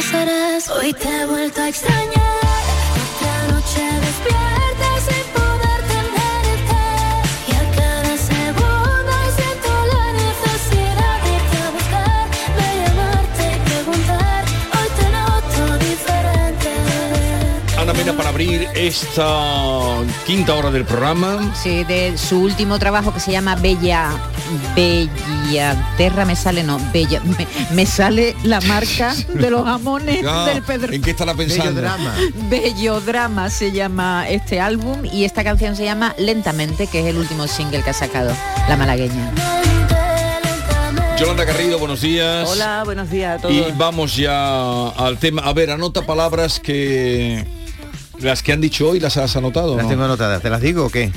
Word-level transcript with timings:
Besarás. 0.00 0.70
Hoy 0.70 0.92
te 0.94 1.08
he 1.08 1.26
vuelto 1.26 1.60
a 1.60 1.68
extrañar. 1.68 2.62
Otra 3.04 3.34
noche 3.52 3.82
despierta 4.06 4.88
sin 5.06 5.26
poder 5.36 5.80
tenerte. 5.92 6.82
Y 7.48 7.52
a 7.60 7.64
cada 7.78 8.14
segundo 8.32 9.12
siento 9.36 9.70
la 9.94 10.06
necesidad 10.24 11.16
de 11.24 11.28
irte 11.38 11.56
a 11.66 11.70
buscar, 11.76 12.22
de 12.58 12.68
llamarte 12.80 13.44
y 13.56 13.58
preguntar. 13.68 14.40
Hoy 14.76 14.88
te 14.98 15.06
noto 15.16 15.60
diferente. 15.88 16.70
Ana 17.78 17.92
Mena 17.92 18.12
para 18.14 18.28
abrir 18.30 18.68
esta 18.74 19.28
quinta 20.26 20.54
hora 20.54 20.70
del 20.70 20.84
programa. 20.86 21.54
Sí, 21.54 21.84
de 21.84 22.16
su 22.16 22.40
último 22.40 22.78
trabajo 22.78 23.12
que 23.12 23.20
se 23.20 23.32
llama 23.32 23.54
Bella 23.54 24.12
Bellaterra 25.50 26.24
me 26.24 26.36
sale 26.36 26.62
no 26.62 26.78
Bella 26.92 27.20
me, 27.20 27.46
me 27.74 27.84
sale 27.86 28.36
la 28.44 28.60
marca 28.60 29.14
de 29.34 29.50
los 29.50 29.64
jamones 29.64 30.22
del 30.22 30.62
Pedro 30.62 30.92
¿En 30.92 31.02
qué 31.02 31.10
estará 31.10 31.34
pensando? 31.34 31.82
Bellodrama 32.48 33.50
se 33.50 33.72
llama 33.72 34.28
este 34.28 34.60
álbum 34.60 35.04
y 35.04 35.24
esta 35.24 35.42
canción 35.42 35.74
se 35.74 35.84
llama 35.84 36.14
Lentamente 36.18 36.86
que 36.86 37.00
es 37.00 37.06
el 37.06 37.16
último 37.16 37.48
single 37.48 37.82
que 37.82 37.90
ha 37.90 37.94
sacado 37.94 38.32
la 38.68 38.76
malagueña 38.76 39.32
Yolanda 41.18 41.44
Garrido, 41.44 41.78
buenos 41.78 42.00
días. 42.00 42.48
Hola, 42.48 42.80
buenos 42.82 43.10
días 43.10 43.38
a 43.38 43.42
todos. 43.42 43.54
Y 43.54 43.62
vamos 43.76 44.16
ya 44.16 44.88
al 44.88 45.18
tema. 45.18 45.42
A 45.42 45.52
ver, 45.52 45.70
anota 45.70 46.06
palabras 46.06 46.60
que 46.60 47.44
las 48.20 48.42
que 48.42 48.52
han 48.54 48.62
dicho 48.62 48.88
hoy 48.88 49.00
las 49.00 49.18
has 49.18 49.36
anotado. 49.36 49.76
Las 49.76 49.84
¿no? 49.84 49.90
tengo 49.90 50.04
anotadas. 50.04 50.40
¿Te 50.40 50.48
las 50.48 50.62
digo 50.62 50.86
o 50.86 50.88
qué? 50.88 51.12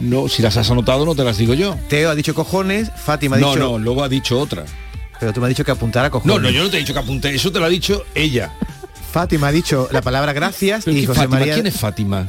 No, 0.00 0.28
si 0.28 0.42
las 0.42 0.56
has 0.56 0.70
anotado 0.70 1.04
no 1.04 1.14
te 1.14 1.24
las 1.24 1.36
digo 1.38 1.54
yo. 1.54 1.76
Teo 1.88 2.10
ha 2.10 2.14
dicho 2.14 2.34
cojones, 2.34 2.90
Fátima 2.96 3.36
ha 3.36 3.40
no, 3.40 3.48
dicho... 3.52 3.60
no, 3.60 3.78
luego 3.78 4.02
ha 4.02 4.08
dicho 4.08 4.38
otra. 4.40 4.64
Pero 5.18 5.32
tú 5.32 5.40
me 5.40 5.46
has 5.46 5.50
dicho 5.50 5.64
que 5.64 5.70
apuntara 5.70 6.10
cojones. 6.10 6.34
No, 6.36 6.42
no, 6.42 6.50
yo 6.50 6.62
no 6.62 6.70
te 6.70 6.78
he 6.78 6.80
dicho 6.80 6.94
que 6.94 6.98
apunte, 6.98 7.34
eso 7.34 7.52
te 7.52 7.58
lo 7.58 7.66
ha 7.66 7.68
dicho 7.68 8.04
ella. 8.14 8.52
Fátima 9.12 9.48
ha 9.48 9.52
dicho 9.52 9.88
la 9.92 10.00
palabra 10.02 10.32
gracias 10.32 10.86
y 10.86 11.00
¿qué 11.00 11.06
José 11.06 11.20
Fátima? 11.20 11.38
María... 11.38 11.54
¿Quién 11.54 11.66
es 11.66 11.78
Fátima? 11.78 12.28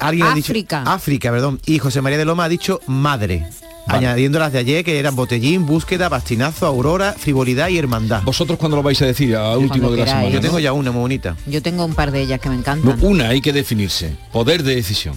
Alguien 0.00 0.26
ha 0.26 0.34
dicho... 0.34 0.52
África. 0.52 0.82
África, 0.86 1.30
perdón. 1.30 1.60
Y 1.66 1.78
José 1.78 2.00
María 2.00 2.18
de 2.18 2.24
Loma 2.24 2.44
ha 2.44 2.48
dicho 2.48 2.80
madre. 2.86 3.46
Añadiendo 3.86 4.38
las 4.38 4.52
de 4.52 4.58
ayer 4.60 4.84
que 4.84 4.98
eran 4.98 5.16
botellín, 5.16 5.66
búsqueda, 5.66 6.08
bastinazo, 6.08 6.66
aurora, 6.66 7.14
frivolidad 7.18 7.68
y 7.68 7.78
hermandad. 7.78 8.22
¿Vosotros 8.22 8.58
cuándo 8.58 8.76
lo 8.76 8.82
vais 8.82 9.00
a 9.02 9.06
decir? 9.06 9.34
A 9.36 9.56
último 9.58 9.90
de 9.90 9.98
la 9.98 10.06
semana. 10.06 10.28
Yo 10.28 10.36
¿no? 10.36 10.40
tengo 10.40 10.58
ya 10.58 10.72
una 10.72 10.90
muy 10.90 11.00
bonita. 11.00 11.36
yo 11.46 11.60
tengo 11.60 11.84
un 11.84 11.94
par 11.94 12.12
de 12.12 12.22
ellas 12.22 12.40
que 12.40 12.48
me 12.48 12.54
No, 12.56 12.60
encantan 12.60 12.98
una 13.04 13.28
hay 13.28 13.40
que 13.40 13.52
definirse. 13.52 14.16
Poder 14.32 14.62
de 14.62 14.76
decisión. 14.76 15.16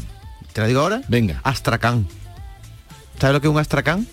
¿Te 0.54 0.62
la 0.62 0.68
digo 0.68 0.82
ahora? 0.82 1.02
Venga. 1.08 1.40
Astracán. 1.44 2.08
¿Sabes 3.20 3.34
lo 3.34 3.42
que 3.42 3.48
es 3.48 3.54
un 3.54 3.60
astracán? 3.60 4.08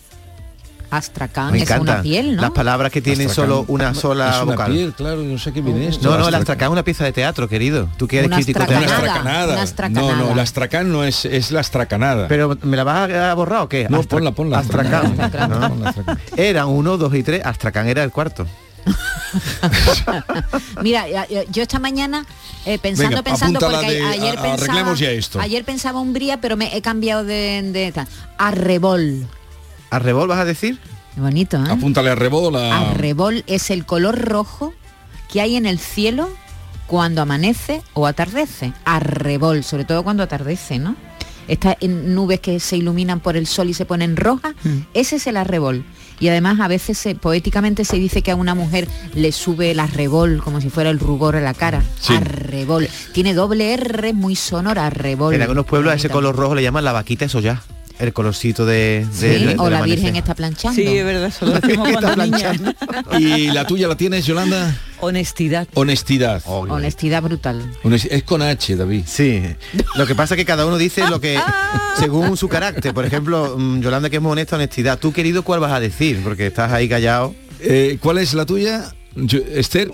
Astracán 0.91 1.53
Me 1.53 1.59
es 1.59 1.63
encanta. 1.65 1.93
una 1.93 2.03
piel 2.03 2.35
¿no? 2.35 2.43
Las 2.43 2.51
palabras 2.51 2.91
que 2.91 3.01
tienen 3.01 3.29
Astracán. 3.29 3.51
solo 3.51 3.65
una 3.69 3.95
sola 3.95 4.31
es 4.31 4.43
una 4.43 4.45
vocal. 4.53 4.73
piel, 4.73 4.93
claro, 4.93 5.23
no 5.23 5.39
sé 5.39 5.53
qué 5.53 5.61
viene 5.61 5.87
esto. 5.87 6.03
No, 6.03 6.11
no, 6.11 6.15
el 6.17 6.21
Astracán. 6.23 6.41
astracán 6.41 6.67
es 6.67 6.73
una 6.73 6.83
pieza 6.83 7.05
de 7.05 7.13
teatro, 7.13 7.49
querido. 7.49 7.89
Tú 7.97 8.09
que 8.09 8.17
eres 8.19 8.27
Una 8.27 8.37
crítico 8.37 8.65
Una 8.67 8.79
astracanada. 8.81 9.53
Una 9.53 9.63
astracanada. 9.63 10.13
No, 10.17 10.25
no, 10.27 10.33
el 10.33 10.39
astracán 10.41 10.91
no 10.91 11.05
es, 11.05 11.25
es 11.27 11.53
la 11.53 11.61
astracanada. 11.61 12.27
Pero 12.27 12.59
¿me 12.63 12.77
la 12.77 12.83
vas 12.83 13.09
a 13.09 13.35
borrar 13.35 13.61
o 13.63 13.69
qué? 13.69 13.87
no, 13.89 13.99
Astra- 14.01 14.17
ponla, 14.17 14.33
ponla. 14.33 14.59
Astracán. 14.59 15.21
astracán. 15.21 16.19
Eran 16.37 16.67
uno, 16.67 16.97
dos 16.97 17.15
y 17.15 17.23
tres. 17.23 17.43
Astracán 17.45 17.87
era 17.87 18.03
el 18.03 18.11
cuarto. 18.11 18.45
Mira, 20.83 21.07
yo 21.51 21.63
esta 21.63 21.79
mañana 21.79 22.27
eh, 22.65 22.79
pensando, 22.79 23.11
Venga, 23.11 23.23
pensando, 23.23 23.61
porque 23.61 23.91
de- 23.91 24.03
ayer 24.05 24.39
a- 24.39 24.43
pensaba, 24.43 24.95
ya 24.95 25.11
esto. 25.11 25.41
ayer 25.41 25.65
pensaba 25.65 26.01
Umbría, 26.01 26.41
pero 26.41 26.57
me 26.57 26.77
he 26.77 26.83
cambiado 26.83 27.25
de, 27.25 27.63
de 27.73 27.93
tal. 27.93 28.07
arrebol. 28.39 29.27
¿Arrebol 29.91 30.29
vas 30.29 30.39
a 30.41 30.45
decir? 30.45 30.79
Qué 31.15 31.21
bonito, 31.21 31.57
¿eh? 31.59 31.69
Apúntale 31.71 32.11
a 32.11 32.15
rebola. 32.15 32.91
Arrebol 32.91 33.45
es 33.47 33.71
el 33.71 33.85
color 33.85 34.19
rojo 34.21 34.73
que 35.33 35.41
hay 35.41 35.57
en 35.57 35.67
el 35.67 35.79
cielo 35.79 36.29
cuando 36.87 37.23
amanece 37.23 37.83
o 37.95 38.07
atardece. 38.07 38.73
Arrebol, 38.85 39.65
sobre 39.65 39.85
todo 39.85 40.03
cuando 40.05 40.23
atardece, 40.23 40.79
¿no? 40.79 40.97
Estas 41.49 41.77
en 41.81 42.15
nubes 42.15 42.39
que 42.41 42.61
se 42.61 42.77
iluminan 42.77 43.19
por 43.19 43.37
el 43.37 43.47
sol 43.49 43.69
y 43.69 43.75
se 43.75 43.85
ponen 43.85 44.17
rojas, 44.17 44.55
ese 44.95 45.17
es 45.17 45.27
el 45.27 45.37
arrebol. 45.37 45.85
Y 46.21 46.29
además 46.29 46.61
a 46.61 46.69
veces 46.69 46.99
se- 46.99 47.15
poéticamente 47.15 47.85
se 47.85 47.97
dice 47.97 48.23
que 48.23 48.31
a 48.31 48.37
una 48.37 48.55
mujer 48.55 48.87
le 49.15 49.33
sube 49.33 49.71
el 49.73 49.81
arrebol 49.81 50.43
como 50.45 50.61
si 50.61 50.69
fuera 50.71 50.91
el 50.91 50.99
rubor 51.01 51.35
a 51.35 51.41
la 51.41 51.55
cara. 51.55 51.83
Sí. 51.99 52.15
Arrebol. 52.15 52.89
Tiene 53.13 53.35
doble 53.35 53.73
R 53.75 54.13
muy 54.13 54.37
sonora, 54.37 54.87
arrebol. 54.87 55.35
En 55.35 55.43
algunos 55.43 55.67
pueblos 55.67 55.93
a 55.93 55.97
ese 55.97 56.09
color 56.11 56.37
rojo 56.37 56.55
le 56.55 56.63
llaman 56.63 56.85
la 56.85 56.93
vaquita 56.93 57.25
eso 57.25 57.41
ya. 57.41 57.63
El 58.01 58.13
colorcito 58.15 58.65
de, 58.65 59.07
Sí, 59.13 59.27
de- 59.27 59.39
de- 59.49 59.55
o 59.59 59.69
la. 59.69 59.83
Virgen 59.83 60.17
está 60.17 60.35
planchando. 60.35 60.75
Sí, 60.81 60.87
es 60.87 61.05
verdad, 61.05 61.27
eso 61.27 61.45
lo 61.47 61.53
decimos 61.61 61.89
Está 61.91 62.15
planchando. 62.15 62.73
¿Y 63.19 63.49
la 63.49 63.67
tuya 63.67 63.89
la 63.89 63.97
tienes, 63.97 64.25
Yolanda? 64.27 64.75
Honestidad. 65.01 65.69
Honestidad. 65.75 66.43
Honestidad 66.47 67.23
brutal. 67.23 67.63
Es 68.11 68.23
con 68.25 68.43
H, 68.43 68.77
David. 68.77 69.05
Sí, 69.07 69.43
lo 69.97 70.07
que 70.07 70.15
pasa 70.15 70.35
es 70.35 70.39
que 70.39 70.45
cada 70.45 70.67
uno 70.67 70.79
dice 70.79 71.07
lo 71.09 71.21
que 71.21 71.39
según 71.99 72.37
su 72.37 72.49
carácter. 72.49 72.95
Por 72.95 73.05
ejemplo, 73.05 73.57
mm, 73.59 73.81
Yolanda 73.81 74.09
que 74.11 74.17
es 74.17 74.23
muy 74.23 74.33
honesta, 74.33 74.57
honestidad. 74.57 74.99
Tú 74.99 75.13
querido, 75.13 75.43
¿cuál 75.43 75.61
vas 75.61 75.73
a 75.73 75.81
decir? 75.81 76.21
Porque 76.25 76.47
estás 76.47 76.73
ahí 76.73 76.89
callado. 76.89 77.35
Eh, 77.61 77.99
¿Cuál 78.01 78.19
es 78.19 78.33
la 78.35 78.47
tuya? 78.47 78.93
Yo- 79.15 79.41
Esther. 79.55 79.93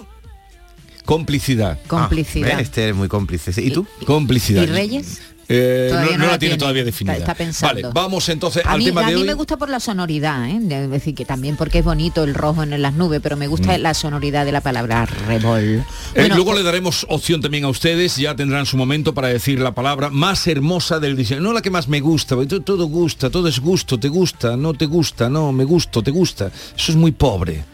Complicidad. 1.04 1.78
Complicidad. 1.86 2.50
Ah, 2.56 2.60
este 2.60 2.88
es 2.88 2.94
muy 2.94 3.08
cómplice. 3.08 3.52
sí. 3.52 3.62
¿Y 3.66 3.70
tú? 3.70 3.86
Complicidad. 4.06 4.62
¿Y 4.62 4.66
Reyes? 4.66 5.20
Eh, 5.48 5.90
no, 6.18 6.26
la 6.26 6.38
tiene 6.38 6.56
todavía 6.56 6.84
definida. 6.84 7.12
Está, 7.14 7.32
está 7.32 7.34
pensando. 7.36 7.82
Vale, 7.82 7.94
vamos 7.94 8.28
entonces 8.28 8.64
a 8.66 8.72
al 8.72 8.78
mí, 8.78 8.86
tema 8.86 9.02
a 9.06 9.08
de 9.10 9.14
mí 9.14 9.20
hoy. 9.22 9.26
me 9.28 9.34
gusta 9.34 9.56
por 9.56 9.68
la 9.68 9.78
sonoridad, 9.80 10.48
¿eh? 10.48 10.58
Es 10.84 10.90
decir, 10.90 11.14
que 11.14 11.24
también 11.24 11.56
porque 11.56 11.78
es 11.78 11.84
bonito 11.84 12.24
el 12.24 12.34
rojo 12.34 12.62
en 12.64 12.82
las 12.82 12.94
nubes, 12.94 13.20
pero 13.22 13.36
me 13.36 13.46
gusta 13.46 13.78
Mm. 13.78 13.80
la 13.82 13.94
sonoridad 13.94 14.44
de 14.44 14.52
la 14.52 14.60
palabra 14.60 15.06
rebol. 15.06 15.84
Eh, 16.14 16.28
luego 16.34 16.52
le 16.54 16.62
daremos 16.62 17.06
opción 17.08 17.40
también 17.40 17.64
a 17.64 17.68
ustedes, 17.68 18.16
ya 18.16 18.34
tendrán 18.34 18.66
su 18.66 18.76
momento 18.76 19.14
para 19.14 19.28
decir 19.28 19.60
la 19.60 19.72
palabra 19.74 20.10
más 20.10 20.46
hermosa 20.46 20.98
del 21.00 21.16
diseño, 21.16 21.40
no 21.40 21.52
la 21.52 21.62
que 21.62 21.70
más 21.70 21.86
me 21.88 22.00
gusta, 22.00 22.34
porque 22.34 22.58
todo 22.60 22.86
gusta, 22.86 23.30
todo 23.30 23.46
es 23.48 23.60
gusto, 23.60 23.98
te 24.00 24.08
gusta, 24.08 24.56
no 24.56 24.74
te 24.74 24.86
gusta, 24.86 25.28
no, 25.28 25.52
me 25.52 25.64
gusto, 25.64 26.02
te 26.02 26.10
gusta. 26.10 26.50
Eso 26.76 26.92
es 26.92 26.96
muy 26.96 27.12
pobre. 27.12 27.64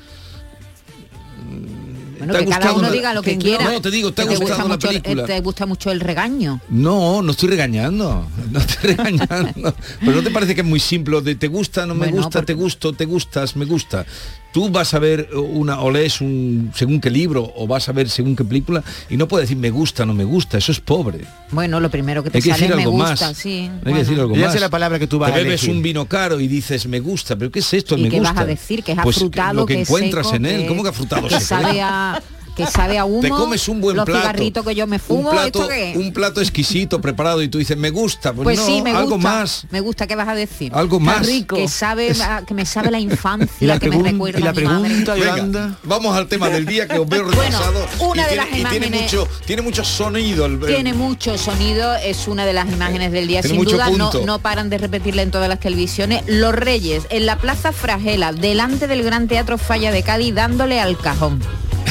Bueno, 2.27 2.33
¿te 2.33 2.39
ha 2.39 2.45
que 2.45 2.51
cada 2.51 2.73
uno 2.73 2.83
la- 2.89 2.91
diga 2.93 3.15
lo 3.15 3.23
que 3.23 3.39
quiera. 3.39 3.81
te 3.81 3.91
digo, 3.91 4.13
¿te 4.13 4.23
ha 4.23 4.25
Que 4.27 4.37
gustado 4.37 4.51
gusta 4.51 4.63
la 4.69 4.75
mucho, 4.75 4.89
película? 4.89 5.25
¿Te 5.27 5.41
gusta 5.41 5.67
mucho 5.67 5.91
el 5.91 6.01
regaño? 6.01 6.61
No, 6.69 7.23
no 7.23 7.31
estoy 7.33 7.49
regañando, 7.51 8.27
no 8.51 8.59
estoy 8.59 8.95
regañando. 8.95 9.75
Pero 10.01 10.13
¿no 10.13 10.23
te 10.23 10.31
parece 10.31 10.55
que 10.55 10.61
es 10.63 10.67
muy 10.67 10.81
simple? 10.81 11.21
De 11.23 11.35
te 11.35 11.49
gusta, 11.49 11.87
no 11.87 11.95
me 11.95 12.01
Bueno, 12.07 12.17
gusta, 12.17 12.39
porque- 12.41 12.47
te 12.55 12.55
gusto, 12.55 12.93
te 12.93 13.05
gustas, 13.05 13.57
me 13.57 13.65
gusta. 13.65 14.07
Tú 14.53 14.69
vas 14.69 14.93
a 14.93 14.99
ver 14.99 15.31
una 15.35 15.81
o 15.81 15.91
lees 15.91 16.21
un 16.21 16.73
según 16.75 17.01
qué 17.01 17.09
libro 17.09 17.53
o 17.57 17.67
vas 17.67 17.89
a 17.89 17.93
ver 17.93 18.11
según 18.11 18.37
qué 18.37 18.45
película 18.45 18.83
y 19.09 19.17
no 19.17 19.27
puedes 19.27 19.49
decir 19.49 19.57
me 19.61 19.71
gusta, 19.71 20.05
no 20.05 20.13
me 20.13 20.25
gusta, 20.25 20.59
eso 20.59 20.73
es 20.73 20.81
pobre. 20.81 21.21
Bueno, 21.51 21.81
lo 21.81 21.91
primero 21.91 22.23
que 22.23 22.29
te 22.31 22.39
Hay 22.39 22.43
que 22.43 22.51
sale 22.51 22.63
decir 22.63 22.77
me 22.77 22.83
algo 22.83 22.93
gusta, 22.93 23.29
más. 23.29 23.37
sí. 23.37 23.61
Hay 23.61 23.69
que 23.79 23.83
bueno. 23.85 23.99
decir 24.01 24.21
algo 24.21 24.37
más. 24.37 24.53
sé 24.53 24.61
la 24.61 24.69
palabra 24.69 24.99
que 24.99 25.07
tú 25.07 25.19
vas 25.19 25.31
Te 25.33 25.41
a 25.41 25.43
bebes 25.43 25.63
elegir. 25.63 25.77
un 25.77 25.83
vino 25.83 26.05
caro 26.07 26.39
y 26.39 26.49
dices 26.49 26.87
me 26.87 27.01
gusta, 27.01 27.35
pero 27.37 27.51
¿qué 27.51 27.61
es 27.61 27.73
esto? 27.73 27.97
¿Y 27.97 28.03
me 28.03 28.09
qué 28.11 28.21
vas 28.21 28.29
gusta. 28.31 28.43
a 28.43 28.47
decir? 28.47 28.83
Que 28.85 28.93
es 28.93 28.99
Pues 29.03 29.17
afrutado, 29.17 29.55
lo 29.55 29.67
que, 29.67 29.75
que 29.77 29.81
encuentras 29.83 30.27
seco, 30.27 30.37
en 30.37 30.47
él, 30.47 30.61
que- 30.63 30.67
¿cómo 30.69 30.83
que 30.83 30.89
afrutado 30.91 31.23
que 31.29 31.35
seco? 31.41 31.45
sabe 31.63 31.81
a, 31.81 32.23
que 32.57 32.67
sabe 32.67 32.99
a 32.99 33.05
humo. 33.05 33.21
Te 33.21 33.29
comes 33.31 33.69
un 33.69 33.81
buen 33.81 33.97
los 33.97 34.05
plato. 34.05 34.65
que 34.65 34.75
yo 34.75 34.87
me 34.87 34.99
fumo, 34.99 35.31
un 35.31 35.35
plato, 35.37 35.47
¿esto 35.63 35.69
qué? 35.69 35.95
un 35.97 36.13
plato 36.13 36.41
exquisito 36.41 37.01
preparado 37.01 37.43
y 37.43 37.49
tú 37.49 37.59
dices, 37.59 37.77
me 37.77 37.91
gusta. 37.91 38.33
Pues, 38.33 38.45
Pues 38.45 38.59
no, 38.59 38.67
sí, 38.67 38.83
me 38.83 38.91
algo 38.91 39.15
gusta. 39.17 39.29
más. 39.31 39.67
Me 39.71 39.81
gusta, 39.81 40.07
¿qué 40.07 40.15
vas 40.17 40.29
a 40.29 40.35
decir? 40.35 40.73
Algo 40.75 40.99
Está 40.99 41.05
más. 41.19 41.27
rico. 41.27 41.57
Que 41.57 41.69
sabe, 41.69 42.11
a- 42.23 42.43
que 42.47 42.55
me 42.55 42.67
sabe 42.67 42.91
la 42.91 42.99
infancia, 43.01 43.49
Y 43.61 43.67
la, 43.67 43.79
que 43.79 43.91
me 43.91 44.03
recuerda 44.03 44.39
y 44.39 44.43
la 44.43 44.51
a 44.51 44.53
mi 44.53 44.63
madre. 44.65 44.89
pregunta, 44.89 45.15
Venga, 45.15 45.79
vamos 45.85 46.17
al 46.17 46.29
tema 46.29 46.49
del 46.49 46.67
día 46.67 46.87
que 46.89 46.99
os 46.99 47.09
veo 47.09 47.25
Bueno, 47.35 47.41
retrasado. 47.43 47.87
una 48.01 48.23
y 48.23 48.25
de 48.25 48.31
tiene, 48.31 48.37
las 48.37 48.47
y 48.47 48.51
tiene 48.65 48.87
imágenes- 48.87 49.03
mucho, 49.03 49.29
tiene 49.47 49.63
mucho 49.63 49.85
sonido. 49.85 50.47
el- 50.47 50.53
el- 50.63 50.67
Tiene 50.67 50.95
mucho 50.95 51.39
sonido, 51.39 51.95
es 51.97 52.29
una 52.29 52.45
de 52.47 52.53
las 52.53 52.71
imágenes 52.71 53.13
del 53.13 53.27
día, 53.29 53.43
sin 53.43 53.63
duda, 53.65 53.91
no, 53.91 54.11
no 54.27 54.39
paran 54.39 54.71
de 54.71 54.79
repetirla 54.79 55.23
en 55.23 55.31
todas 55.31 55.49
las 55.49 55.61
televisiones. 55.61 56.23
Los 56.27 56.55
Reyes, 56.55 57.05
en 57.11 57.27
la 57.27 57.37
Plaza 57.39 57.73
Fragela, 57.73 58.33
delante 58.33 58.87
del 58.87 59.03
Gran 59.03 59.29
Teatro 59.29 59.59
Falla 59.59 59.91
de 59.93 60.03
Cádiz, 60.03 60.35
dándole 60.35 60.81
al 60.81 60.97
cajón. 60.99 61.41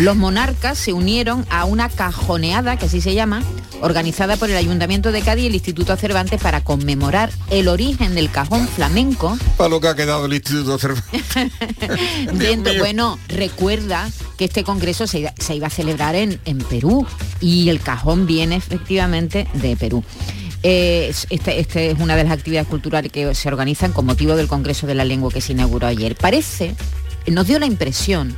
Los 0.02 0.16
monarcas 0.18 0.80
se 0.80 0.94
unieron 0.94 1.46
a 1.52 1.66
una 1.66 1.88
cajoneada, 1.88 2.76
que 2.78 2.86
así 2.88 3.02
se 3.02 3.14
llama, 3.14 3.44
organizada 3.82 4.36
por 4.36 4.50
el 4.50 4.58
Ayuntamiento 4.58 5.12
de 5.12 5.22
Cádiz 5.22 5.44
y 5.44 5.48
el 5.48 5.54
Instituto 5.54 5.96
Cervantes 5.96 6.42
para 6.42 6.64
conmemorar 6.64 7.30
el 7.52 7.68
origen 7.68 8.16
del 8.16 8.32
cajón 8.32 8.68
flamenco 8.68 9.38
Para 9.58 9.70
lo 9.70 9.80
que 9.80 9.90
ha 9.90 9.96
quedado 9.96 10.26
el 10.26 10.34
Instituto 10.34 10.80
Cervantes. 10.80 11.22
Dentro, 12.34 12.74
bueno, 12.80 13.20
recuerda 13.28 14.10
que 14.38 14.46
este 14.46 14.64
congreso 14.64 15.06
se 15.06 15.20
iba, 15.20 15.34
se 15.38 15.56
iba 15.56 15.68
a 15.68 15.72
celebrar 15.72 16.16
en, 16.16 16.40
en 16.46 16.58
Perú 16.58 17.06
y 17.40 17.70
el 17.70 17.80
cajón 17.80 18.26
viene 18.26 18.56
efectivamente 18.56 19.48
de 19.54 19.76
Perú. 19.76 20.04
Eh, 20.64 21.08
es- 21.12 21.28
este, 21.30 21.60
este 21.60 21.92
es 21.92 22.00
una 22.00 22.16
de 22.16 22.24
las 22.24 22.34
actividades 22.34 22.68
culturales 22.68 23.12
que 23.12 23.36
se 23.36 23.48
organizan 23.48 23.92
con 23.94 24.08
motivo 24.08 24.36
del 24.36 24.48
Congreso 24.48 24.88
de 24.88 24.96
la 24.96 25.06
Lengua 25.06 25.32
que 25.32 25.42
se 25.42 25.52
inauguró 25.52 25.86
ayer. 25.86 26.16
Parece, 26.16 26.76
nos 27.28 27.46
dio 27.46 27.60
la 27.60 27.68
impresión 27.68 28.36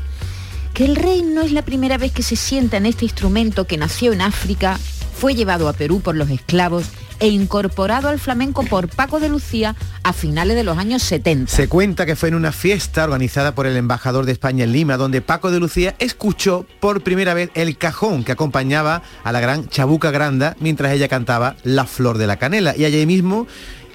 que 0.74 0.86
el 0.86 0.96
rey 0.96 1.22
no 1.22 1.42
es 1.42 1.52
la 1.52 1.62
primera 1.62 1.98
vez 1.98 2.12
que 2.12 2.24
se 2.24 2.36
sienta 2.36 2.78
en 2.78 2.86
este 2.86 3.06
instrumento 3.06 3.66
que 3.66 3.78
nació 3.78 4.12
en 4.12 4.22
África, 4.22 4.80
fue 5.16 5.36
llevado 5.36 5.70
a 5.70 5.74
Perú 5.74 6.02
por 6.02 6.16
los 6.16 6.30
esclavos 6.30 6.86
e 7.20 7.28
incorporado 7.28 8.10
al 8.10 8.20
flamenco 8.20 8.64
por 8.64 8.90
Paco 8.90 9.20
de 9.20 9.30
Lucía 9.30 9.76
a 10.04 10.12
finales 10.12 10.58
de 10.58 10.64
los 10.64 10.78
años 10.78 11.04
70. 11.04 11.50
Se 11.50 11.70
cuenta 11.70 12.06
que 12.06 12.16
fue 12.16 12.30
en 12.30 12.36
una 12.36 12.52
fiesta 12.52 13.04
organizada 13.04 13.56
por 13.56 13.68
el 13.68 13.78
embajador 13.78 14.26
de 14.26 14.34
España 14.34 14.66
en 14.66 14.74
Lima, 14.74 14.98
donde 14.98 15.22
Paco 15.22 15.52
de 15.52 15.60
Lucía 15.60 15.96
escuchó 16.00 16.66
por 16.80 17.02
primera 17.02 17.34
vez 17.34 17.52
el 17.54 17.78
cajón 17.78 18.24
que 18.24 18.32
acompañaba 18.32 19.04
a 19.24 19.32
la 19.32 19.40
gran 19.40 19.70
Chabuca 19.70 20.12
Granda 20.12 20.58
mientras 20.60 20.92
ella 20.92 21.08
cantaba 21.08 21.56
La 21.64 21.86
Flor 21.86 22.18
de 22.18 22.28
la 22.28 22.38
Canela. 22.38 22.76
Y 22.76 22.84
allí 22.84 23.06
mismo, 23.06 23.48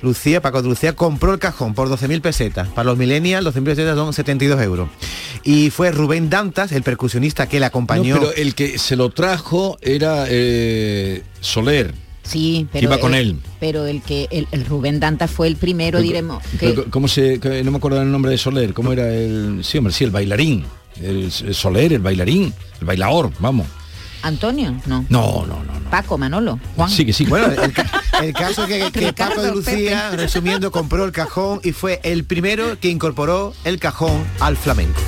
Lucía, 0.03 0.41
Paco 0.41 0.63
de 0.63 0.69
Lucía, 0.69 0.95
compró 0.95 1.33
el 1.33 1.39
cajón 1.39 1.75
por 1.75 1.89
12.000 1.89 2.21
pesetas. 2.21 2.69
Para 2.69 2.85
los 2.87 2.99
millennials, 2.99 3.47
12.000 3.47 3.65
pesetas 3.65 3.97
son 3.97 4.13
72 4.13 4.61
euros. 4.63 4.89
Y 5.45 5.71
fue 5.71 5.91
Rubén 5.91 6.31
Dantas, 6.31 6.73
el 6.73 6.83
percusionista 6.83 7.49
que 7.49 7.59
le 7.61 7.67
acompañó. 7.67 8.15
No, 8.17 8.21
pero 8.21 8.35
el 8.35 8.55
que 8.55 8.79
se 8.79 8.97
lo 8.97 9.11
trajo 9.11 9.79
era 9.83 10.27
eh, 10.29 11.23
Soler. 11.41 11.95
Sí, 12.23 12.67
pero 12.73 12.85
iba 12.85 12.99
con 12.99 13.15
el- 13.15 13.29
él. 13.31 13.41
Pero 13.59 13.87
el 13.87 14.03
que 14.03 14.29
el, 14.31 14.47
el 14.53 14.67
Rubén 14.67 15.01
Danta 15.01 15.29
fue 15.29 15.47
el 15.49 15.57
primero, 15.57 16.01
diremos. 16.03 16.43
que- 16.61 16.75
¿Cómo 16.91 17.09
se.? 17.09 17.41
que 17.41 17.65
no 17.65 17.71
me 17.71 17.79
acuerdo 17.79 18.03
el 18.03 18.13
nombre 18.13 18.31
de 18.31 18.39
Soler. 18.39 18.75
¿Cómo 18.75 18.93
era 18.93 19.09
el.? 19.09 19.61
Sí, 19.65 19.79
hombre, 19.79 19.93
sí, 19.95 20.05
el 20.05 20.11
bailarín. 20.11 20.65
El, 21.01 21.33
el 21.47 21.55
Soler, 21.55 21.93
el 21.95 22.01
bailarín. 22.01 22.53
El 22.81 22.87
bailador, 22.87 23.31
vamos. 23.41 23.67
Antonio, 24.23 24.75
no. 24.87 25.05
No, 25.09 25.47
no, 25.47 25.63
no, 25.65 25.81
no. 25.81 25.91
Paco, 25.91 26.19
Manolo, 26.19 26.59
Juan. 26.77 26.91
Sí, 26.91 27.07
que 27.07 27.13
sí. 27.13 27.25
Bueno, 27.25 27.47
el, 27.47 27.73
ca- 27.73 27.91
el 28.23 28.33
caso 28.33 28.65
es 28.65 28.69
que, 28.69 28.93
que 28.93 29.07
Ricardo, 29.09 29.37
Paco 29.37 29.43
de 29.43 29.53
Lucía, 29.55 30.11
resumiendo, 30.11 30.71
compró 30.71 31.05
el 31.05 31.13
cajón 31.13 31.61
y 31.65 31.73
fue 31.73 32.01
el 32.03 32.25
primero 32.25 32.79
que 32.81 32.89
incorporó 32.91 33.55
el 33.65 33.79
cajón 33.79 34.25
al 34.41 34.57
flamenco. 34.57 35.01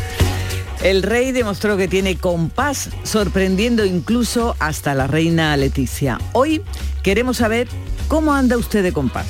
El 0.83 1.03
rey 1.03 1.33
demostró 1.33 1.77
que 1.77 1.89
tiene 1.89 2.17
compás, 2.17 2.89
sorprendiendo 3.03 3.85
incluso 3.85 4.57
hasta 4.59 4.95
la 4.95 5.07
reina 5.07 5.55
Leticia. 5.59 6.19
Hoy 6.33 6.63
queremos 7.03 7.37
saber 7.37 7.69
cómo 8.09 8.33
anda 8.33 8.57
usted 8.57 8.83
de 8.83 8.93
compás. 8.93 9.27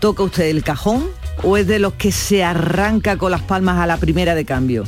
¿Toca 0.00 0.22
usted 0.22 0.44
el 0.50 0.62
cajón 0.62 1.06
o 1.42 1.56
es 1.56 1.66
de 1.66 1.78
los 1.78 1.94
que 1.94 2.12
se 2.12 2.44
arranca 2.44 3.16
con 3.16 3.30
las 3.30 3.42
palmas 3.42 3.78
a 3.78 3.86
la 3.86 3.96
primera 3.96 4.34
de 4.34 4.44
cambio? 4.44 4.84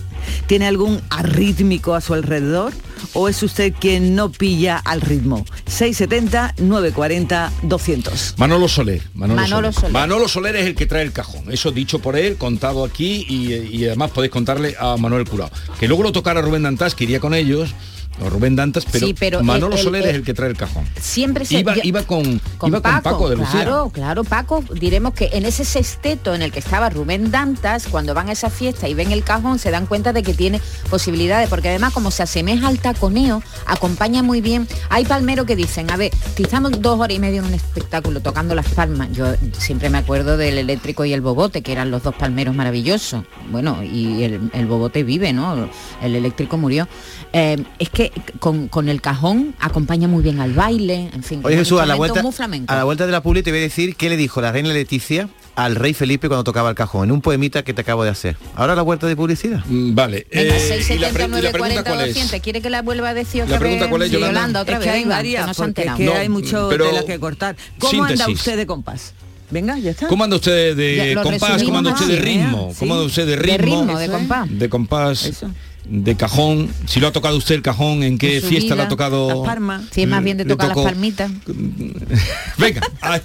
¿Tiene 0.46 0.66
algún 0.66 1.00
arrítmico 1.10 1.94
a 1.94 2.00
su 2.00 2.14
alrededor 2.14 2.72
o 3.12 3.28
es 3.28 3.42
usted 3.42 3.72
quien 3.78 4.14
no 4.14 4.30
pilla 4.30 4.76
al 4.78 5.00
ritmo? 5.00 5.44
670 5.66 6.54
940 6.58 7.52
200. 7.62 8.34
Manolo 8.38 8.68
Soler. 8.68 9.02
Manolo, 9.14 9.40
Manolo 9.40 9.72
Soler. 9.72 9.74
Soler. 9.74 9.92
Manolo 9.92 10.28
Soler 10.28 10.56
es 10.56 10.66
el 10.66 10.74
que 10.74 10.86
trae 10.86 11.02
el 11.02 11.12
cajón. 11.12 11.50
Eso 11.50 11.70
dicho 11.70 11.98
por 11.98 12.16
él, 12.16 12.36
contado 12.36 12.84
aquí 12.84 13.26
y, 13.28 13.52
y 13.54 13.86
además 13.86 14.10
podéis 14.10 14.32
contarle 14.32 14.74
a 14.78 14.96
Manuel 14.96 15.28
Curao. 15.28 15.50
Que 15.78 15.88
luego 15.88 16.02
lo 16.02 16.12
tocara 16.12 16.40
Rubén 16.40 16.62
Dantas, 16.62 16.94
que 16.94 17.04
iría 17.04 17.20
con 17.20 17.34
ellos, 17.34 17.74
o 18.20 18.28
Rubén 18.30 18.56
Dantas, 18.56 18.84
pero, 18.90 19.06
Sí, 19.06 19.14
pero 19.14 19.42
Manolo 19.42 19.74
el- 19.74 19.78
el- 19.78 19.84
Soler 19.84 20.06
es 20.06 20.14
el- 20.16 20.22
que 20.24 20.34
trae 20.34 20.50
el 20.50 20.56
cajón. 20.56 20.84
Siempre 21.00 21.44
se 21.44 21.60
Iba, 21.60 21.74
yo- 21.74 21.82
iba 21.84 22.02
con, 22.02 22.40
con 22.58 22.68
iba 22.70 22.80
con 22.82 23.00
Paco 23.02 23.28
de 23.28 23.36
Lucía. 23.36 23.52
Claro, 23.62 23.90
claro, 23.92 24.24
Paco. 24.24 24.64
Diremos 24.74 25.14
que 25.14 25.30
en 25.32 25.44
ese 25.46 25.64
sexteto 25.64 26.34
en 26.34 26.42
el 26.42 26.50
que 26.52 26.58
estaba 26.58 26.90
Rubén 26.90 27.30
Dantas, 27.30 27.86
cuando 27.88 28.14
van 28.14 28.28
a 28.28 28.32
esa 28.32 28.50
fiesta 28.50 28.88
y 28.88 28.94
ven 28.94 29.12
el 29.12 29.22
cajón, 29.24 29.58
se 29.58 29.70
dan 29.70 29.86
cuenta 29.86 30.12
de 30.12 30.22
que 30.22 30.34
tiene 30.34 30.60
posibilidades, 30.90 31.48
porque 31.48 31.68
además 31.68 31.92
como 31.92 32.10
se 32.10 32.22
asemeja 32.22 32.68
al 32.68 32.78
taconeo, 32.78 33.42
acompaña 33.66 34.22
muy 34.22 34.40
bien. 34.40 34.66
Hay 34.90 35.04
palmeros 35.04 35.46
que 35.46 35.56
dicen, 35.56 35.90
a 35.90 35.96
ver, 35.96 36.10
si 36.36 36.42
estamos 36.42 36.80
dos 36.80 36.98
horas 36.98 37.16
y 37.16 37.20
media 37.20 37.38
en 37.40 37.44
un 37.46 37.54
espectáculo 37.54 38.20
tocando 38.20 38.54
las 38.54 38.66
palmas, 38.68 39.08
yo 39.12 39.26
siempre 39.58 39.90
me 39.90 39.98
acuerdo 39.98 40.36
del 40.36 40.58
eléctrico 40.58 41.04
y 41.04 41.12
el 41.12 41.20
bobote, 41.20 41.62
que 41.62 41.72
eran 41.72 41.90
los 41.90 42.02
dos 42.02 42.14
palmeros 42.14 42.54
maravillosos. 42.54 43.24
Bueno, 43.50 43.82
y 43.82 44.22
el, 44.24 44.50
el 44.52 44.66
bobote 44.66 45.02
vive, 45.04 45.32
¿no? 45.32 45.68
El 46.02 46.16
eléctrico 46.16 46.56
murió. 46.58 46.88
Eh, 47.32 47.62
es 47.78 47.90
que 47.90 48.07
con, 48.38 48.68
con 48.68 48.88
el 48.88 49.00
cajón 49.00 49.54
acompaña 49.60 50.08
muy 50.08 50.22
bien 50.22 50.40
al 50.40 50.52
baile, 50.54 51.10
en 51.12 51.22
fin. 51.22 51.40
Oye 51.44 51.56
Jesús, 51.56 51.80
a 51.80 51.86
la, 51.86 51.94
vuelta, 51.96 52.20
a 52.68 52.76
la 52.76 52.84
vuelta 52.84 53.06
de 53.06 53.12
la 53.12 53.22
publi 53.22 53.42
te 53.42 53.50
voy 53.50 53.60
a 53.60 53.62
decir 53.62 53.96
qué 53.96 54.08
le 54.08 54.16
dijo 54.16 54.40
la 54.40 54.52
reina 54.52 54.68
Leticia 54.72 55.28
al 55.56 55.74
rey 55.74 55.92
Felipe 55.92 56.28
cuando 56.28 56.44
tocaba 56.44 56.68
el 56.70 56.76
cajón, 56.76 57.04
en 57.08 57.12
un 57.12 57.20
poemita 57.20 57.64
que 57.64 57.74
te 57.74 57.80
acabo 57.80 58.04
de 58.04 58.10
hacer. 58.10 58.36
Ahora 58.54 58.74
la 58.76 58.82
vuelta 58.82 59.06
de 59.08 59.16
publicidad. 59.16 59.64
Mm, 59.66 59.94
Vale. 59.94 60.26
Venga, 60.32 60.56
eh, 60.56 60.84
y 60.90 60.98
la, 60.98 61.08
pre- 61.10 61.24
y 61.24 61.28
la 61.28 61.38
679 61.40 61.50
pregunta 61.50 61.58
40 61.58 61.82
cuál 61.90 62.00
es? 62.02 62.14
200. 62.14 62.40
¿Quiere 62.40 62.62
que 62.62 62.70
la 62.70 62.82
vuelva 62.82 63.08
a 63.08 63.14
decir 63.14 63.42
otra 63.42 63.54
La 63.54 63.58
pregunta 63.60 63.84
vez? 63.86 63.90
cuál 63.90 64.02
es, 64.02 64.08
Sí, 64.10 64.14
Yolanda? 64.14 64.60
otra 64.60 64.74
es 64.74 64.80
vez, 64.80 64.88
que 64.88 64.94
hay 64.98 65.04
varias, 65.04 65.42
que 65.42 65.48
no 65.48 65.54
porque 65.54 65.82
es 65.82 65.94
que 65.94 66.04
No, 66.04 66.12
hay 66.14 66.28
mucho 66.28 66.68
pero- 66.70 66.86
tela 66.90 67.04
que 67.04 67.18
cortar. 67.18 67.56
¿Cómo 67.80 68.04
anda 68.04 68.16
Síntesis. 68.16 68.38
usted 68.40 68.56
de 68.56 68.66
compás? 68.66 69.14
Venga, 69.50 69.78
ya 69.78 69.90
está. 69.92 70.06
¿Cómo 70.08 70.22
anda 70.24 70.36
usted 70.36 70.76
de 70.76 71.14
Ya, 71.14 71.22
compás? 71.22 71.62
¿Cómo 71.64 71.78
anda 71.78 71.92
usted 71.92 72.06
de 72.06 72.16
ritmo? 72.20 72.68
¿eh? 72.70 72.74
¿Cómo 72.78 72.94
anda 72.94 73.06
usted 73.06 73.26
de 73.26 73.36
De 73.36 73.42
ritmo? 73.58 73.80
ritmo, 73.80 73.98
de 73.98 74.04
Eso 74.04 74.12
es. 74.12 74.18
compás. 74.18 74.48
de 74.58 74.68
compás, 74.68 75.24
Eso. 75.24 75.50
De 75.88 76.16
cajón. 76.16 76.68
Si 76.86 77.00
lo 77.00 77.08
ha 77.08 77.12
tocado 77.12 77.36
usted 77.36 77.54
el 77.54 77.62
cajón, 77.62 78.02
¿en 78.02 78.18
qué 78.18 78.36
En 78.36 78.42
fiesta 78.42 78.74
le 78.74 78.82
ha 78.82 78.84
vida, 78.84 78.88
tocado? 78.88 79.28
Las 79.28 79.38
Palmas. 79.38 79.82
Sí, 79.90 80.02
es 80.02 80.08
más 80.08 80.22
bien 80.22 80.36
de 80.36 80.44
tocar 80.44 80.76
las 80.76 80.84
palmitas. 80.84 81.30
Venga. 82.58 82.82
ay. 83.00 83.20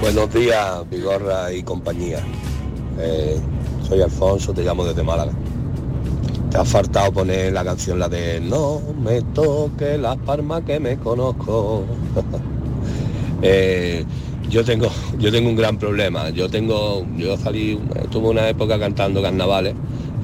Buenos 0.00 0.34
días, 0.34 0.90
Vigorra 0.90 1.52
y 1.52 1.62
compañía. 1.62 2.18
Eh, 2.98 3.38
soy 3.88 4.02
Alfonso, 4.02 4.52
te 4.52 4.62
llamo 4.62 4.84
desde 4.84 5.02
Málaga. 5.02 5.32
Te 6.50 6.58
ha 6.58 6.64
faltado 6.64 7.12
poner 7.12 7.52
la 7.52 7.64
canción, 7.64 7.98
la 7.98 8.08
de 8.08 8.40
No 8.40 8.80
me 9.02 9.22
toque 9.22 9.98
las 9.98 10.16
palmas 10.18 10.62
que 10.64 10.80
me 10.80 10.96
conozco. 10.98 11.84
Eh, 13.46 14.06
yo 14.48 14.64
tengo, 14.64 14.88
yo 15.18 15.30
tengo 15.30 15.50
un 15.50 15.56
gran 15.56 15.76
problema. 15.76 16.30
Yo 16.30 16.48
tengo, 16.48 17.04
yo 17.18 17.36
salí, 17.36 17.78
tuve 18.10 18.28
una 18.30 18.48
época 18.48 18.78
cantando 18.78 19.20
carnavales 19.20 19.74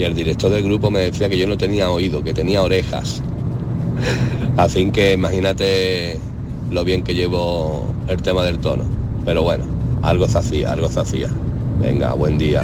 y 0.01 0.05
el 0.05 0.15
director 0.15 0.51
del 0.51 0.63
grupo 0.63 0.91
me 0.91 1.01
decía 1.01 1.29
que 1.29 1.37
yo 1.37 1.47
no 1.47 1.59
tenía 1.59 1.91
oído, 1.91 2.25
que 2.25 2.33
tenía 2.33 2.63
orejas. 2.63 3.21
Así 4.57 4.91
que 4.91 5.13
imagínate 5.13 6.19
lo 6.71 6.85
bien 6.85 7.03
que 7.03 7.15
llevo 7.15 7.85
el 8.09 8.23
tema 8.23 8.43
del 8.45 8.59
tono. 8.61 8.85
Pero 9.27 9.43
bueno, 9.43 9.67
algo 10.01 10.27
se 10.27 10.39
hacía, 10.39 10.73
algo 10.73 10.89
se 10.89 11.01
hacía. 11.01 11.29
Venga, 11.83 12.15
buen 12.15 12.39
día. 12.39 12.63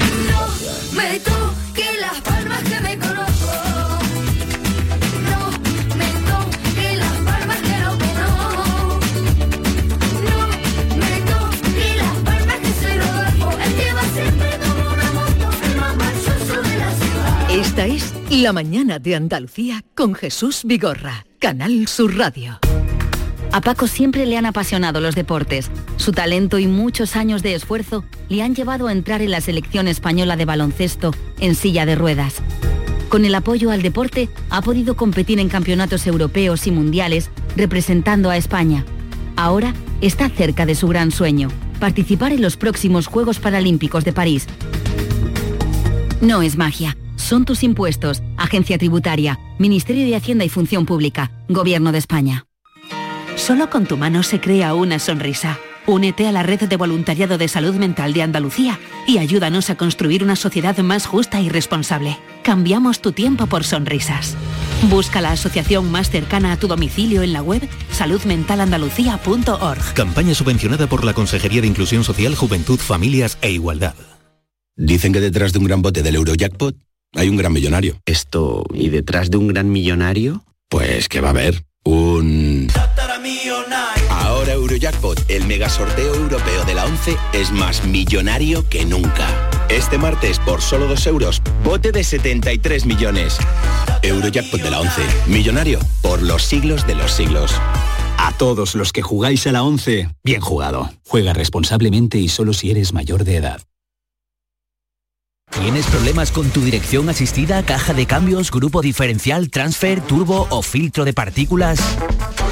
La 18.43 18.53
mañana 18.53 18.99
de 18.99 19.15
Andalucía 19.15 19.83
con 19.95 20.15
Jesús 20.15 20.61
Vigorra, 20.65 21.25
Canal 21.39 21.89
Sur 21.89 22.19
Radio. 22.19 22.59
A 23.51 23.63
Paco 23.63 23.87
siempre 23.87 24.27
le 24.27 24.37
han 24.37 24.45
apasionado 24.45 25.01
los 25.01 25.15
deportes. 25.15 25.71
Su 25.97 26.13
talento 26.13 26.59
y 26.59 26.67
muchos 26.67 27.17
años 27.17 27.43
de 27.43 27.55
esfuerzo 27.55 28.05
le 28.29 28.43
han 28.43 28.55
llevado 28.55 28.89
a 28.89 28.93
entrar 28.93 29.23
en 29.23 29.31
la 29.31 29.41
selección 29.41 29.89
española 29.89 30.37
de 30.37 30.45
baloncesto 30.45 31.13
en 31.41 31.55
silla 31.55 31.87
de 31.87 31.95
ruedas. 31.95 32.43
Con 33.09 33.25
el 33.25 33.35
apoyo 33.35 33.71
al 33.71 33.81
deporte 33.81 34.29
ha 34.51 34.61
podido 34.61 34.97
competir 34.97 35.41
en 35.41 35.49
campeonatos 35.49 36.07
europeos 36.07 36.67
y 36.67 36.73
mundiales 36.73 37.31
representando 37.57 38.29
a 38.29 38.37
España. 38.37 38.85
Ahora 39.37 39.73
está 40.03 40.29
cerca 40.29 40.67
de 40.67 40.75
su 40.75 40.89
gran 40.89 41.11
sueño, 41.11 41.49
participar 41.81 42.33
en 42.33 42.43
los 42.43 42.59
próximos 42.59 43.07
Juegos 43.07 43.39
Paralímpicos 43.39 44.05
de 44.05 44.13
París. 44.13 44.47
No 46.21 46.43
es 46.43 46.59
magia, 46.59 46.99
Son 47.17 47.45
tus 47.45 47.63
impuestos. 47.63 48.23
Agencia 48.37 48.79
Tributaria, 48.79 49.39
Ministerio 49.59 50.07
de 50.07 50.17
Hacienda 50.17 50.45
y 50.45 50.49
Función 50.49 50.87
Pública, 50.87 51.33
Gobierno 51.49 51.93
de 51.93 51.99
España. 51.99 52.47
Solo 53.37 53.69
con 53.69 53.87
tu 53.87 53.97
mano 53.97 54.23
se 54.23 54.41
crea 54.41 54.75
una 54.75 54.99
sonrisa. 54.99 55.59
Únete 55.87 56.27
a 56.27 56.33
la 56.33 56.43
red 56.43 56.61
de 56.61 56.77
voluntariado 56.77 57.39
de 57.39 57.47
salud 57.47 57.75
mental 57.77 58.13
de 58.13 58.23
Andalucía 58.23 58.81
y 59.07 59.19
ayúdanos 59.19 59.71
a 59.71 59.77
construir 59.77 60.25
una 60.25 60.35
sociedad 60.35 60.77
más 60.79 61.07
justa 61.07 61.41
y 61.41 61.49
responsable. 61.49 62.19
Cambiamos 62.43 63.01
tu 63.01 63.13
tiempo 63.13 63.47
por 63.47 63.63
sonrisas. 63.63 64.37
Busca 64.91 65.21
la 65.21 65.33
asociación 65.33 65.91
más 65.91 66.11
cercana 66.11 66.53
a 66.53 66.59
tu 66.59 66.67
domicilio 66.67 67.23
en 67.23 67.33
la 67.33 67.43
web 67.43 67.69
saludmentalandalucía.org. 67.93 69.95
Campaña 69.95 70.35
subvencionada 70.35 70.89
por 70.89 71.05
la 71.05 71.15
Consejería 71.15 71.61
de 71.61 71.69
Inclusión 71.69 72.05
Social, 72.05 72.35
Juventud, 72.35 72.79
Familias 72.79 73.39
e 73.41 73.53
Igualdad. 73.53 73.95
Dicen 74.77 75.13
que 75.13 75.21
detrás 75.21 75.53
de 75.53 75.61
un 75.61 75.67
gran 75.67 75.83
bote 75.83 76.03
del 76.03 76.17
Eurojackpot 76.17 76.77
hay 77.15 77.29
un 77.29 77.37
gran 77.37 77.53
millonario. 77.53 78.01
Esto, 78.05 78.65
¿y 78.73 78.89
detrás 78.91 79.31
de 79.31 79.39
un 79.39 79.49
gran 79.49 79.71
millonario? 79.71 80.45
Pues 80.69 81.09
que 81.09 81.21
va 81.21 81.29
a 81.29 81.31
haber 81.31 81.65
un... 81.85 82.69
Ahora 84.11 84.53
Eurojackpot, 84.53 85.31
el 85.31 85.47
mega 85.47 85.69
sorteo 85.69 86.15
europeo 86.15 86.65
de 86.65 86.75
la 86.75 86.85
11, 86.85 87.17
es 87.33 87.53
más 87.53 87.85
millonario 87.87 88.69
que 88.69 88.85
nunca. 88.85 89.29
Este 89.69 89.99
martes, 89.99 90.39
por 90.39 90.61
solo 90.61 90.87
2 90.87 91.07
euros, 91.07 91.43
bote 91.65 91.93
de 91.93 92.05
73 92.05 92.87
millones. 92.87 93.39
Eurojackpot 94.03 94.61
de 94.61 94.71
la 94.71 94.81
11, 94.81 95.03
millonario 95.29 95.79
por 96.03 96.23
los 96.23 96.43
siglos 96.43 96.87
de 96.87 96.95
los 96.95 97.13
siglos. 97.13 97.53
A 98.19 98.33
todos 98.37 98.75
los 98.75 98.93
que 98.93 99.03
jugáis 99.03 99.47
a 99.47 99.53
la 99.53 99.63
11, 99.63 100.09
bien 100.25 100.41
jugado. 100.41 100.91
Juega 101.07 101.33
responsablemente 101.33 102.19
y 102.19 102.29
solo 102.29 102.53
si 102.53 102.71
eres 102.71 102.93
mayor 102.93 103.25
de 103.25 103.37
edad. 103.37 103.63
¿Tienes 105.67 105.87
problemas 105.87 106.33
con 106.33 106.51
tu 106.51 106.61
dirección 106.61 107.09
asistida, 107.09 107.65
caja 107.65 107.95
de 107.95 108.07
cambios, 108.07 108.51
grupo 108.51 108.83
diferencial, 108.83 109.49
transfer, 109.51 110.01
turbo 110.01 110.49
o 110.51 110.63
filtro 110.63 111.05
de 111.05 111.13
partículas? 111.13 111.79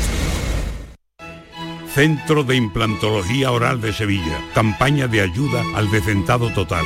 Centro 1.94 2.44
de 2.44 2.56
Implantología 2.56 3.52
Oral 3.52 3.82
de 3.82 3.94
Sevilla. 3.94 4.40
Campaña 4.54 5.08
de 5.08 5.22
ayuda 5.22 5.64
al 5.76 5.92
decentado 5.92 6.52
total. 6.54 6.86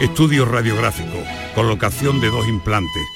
Estudio 0.00 0.44
radiográfico. 0.44 1.22
Colocación 1.54 2.20
de 2.20 2.28
dos 2.28 2.46
implantes 2.48 3.15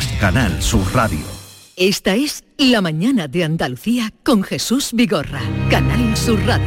Canal 0.19 0.61
Sur 0.61 0.85
Radio. 0.93 1.19
Esta 1.75 2.15
es 2.15 2.43
La 2.57 2.81
Mañana 2.81 3.27
de 3.27 3.43
Andalucía 3.43 4.11
con 4.23 4.43
Jesús 4.43 4.89
Vigorra, 4.93 5.41
Canal 5.69 6.15
Sur 6.15 6.39
Radio. 6.45 6.65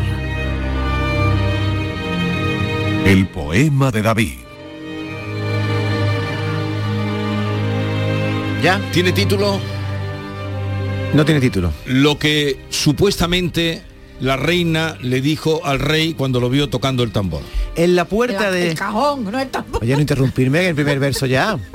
El 3.04 3.28
poema 3.28 3.90
de 3.90 4.02
David. 4.02 4.34
¿Ya? 8.62 8.80
¿Tiene 8.92 9.12
título? 9.12 9.60
No 11.12 11.24
tiene 11.24 11.40
título. 11.40 11.72
Lo 11.86 12.18
que 12.18 12.58
supuestamente 12.70 13.82
la 14.20 14.36
reina 14.36 14.96
le 15.00 15.20
dijo 15.20 15.64
al 15.64 15.80
rey 15.80 16.14
cuando 16.14 16.40
lo 16.40 16.50
vio 16.50 16.68
tocando 16.68 17.02
el 17.02 17.12
tambor. 17.12 17.42
En 17.76 17.94
la 17.94 18.04
puerta 18.04 18.50
de... 18.50 18.70
El 18.70 18.78
cajón, 18.78 19.24
no 19.30 19.38
el 19.38 19.48
tambor. 19.48 19.82
Oye, 19.82 19.94
no 19.94 20.00
interrumpirme 20.00 20.60
en 20.60 20.66
el 20.66 20.74
primer 20.74 20.98
verso 20.98 21.26
ya. 21.26 21.58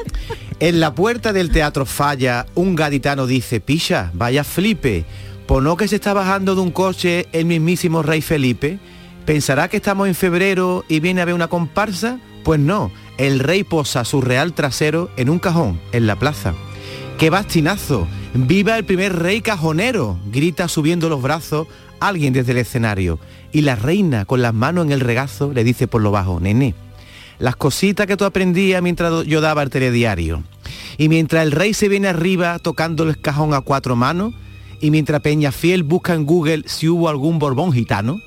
En 0.62 0.82
la 0.82 0.94
puerta 0.94 1.32
del 1.32 1.52
teatro 1.52 1.86
Falla, 1.86 2.46
un 2.54 2.76
gaditano 2.76 3.28
dice, 3.28 3.62
Picha, 3.62 4.12
vaya 4.14 4.44
flipe, 4.44 5.06
¿por 5.48 5.64
no 5.64 5.78
que 5.78 5.88
se 5.88 5.96
está 5.96 6.12
bajando 6.12 6.54
de 6.54 6.60
un 6.60 6.72
coche 6.72 7.28
el 7.32 7.46
mismísimo 7.46 8.04
rey 8.04 8.22
Felipe? 8.22 8.78
¿Pensará 9.26 9.70
que 9.70 9.78
estamos 9.78 10.10
en 10.10 10.16
febrero 10.16 10.84
y 10.90 11.00
viene 11.00 11.22
a 11.22 11.26
ver 11.26 11.34
una 11.34 11.48
comparsa? 11.48 12.20
Pues 12.44 12.60
no, 12.60 12.92
el 13.18 13.40
rey 13.40 13.64
posa 13.64 14.04
su 14.04 14.20
real 14.20 14.52
trasero 14.52 15.10
en 15.16 15.30
un 15.30 15.40
cajón, 15.40 15.80
en 15.94 16.08
la 16.08 16.18
plaza. 16.18 16.54
¡Qué 17.18 17.30
bastinazo! 17.30 18.06
¡Viva 18.34 18.78
el 18.78 18.84
primer 18.84 19.18
rey 19.18 19.40
cajonero! 19.40 20.20
Grita 20.30 20.68
subiendo 20.68 21.08
los 21.08 21.22
brazos 21.22 21.68
alguien 22.02 22.34
desde 22.34 22.52
el 22.52 22.58
escenario. 22.58 23.18
Y 23.54 23.62
la 23.62 23.78
reina, 23.78 24.26
con 24.26 24.42
las 24.42 24.54
manos 24.54 24.86
en 24.86 24.92
el 24.92 25.00
regazo, 25.00 25.54
le 25.54 25.64
dice 25.64 25.88
por 25.88 26.02
lo 26.02 26.12
bajo, 26.12 26.42
nene, 26.42 26.76
las 27.40 27.56
cositas 27.56 28.06
que 28.06 28.18
tú 28.18 28.26
aprendías 28.26 28.82
mientras 28.82 29.26
yo 29.26 29.42
daba 29.42 29.64
el 29.64 29.70
telediario. 29.70 30.44
Y 30.98 31.10
mientras 31.10 31.44
el 31.44 31.52
rey 31.52 31.74
se 31.74 31.88
viene 31.88 32.10
arriba 32.10 32.60
tocando 32.60 33.04
el 33.04 33.20
cajón 33.20 33.54
a 33.54 33.62
cuatro 33.62 33.96
manos, 33.96 34.34
y 34.82 34.92
mientras 34.92 35.22
Peñafiel 35.22 35.84
busca 35.84 36.14
en 36.14 36.26
Google 36.26 36.64
si 36.68 36.88
hubo 36.88 37.10
algún 37.10 37.40
Borbón 37.40 37.72
gitano, 37.72 38.18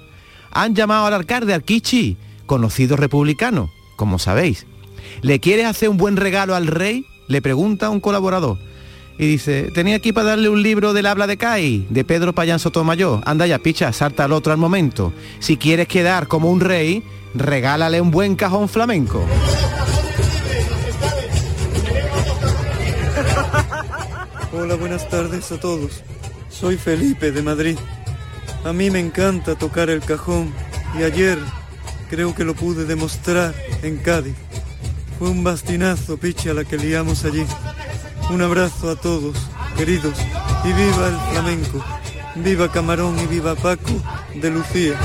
han 0.51 0.75
llamado 0.75 1.07
al 1.07 1.15
alcalde 1.15 1.55
Arquichi, 1.55 2.17
conocido 2.47 2.97
republicano, 2.97 3.71
como 3.97 4.19
sabéis. 4.19 4.67
¿Le 5.21 5.41
quieres 5.41 5.67
hacer 5.67 5.89
un 5.89 5.97
buen 5.97 6.17
regalo 6.17 6.55
al 6.55 6.67
rey? 6.67 7.05
Le 7.29 7.41
pregunta 7.41 7.91
un 7.91 8.01
colaborador 8.01 8.59
y 9.19 9.27
dice, 9.27 9.71
tenía 9.75 9.97
aquí 9.97 10.13
para 10.13 10.29
darle 10.29 10.49
un 10.49 10.63
libro 10.63 10.93
del 10.93 11.07
habla 11.07 11.27
de 11.27 11.37
Cai, 11.37 11.87
de 11.91 12.05
Pedro 12.05 12.35
Payán 12.35 12.59
Sotomayor. 12.59 13.21
Anda 13.25 13.47
ya, 13.47 13.59
picha, 13.59 13.93
salta 13.93 14.25
al 14.25 14.33
otro 14.33 14.53
al 14.53 14.59
momento. 14.59 15.13
Si 15.39 15.57
quieres 15.57 15.89
quedar 15.89 16.29
como 16.29 16.51
un 16.51 16.61
rey, 16.61 17.03
regálale 17.35 18.01
un 18.01 18.11
buen 18.11 18.37
cajón 18.37 18.69
flamenco. 18.69 19.23
Hola, 24.53 24.75
buenas 24.77 25.09
tardes 25.09 25.51
a 25.53 25.61
todos. 25.61 26.03
Soy 26.49 26.77
Felipe 26.77 27.33
de 27.33 27.43
Madrid. 27.43 27.77
A 28.65 28.73
mí 28.73 28.91
me 28.91 29.01
encanta 29.01 29.57
tocar 29.57 29.91
el 29.91 30.01
cajón 30.01 30.53
y 30.99 31.03
ayer 31.03 31.39
creo 32.09 32.35
que 32.35 32.45
lo 32.45 32.55
pude 32.55 32.85
demostrar 32.85 33.55
en 33.83 33.99
Cádiz. 33.99 34.35
Fue 35.19 35.31
un 35.31 35.45
bastinazo, 35.45 36.17
picha, 36.17 36.53
la 36.53 36.65
que 36.65 36.77
liamos 36.77 37.25
allí. 37.25 37.45
Un 38.33 38.41
abrazo 38.41 38.91
a 38.91 38.97
todos, 38.97 39.37
queridos, 39.77 40.17
y 40.65 40.73
viva 40.73 41.09
el 41.09 41.17
flamenco. 41.33 41.85
Viva 42.37 42.73
Camarón 42.73 43.19
y 43.21 43.27
viva 43.27 43.55
Paco 43.55 43.91
de 44.35 44.51
Lucía. 44.51 44.99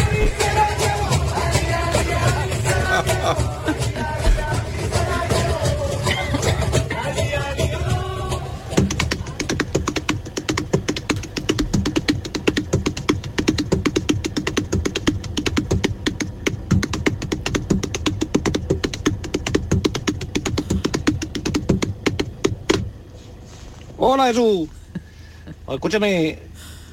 Hola 23.97 24.27
Jesús. 24.27 24.69
Escúchame, 25.69 26.39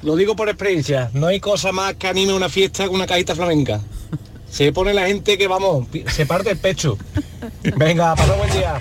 lo 0.03 0.15
digo 0.15 0.35
por 0.35 0.49
experiencia, 0.49 1.09
no 1.13 1.27
hay 1.27 1.39
cosa 1.39 1.71
más 1.71 1.95
que 1.95 2.07
anime 2.07 2.33
una 2.33 2.49
fiesta 2.49 2.83
que 2.83 2.89
una 2.89 3.05
cajita 3.07 3.35
flamenca. 3.35 3.79
Se 4.49 4.71
pone 4.71 4.93
la 4.93 5.07
gente 5.07 5.37
que 5.37 5.47
vamos, 5.47 5.85
se 6.07 6.25
parte 6.25 6.51
el 6.51 6.57
pecho. 6.57 6.97
Venga, 7.77 8.15
pasó 8.15 8.37
buen 8.37 8.49
día. 8.53 8.79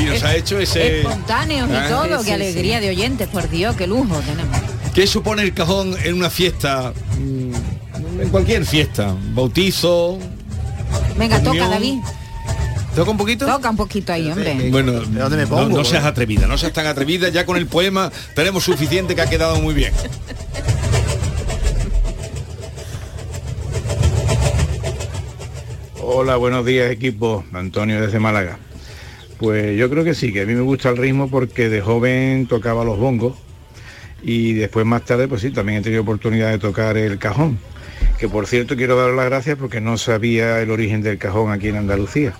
Y 0.00 0.04
nos 0.06 0.22
ha 0.24 0.34
hecho 0.34 0.58
ese... 0.58 1.02
Espontáneos 1.02 1.70
y 1.70 1.74
Ah, 1.74 1.86
todo, 1.88 2.04
sí, 2.18 2.24
qué 2.24 2.24
sí, 2.24 2.30
alegría 2.32 2.80
de 2.80 2.88
oyentes, 2.88 3.28
por 3.28 3.48
Dios, 3.48 3.76
qué 3.76 3.86
lujo 3.86 4.16
tenemos. 4.20 4.58
¿Qué 4.94 5.06
supone 5.06 5.42
el 5.42 5.54
cajón 5.54 5.94
en 6.02 6.14
una 6.14 6.28
fiesta? 6.28 6.92
Mm, 7.20 8.20
En 8.22 8.28
cualquier 8.30 8.66
fiesta. 8.66 9.14
Bautizo. 9.32 10.18
Venga, 11.16 11.36
Comunión. 11.38 11.66
toca, 11.66 11.68
David. 11.68 11.98
¿Toca 12.98 13.12
un 13.12 13.16
poquito? 13.16 13.46
Toca 13.46 13.70
un 13.70 13.76
poquito 13.76 14.12
ahí, 14.12 14.28
hombre. 14.28 14.70
Bueno, 14.72 14.90
dónde 14.90 15.36
me 15.36 15.46
no- 15.46 15.68
no, 15.68 15.84
seas 15.84 16.04
atrevida, 16.04 16.48
no 16.48 16.58
seas 16.58 16.72
tan 16.72 16.84
atrevida, 16.84 17.28
ya 17.28 17.46
con 17.46 17.56
el 17.56 17.68
poema 17.68 18.10
tenemos 18.34 18.64
suficiente 18.64 19.14
que 19.14 19.20
ha 19.20 19.30
quedado 19.30 19.60
muy 19.60 19.72
bien. 19.72 19.92
Hola, 26.02 26.34
buenos 26.36 26.66
días 26.66 26.90
equipo, 26.90 27.44
Antonio 27.52 28.00
desde 28.00 28.18
Málaga. 28.18 28.58
Pues 29.38 29.78
yo 29.78 29.88
creo 29.88 30.02
que 30.02 30.14
sí, 30.16 30.32
que 30.32 30.40
a 30.42 30.46
mí 30.46 30.54
me 30.54 30.62
gusta 30.62 30.88
el 30.88 30.96
ritmo 30.96 31.30
porque 31.30 31.68
de 31.68 31.80
joven 31.80 32.48
tocaba 32.48 32.82
los 32.82 32.98
bongos 32.98 33.36
y 34.24 34.54
después 34.54 34.84
más 34.84 35.04
tarde 35.04 35.28
pues 35.28 35.42
sí, 35.42 35.50
también 35.50 35.78
he 35.78 35.82
tenido 35.82 36.02
oportunidad 36.02 36.50
de 36.50 36.58
tocar 36.58 36.96
el 36.96 37.16
cajón. 37.20 37.60
Que 38.18 38.28
por 38.28 38.46
cierto 38.48 38.74
quiero 38.76 38.96
dar 39.00 39.10
las 39.14 39.26
gracias 39.26 39.56
porque 39.56 39.80
no 39.80 39.96
sabía 39.96 40.60
el 40.60 40.70
origen 40.72 41.02
del 41.02 41.18
cajón 41.18 41.52
aquí 41.52 41.68
en 41.68 41.76
Andalucía. 41.76 42.32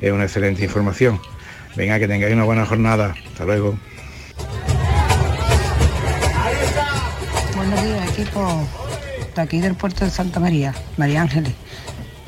Es 0.00 0.12
una 0.12 0.24
excelente 0.24 0.62
información. 0.64 1.20
Venga, 1.74 1.98
que 1.98 2.06
tengáis 2.06 2.32
una 2.34 2.44
buena 2.44 2.64
jornada. 2.64 3.14
Hasta 3.32 3.44
luego. 3.44 3.76
Buenos 7.56 7.82
días, 7.82 8.10
equipo 8.10 8.68
de 9.34 9.42
aquí 9.42 9.60
del 9.60 9.74
puerto 9.74 10.04
de 10.04 10.10
Santa 10.12 10.38
María, 10.38 10.72
María 10.96 11.22
Ángeles. 11.22 11.52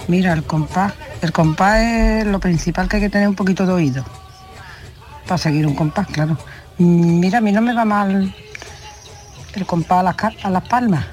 Mira, 0.08 0.32
el 0.32 0.42
compás, 0.42 0.94
el 1.22 1.30
compás 1.30 1.80
es 1.82 2.26
lo 2.26 2.40
principal 2.40 2.88
que 2.88 2.96
hay 2.96 3.02
que 3.02 3.08
tener 3.10 3.28
un 3.28 3.34
poquito 3.36 3.66
de 3.66 3.72
oído 3.72 4.04
para 5.28 5.38
seguir 5.38 5.66
un 5.66 5.74
compás, 5.76 6.08
claro. 6.08 6.36
Mm, 6.78 7.20
Mira, 7.20 7.38
a 7.38 7.40
mí 7.40 7.52
no 7.52 7.60
me 7.60 7.72
va 7.72 7.84
mal 7.84 8.34
el 9.54 9.66
compás 9.66 10.00
a 10.00 10.02
las, 10.02 10.14
ca- 10.16 10.32
a 10.42 10.50
las 10.50 10.66
palmas, 10.68 11.06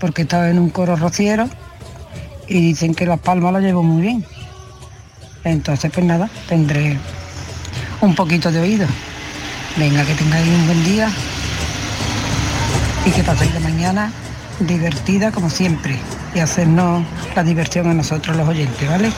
porque 0.00 0.22
estaba 0.22 0.48
en 0.50 0.58
un 0.58 0.70
coro 0.70 0.96
rociero 0.96 1.48
y 2.48 2.60
dicen 2.60 2.94
que 2.94 3.06
las 3.06 3.20
palmas 3.20 3.52
lo 3.52 3.60
llevo 3.60 3.82
muy 3.82 4.02
bien. 4.02 4.24
Entonces, 5.44 5.90
pues 5.92 6.04
nada, 6.04 6.28
tendré 6.48 6.98
un 8.00 8.14
poquito 8.14 8.50
de 8.50 8.60
oído. 8.60 8.86
Venga, 9.76 10.04
que 10.04 10.14
tengáis 10.14 10.48
un 10.48 10.66
buen 10.66 10.84
día 10.84 11.10
y 13.06 13.10
que 13.10 13.22
paséis 13.22 13.54
la 13.54 13.60
mañana 13.60 14.12
divertida 14.58 15.30
como 15.30 15.48
siempre 15.48 15.96
y 16.34 16.40
hacernos 16.40 17.04
la 17.34 17.44
diversión 17.44 17.88
a 17.88 17.94
nosotros 17.94 18.36
los 18.36 18.48
oyentes, 18.48 18.88
¿vale? 18.88 19.10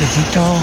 Besitos. 0.00 0.58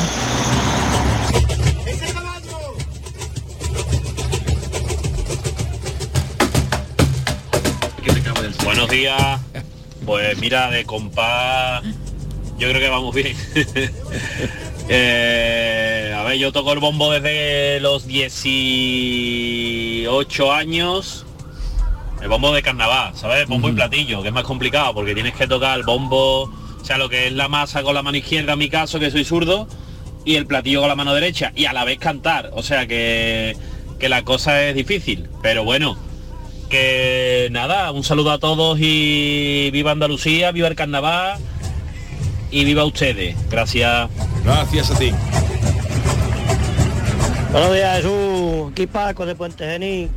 Buenos 8.64 8.90
días. 8.90 9.42
Pues 10.06 10.38
mira, 10.38 10.70
de 10.70 10.86
compás, 10.86 11.84
yo 12.60 12.70
creo 12.70 12.80
que 12.80 12.90
vamos 12.90 13.16
bien. 13.16 13.36
Eh, 14.94 16.14
a 16.18 16.24
ver, 16.24 16.38
yo 16.38 16.52
toco 16.52 16.74
el 16.74 16.80
bombo 16.80 17.10
desde 17.12 17.80
los 17.80 18.06
18 18.08 20.52
años. 20.52 21.26
El 22.22 22.28
bombo 22.28 22.52
de 22.52 22.62
carnaval, 22.62 23.16
¿sabes? 23.16 23.48
Bombo 23.48 23.70
y 23.70 23.72
platillo, 23.72 24.22
que 24.22 24.28
es 24.28 24.34
más 24.34 24.44
complicado 24.44 24.94
porque 24.94 25.14
tienes 25.14 25.34
que 25.34 25.48
tocar 25.48 25.80
el 25.80 25.86
bombo, 25.86 26.42
o 26.42 26.84
sea, 26.84 26.98
lo 26.98 27.08
que 27.08 27.28
es 27.28 27.34
la 27.34 27.48
masa 27.48 27.84
con 27.84 27.96
la 27.96 28.04
mano 28.04 28.18
izquierda 28.18 28.52
en 28.54 28.60
mi 28.60 28.70
caso, 28.70 29.00
que 29.00 29.12
soy 29.12 29.24
zurdo, 29.24 29.66
y 30.26 30.36
el 30.36 30.46
platillo 30.46 30.82
con 30.82 30.90
la 30.90 30.96
mano 30.96 31.14
derecha, 31.14 31.54
y 31.56 31.64
a 31.66 31.74
la 31.74 31.86
vez 31.86 31.98
cantar. 31.98 32.50
O 32.54 32.62
sea 32.62 32.86
que, 32.86 33.56
que 33.98 34.10
la 34.10 34.26
cosa 34.26 34.68
es 34.68 34.76
difícil. 34.76 35.30
Pero 35.42 35.64
bueno, 35.64 35.98
que 36.72 37.50
nada, 37.52 37.92
un 37.92 38.04
saludo 38.04 38.32
a 38.32 38.40
todos 38.40 38.80
y 38.80 39.70
viva 39.72 39.92
Andalucía, 39.92 40.54
viva 40.54 40.70
el 40.70 40.76
carnaval 40.76 41.38
y 42.50 42.64
viva 42.64 42.86
ustedes. 42.86 43.36
Gracias. 43.50 44.10
Gracias 44.46 44.90
a 44.90 44.98
ti. 44.98 45.12
Buenos 47.52 47.74
días 47.74 47.98
Jesús, 47.98 48.72
aquí 48.72 48.88
Paco 48.88 49.26
de 49.26 49.36
Puente 49.36 49.66
Genil. 49.66 50.10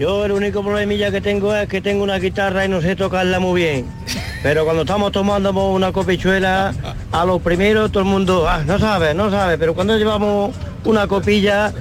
Yo 0.00 0.24
el 0.24 0.32
único 0.32 0.62
problemilla 0.62 1.12
que 1.12 1.20
tengo 1.20 1.54
es 1.54 1.68
que 1.68 1.80
tengo 1.80 2.02
una 2.02 2.18
guitarra 2.18 2.64
y 2.64 2.68
no 2.68 2.80
sé 2.80 2.96
tocarla 2.96 3.38
muy 3.38 3.62
bien. 3.62 3.86
Pero 4.42 4.64
cuando 4.64 4.82
estamos 4.82 5.12
tomando 5.12 5.52
una 5.52 5.92
copichuela, 5.92 6.74
a 7.12 7.24
lo 7.24 7.38
primero 7.38 7.88
todo 7.88 8.02
el 8.02 8.08
mundo, 8.08 8.48
ah, 8.48 8.64
no 8.66 8.80
sabe, 8.80 9.14
no 9.14 9.30
sabe, 9.30 9.58
pero 9.58 9.74
cuando 9.74 9.96
llevamos 9.96 10.56
una 10.84 11.06
copilla, 11.06 11.72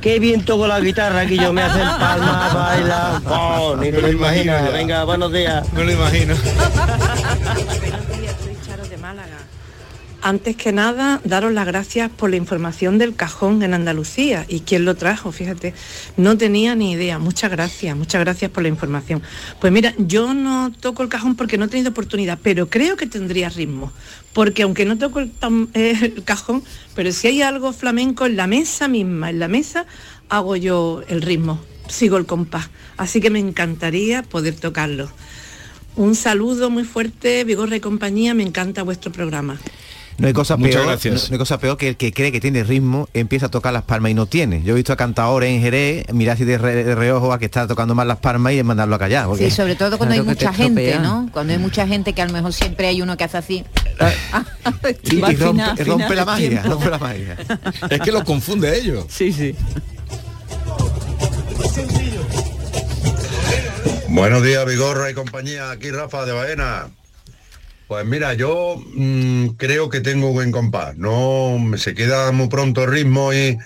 qué 0.00 0.18
bien 0.18 0.44
toco 0.44 0.66
la 0.66 0.80
guitarra, 0.80 1.26
que 1.26 1.36
yo 1.36 1.52
me 1.52 1.62
hacen 1.62 1.86
palmas, 1.98 2.54
bailan, 2.54 3.22
oh, 3.26 3.76
ni 3.76 3.90
te 3.90 4.00
lo 4.00 4.08
imaginas. 4.08 4.72
Venga, 4.72 5.04
buenos 5.04 5.32
días. 5.32 5.70
Me 5.72 5.84
lo 5.84 5.92
imagino. 5.92 6.34
soy 8.42 8.56
Charo 8.66 8.84
de 8.86 8.96
Málaga. 8.96 9.38
Antes 10.22 10.54
que 10.54 10.70
nada, 10.70 11.22
daros 11.24 11.50
las 11.52 11.66
gracias 11.66 12.10
por 12.10 12.28
la 12.28 12.36
información 12.36 12.98
del 12.98 13.14
cajón 13.14 13.62
en 13.62 13.72
Andalucía 13.72 14.44
y 14.48 14.60
quién 14.60 14.84
lo 14.84 14.94
trajo, 14.94 15.32
fíjate, 15.32 15.72
no 16.18 16.36
tenía 16.36 16.74
ni 16.74 16.92
idea. 16.92 17.18
Muchas 17.18 17.50
gracias, 17.50 17.96
muchas 17.96 18.20
gracias 18.20 18.50
por 18.50 18.62
la 18.62 18.68
información. 18.68 19.22
Pues 19.60 19.72
mira, 19.72 19.94
yo 19.96 20.34
no 20.34 20.72
toco 20.78 21.02
el 21.02 21.08
cajón 21.08 21.36
porque 21.36 21.56
no 21.56 21.64
he 21.64 21.68
tenido 21.68 21.90
oportunidad, 21.90 22.38
pero 22.42 22.68
creo 22.68 22.98
que 22.98 23.06
tendría 23.06 23.48
ritmo, 23.48 23.92
porque 24.34 24.64
aunque 24.64 24.84
no 24.84 24.98
toco 24.98 25.20
el, 25.20 25.32
eh, 25.72 26.14
cajón, 26.26 26.62
pero 26.94 27.12
si 27.12 27.28
hay 27.28 27.40
algo 27.40 27.72
flamenco 27.72 28.26
en 28.26 28.36
la 28.36 28.46
mesa 28.46 28.88
misma, 28.88 29.30
en 29.30 29.38
la 29.38 29.48
mesa, 29.48 29.86
hago 30.28 30.54
yo 30.54 31.02
el 31.08 31.22
ritmo, 31.22 31.60
sigo 31.88 32.18
el 32.18 32.26
compás. 32.26 32.68
Así 32.98 33.22
que 33.22 33.30
me 33.30 33.38
encantaría 33.38 34.22
poder 34.22 34.54
tocarlo. 34.54 35.10
Un 35.96 36.14
saludo 36.14 36.68
muy 36.68 36.84
fuerte, 36.84 37.42
Vigorra 37.44 37.76
y 37.76 37.80
compañía, 37.80 38.34
me 38.34 38.42
encanta 38.42 38.82
vuestro 38.82 39.10
programa. 39.10 39.58
No 40.20 40.26
hay 40.26 40.32
cosa 40.34 40.56
Muchas 40.56 40.74
peor, 40.76 40.86
gracias. 40.88 41.14
no- 41.14 41.28
no 41.30 41.34
hay 41.34 41.38
cosa 41.38 41.58
peor 41.58 41.76
que 41.78 41.88
el 41.88 41.96
que 41.96 42.12
cree 42.12 42.30
que 42.30 42.40
tiene 42.40 42.62
ritmo 42.62 43.08
empieza 43.14 43.46
a 43.46 43.48
tocar 43.50 43.72
las 43.72 43.82
palmas 43.84 44.10
y 44.10 44.14
no 44.14 44.26
tiene. 44.26 44.62
Yo 44.62 44.72
he 44.72 44.76
visto 44.76 44.92
a 44.92 44.96
cantadores 44.96 45.48
en 45.50 45.62
Jerez 45.62 46.04
mirar 46.12 46.34
así 46.34 46.44
de, 46.44 46.58
re- 46.58 46.84
de 46.84 46.94
reojo 46.94 47.32
a 47.32 47.38
que 47.38 47.46
está 47.46 47.66
tocando 47.66 47.94
más 47.94 48.06
las 48.06 48.18
palmas 48.18 48.52
y 48.52 48.62
mandarlo 48.62 48.94
a 48.96 48.98
callar. 48.98 49.26
porque- 49.26 49.48
Sí, 49.48 49.56
sobre 49.56 49.76
todo 49.76 49.96
cuando 49.96 50.14
Claro 50.14 50.28
hay 50.30 50.34
mucha 50.36 50.52
gente. 50.52 50.98
¿no? 51.00 51.28
Cuando 51.32 51.54
hay 51.54 51.58
mucha 51.58 51.86
gente 51.86 52.12
que 52.12 52.20
a 52.22 52.26
lo 52.26 52.32
mejor 52.32 52.52
siempre 52.52 52.86
hay 52.86 53.00
uno 53.00 53.16
que 53.16 53.24
hace 53.24 53.38
así. 53.38 53.64
Y, 55.04 55.16
y 55.16 55.20
Va 55.20 55.28
rompe, 55.30 56.14
la 56.14 56.24
magia, 56.24 56.62
rompe 56.62 56.88
la 56.90 56.98
magia. 56.98 57.36
Es 57.90 58.00
que 58.00 58.12
lo 58.12 58.24
confunde 58.24 58.68
a 58.68 58.74
ellos. 58.74 59.04
Sí, 59.08 59.32
sí. 59.32 59.54
Buenos 64.08 64.42
días, 64.42 64.64
Vigorra 64.66 65.10
y 65.10 65.14
compañía. 65.14 65.70
Aquí 65.70 65.90
Rafa 65.90 66.24
de 66.26 66.32
Baena. 66.32 66.88
Pues 67.90 68.06
mira, 68.06 68.34
yo 68.34 68.76
mm, 68.94 69.56
creo 69.56 69.88
que 69.88 70.00
tengo 70.00 70.30
buen 70.30 70.52
compás. 70.52 70.96
No 70.96 71.58
se 71.76 71.92
queda 71.92 72.30
muy 72.30 72.46
pronto 72.46 72.84
el 72.84 72.90
ritmo 72.92 73.32
y, 73.34 73.58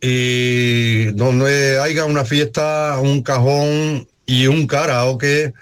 y 0.00 1.12
donde 1.12 1.78
haya 1.78 2.06
una 2.06 2.24
fiesta, 2.24 2.98
un 3.02 3.22
cajón 3.22 4.08
y 4.24 4.46
un 4.46 4.66
karaoke, 4.66 5.52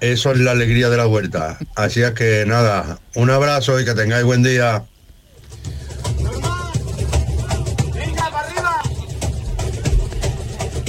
eso 0.00 0.32
es 0.32 0.38
la 0.38 0.50
alegría 0.50 0.90
de 0.90 0.98
la 0.98 1.06
vuelta. 1.06 1.58
Así 1.76 2.02
es 2.02 2.10
que 2.10 2.44
nada, 2.46 2.98
un 3.14 3.30
abrazo 3.30 3.80
y 3.80 3.86
que 3.86 3.94
tengáis 3.94 4.26
buen 4.26 4.42
día. 4.42 4.84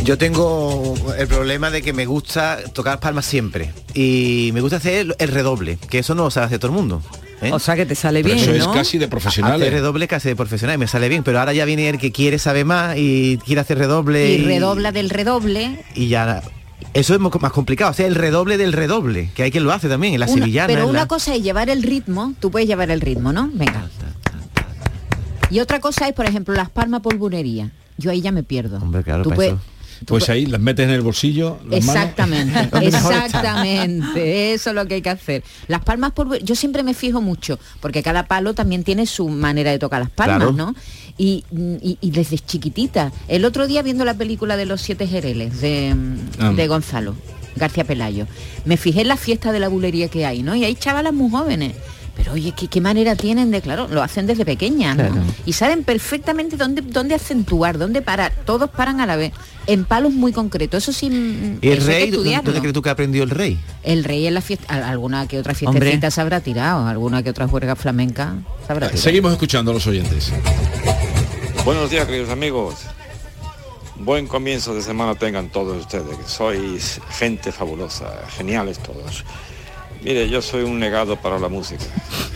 Yo 0.06 0.20
tengo 0.20 0.94
el 1.18 1.28
problema 1.28 1.72
de 1.72 1.82
que 1.82 1.92
me 1.92 2.06
gusta 2.06 2.60
tocar 2.74 3.00
palmas 3.00 3.26
siempre. 3.26 3.74
Y 3.96 4.52
me 4.54 4.62
gusta 4.62 4.78
hacer 4.78 5.16
el 5.18 5.28
redoble, 5.30 5.78
que 5.90 5.98
eso 6.00 6.14
no 6.14 6.26
lo 6.26 6.30
sabe 6.32 6.46
hacer 6.46 6.60
todo 6.60 6.70
el 6.72 6.78
mundo. 6.78 7.02
¿eh? 7.42 7.52
O 7.52 7.58
sea 7.58 7.76
que 7.76 7.88
te 7.88 7.96
sale 7.96 8.22
Pero 8.22 8.36
bien, 8.36 8.48
eso 8.48 8.54
es 8.56 8.68
casi 8.68 9.00
de 9.00 9.08
profesionales. 9.08 9.62
Hacer 9.68 9.74
redoble 9.74 10.08
casi 10.08 10.30
de 10.30 10.36
profesional 10.36 10.76
y 10.76 10.78
me 10.78 10.88
sale 10.88 11.10
bien, 11.10 11.24
pero 11.24 11.40
ahora 11.40 11.54
ya 11.54 11.66
viene 11.66 11.90
el 11.90 11.98
que 11.98 12.12
quiere 12.12 12.38
saber 12.38 12.66
más 12.66 12.96
y 12.98 13.40
quiere 13.46 13.62
hacer 13.62 13.80
redoble. 13.80 14.32
Y 14.36 14.44
redobla 14.44 14.92
del 14.92 15.10
redoble. 15.10 15.84
y 15.96 16.08
ya 16.08 16.44
eso 16.94 17.14
es 17.16 17.20
más 17.20 17.52
complicado, 17.52 17.92
o 17.92 17.94
sea, 17.94 18.06
el 18.06 18.16
redoble 18.16 18.58
del 18.58 18.74
redoble, 18.74 19.32
que 19.36 19.44
hay 19.44 19.52
quien 19.52 19.64
lo 19.64 19.74
hace 19.74 19.90
también, 19.90 20.14
en 20.14 20.20
la 20.22 20.28
Una- 20.28 20.36
sevillana. 20.36 20.68
pero 20.74 20.88
una 20.88 21.00
la- 21.00 21.08
cosa 21.08 21.34
es 21.36 21.42
llevar 21.44 21.70
el 21.70 21.84
ritmo, 21.84 22.34
tú 22.40 22.52
puedes 22.52 22.68
llevar 22.70 22.90
el 22.92 23.02
ritmo, 23.02 23.34
¿no? 23.34 23.50
Venga. 23.52 23.90
Y 25.50 25.60
otra 25.60 25.80
cosa 25.80 26.08
es, 26.08 26.14
por 26.14 26.26
ejemplo, 26.26 26.54
las 26.54 26.70
palmas 26.70 27.02
polvorería. 27.02 27.72
Yo 27.98 28.12
ahí 28.12 28.22
ya 28.22 28.32
me 28.32 28.44
pierdo. 28.44 28.78
Hombre, 28.78 29.04
claro, 29.04 29.24
Tú 29.24 29.30
para 29.30 29.36
puedes- 29.36 29.54
eso. 29.54 29.62
Pues 30.06 30.30
ahí 30.30 30.46
las 30.46 30.60
metes 30.62 30.86
en 30.86 30.92
el 30.92 31.02
bolsillo. 31.02 31.60
las. 31.70 31.78
Exactamente, 31.80 32.60
exactamente, 32.88 34.54
eso 34.54 34.70
es 34.72 34.76
lo 34.76 34.86
que 34.88 34.96
hay 34.96 35.02
que 35.02 35.10
hacer. 35.10 35.44
Las 35.68 35.84
palmas 35.84 36.12
por 36.12 36.38
yo 36.44 36.56
siempre 36.56 36.84
me 36.84 36.94
fijo 36.94 37.22
mucho, 37.22 37.60
porque 37.80 38.04
cada 38.04 38.26
palo 38.28 38.54
también 38.54 38.84
tiene 38.84 39.06
su 39.06 39.30
manera 39.30 39.72
de 39.72 39.80
tocar 39.80 40.02
las 40.02 40.10
palmas, 40.10 40.38
Claro. 40.38 40.52
¿no? 40.52 40.76
Y, 41.18 41.44
y- 41.52 41.98
y 42.02 42.12
desde 42.12 42.38
chiquitita. 42.40 43.12
El 43.28 43.46
otro 43.46 43.68
día 43.68 43.82
viendo 43.82 44.04
la 44.06 44.16
película 44.16 44.58
de 44.58 44.66
los 44.66 44.82
siete 44.82 45.08
jereles 45.08 45.62
de, 45.62 45.96
Ah. 46.40 46.52
de 46.52 46.68
Gonzalo 46.68 47.16
García 47.56 47.86
Pelayo, 47.86 48.28
me 48.66 48.76
fijé 48.76 49.02
en 49.02 49.08
la 49.08 49.16
fiesta 49.18 49.52
de 49.54 49.60
la 49.62 49.70
bulería 49.70 50.10
que 50.10 50.26
hay, 50.26 50.44
¿no? 50.44 50.56
Y 50.56 50.66
hay 50.66 50.76
chavalas 50.76 51.14
muy 51.14 51.30
jóvenes. 51.32 51.74
Pero 52.16 52.32
oye, 52.34 52.54
¿qué, 52.56 52.68
qué 52.70 52.80
manera 52.80 53.16
tienen 53.16 53.52
de, 53.52 53.62
claro, 53.62 53.88
lo 53.90 54.02
hacen 54.02 54.26
desde 54.26 54.46
pequeñas, 54.46 54.96
¿no? 54.96 55.04
Claro. 55.04 55.22
Y 55.46 55.52
saben 55.54 55.84
perfectamente 55.84 56.56
dónde, 56.56 56.82
dónde 56.82 57.14
acentuar, 57.16 57.78
dónde 57.78 58.02
parar. 58.02 58.32
Todos 58.46 58.70
paran 58.70 59.02
a 59.02 59.06
la 59.06 59.18
vez, 59.18 59.34
en 59.68 59.84
palos 59.84 60.14
muy 60.14 60.32
concretos. 60.32 60.84
Eso 60.84 60.94
sí, 60.94 61.10
mm, 61.10 61.58
¿Y 61.62 61.70
el 61.70 61.86
rey? 61.86 62.12
¿Dónde 62.12 62.60
crees 62.60 62.74
tú 62.74 62.82
que 62.82 62.90
aprendió 62.90 63.24
el 63.24 63.30
rey? 63.32 63.60
El 63.84 64.04
rey 64.06 64.26
en 64.28 64.34
la 64.34 64.42
fiesta, 64.42 64.66
al- 64.74 64.84
alguna 64.84 65.28
que 65.28 65.38
otra 65.40 65.52
Hombre. 65.66 65.82
fiestecita 65.82 66.10
se 66.10 66.22
habrá 66.22 66.40
tirado, 66.40 66.88
alguna 66.88 67.22
que 67.22 67.30
otra 67.30 67.48
juerga 67.50 67.76
flamenca 67.76 68.36
se 68.66 68.72
habrá 68.72 68.88
tirado. 68.88 69.04
Seguimos 69.04 69.34
escuchando 69.34 69.72
a 69.72 69.74
los 69.74 69.86
oyentes. 69.86 70.32
Buenos 71.66 71.90
días, 71.90 72.06
queridos 72.06 72.30
amigos. 72.30 72.76
Buen 73.98 74.28
comienzo 74.28 74.74
de 74.76 74.82
semana 74.82 75.16
tengan 75.16 75.50
todos 75.50 75.82
ustedes, 75.82 76.18
que 76.18 76.28
sois 76.28 77.00
gente 77.12 77.52
fabulosa, 77.52 78.06
geniales 78.38 78.78
todos. 78.80 79.24
Mire, 80.02 80.30
yo 80.30 80.42
soy 80.42 80.64
un 80.64 80.80
negado 80.80 81.16
para 81.16 81.40
la 81.40 81.48
música, 81.50 81.84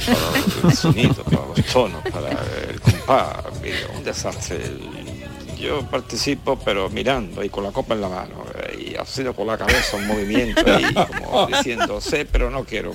para 0.05 0.69
el 0.69 0.75
sonido, 0.75 1.23
para 1.23 1.45
los 1.45 1.65
tonos, 1.65 2.01
para 2.11 2.29
el 2.69 2.79
compás. 2.81 3.37
Mire, 3.61 3.77
un 3.95 4.03
desastre. 4.03 4.59
Yo 5.59 5.81
participo, 5.89 6.57
pero 6.57 6.89
mirando 6.89 7.43
y 7.43 7.49
con 7.49 7.63
la 7.65 7.71
copa 7.71 7.93
en 7.93 8.01
la 8.01 8.07
mano, 8.09 8.45
y 8.79 8.95
haciendo 8.95 9.35
con 9.35 9.45
la 9.45 9.57
cabeza 9.57 9.97
un 9.97 10.07
movimiento 10.07 10.61
ahí, 10.65 10.93
como 10.93 11.47
diciendo, 11.47 11.99
sé, 11.99 12.25
pero 12.25 12.49
no 12.49 12.63
quiero. 12.63 12.93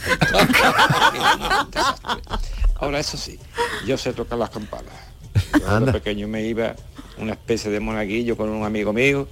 Ahora, 2.77 2.98
eso 2.98 3.16
sí, 3.16 3.38
yo 3.87 3.96
sé 3.96 4.12
tocar 4.12 4.38
las 4.38 4.50
campanas. 4.50 4.92
Cuando 5.62 5.92
pequeño 5.92 6.27
me 6.29 6.42
iba 6.42 6.74
una 7.18 7.33
especie 7.33 7.70
de 7.70 7.81
monaguillo 7.81 8.37
con 8.37 8.48
un 8.48 8.64
amigo 8.64 8.92
mío 8.92 9.29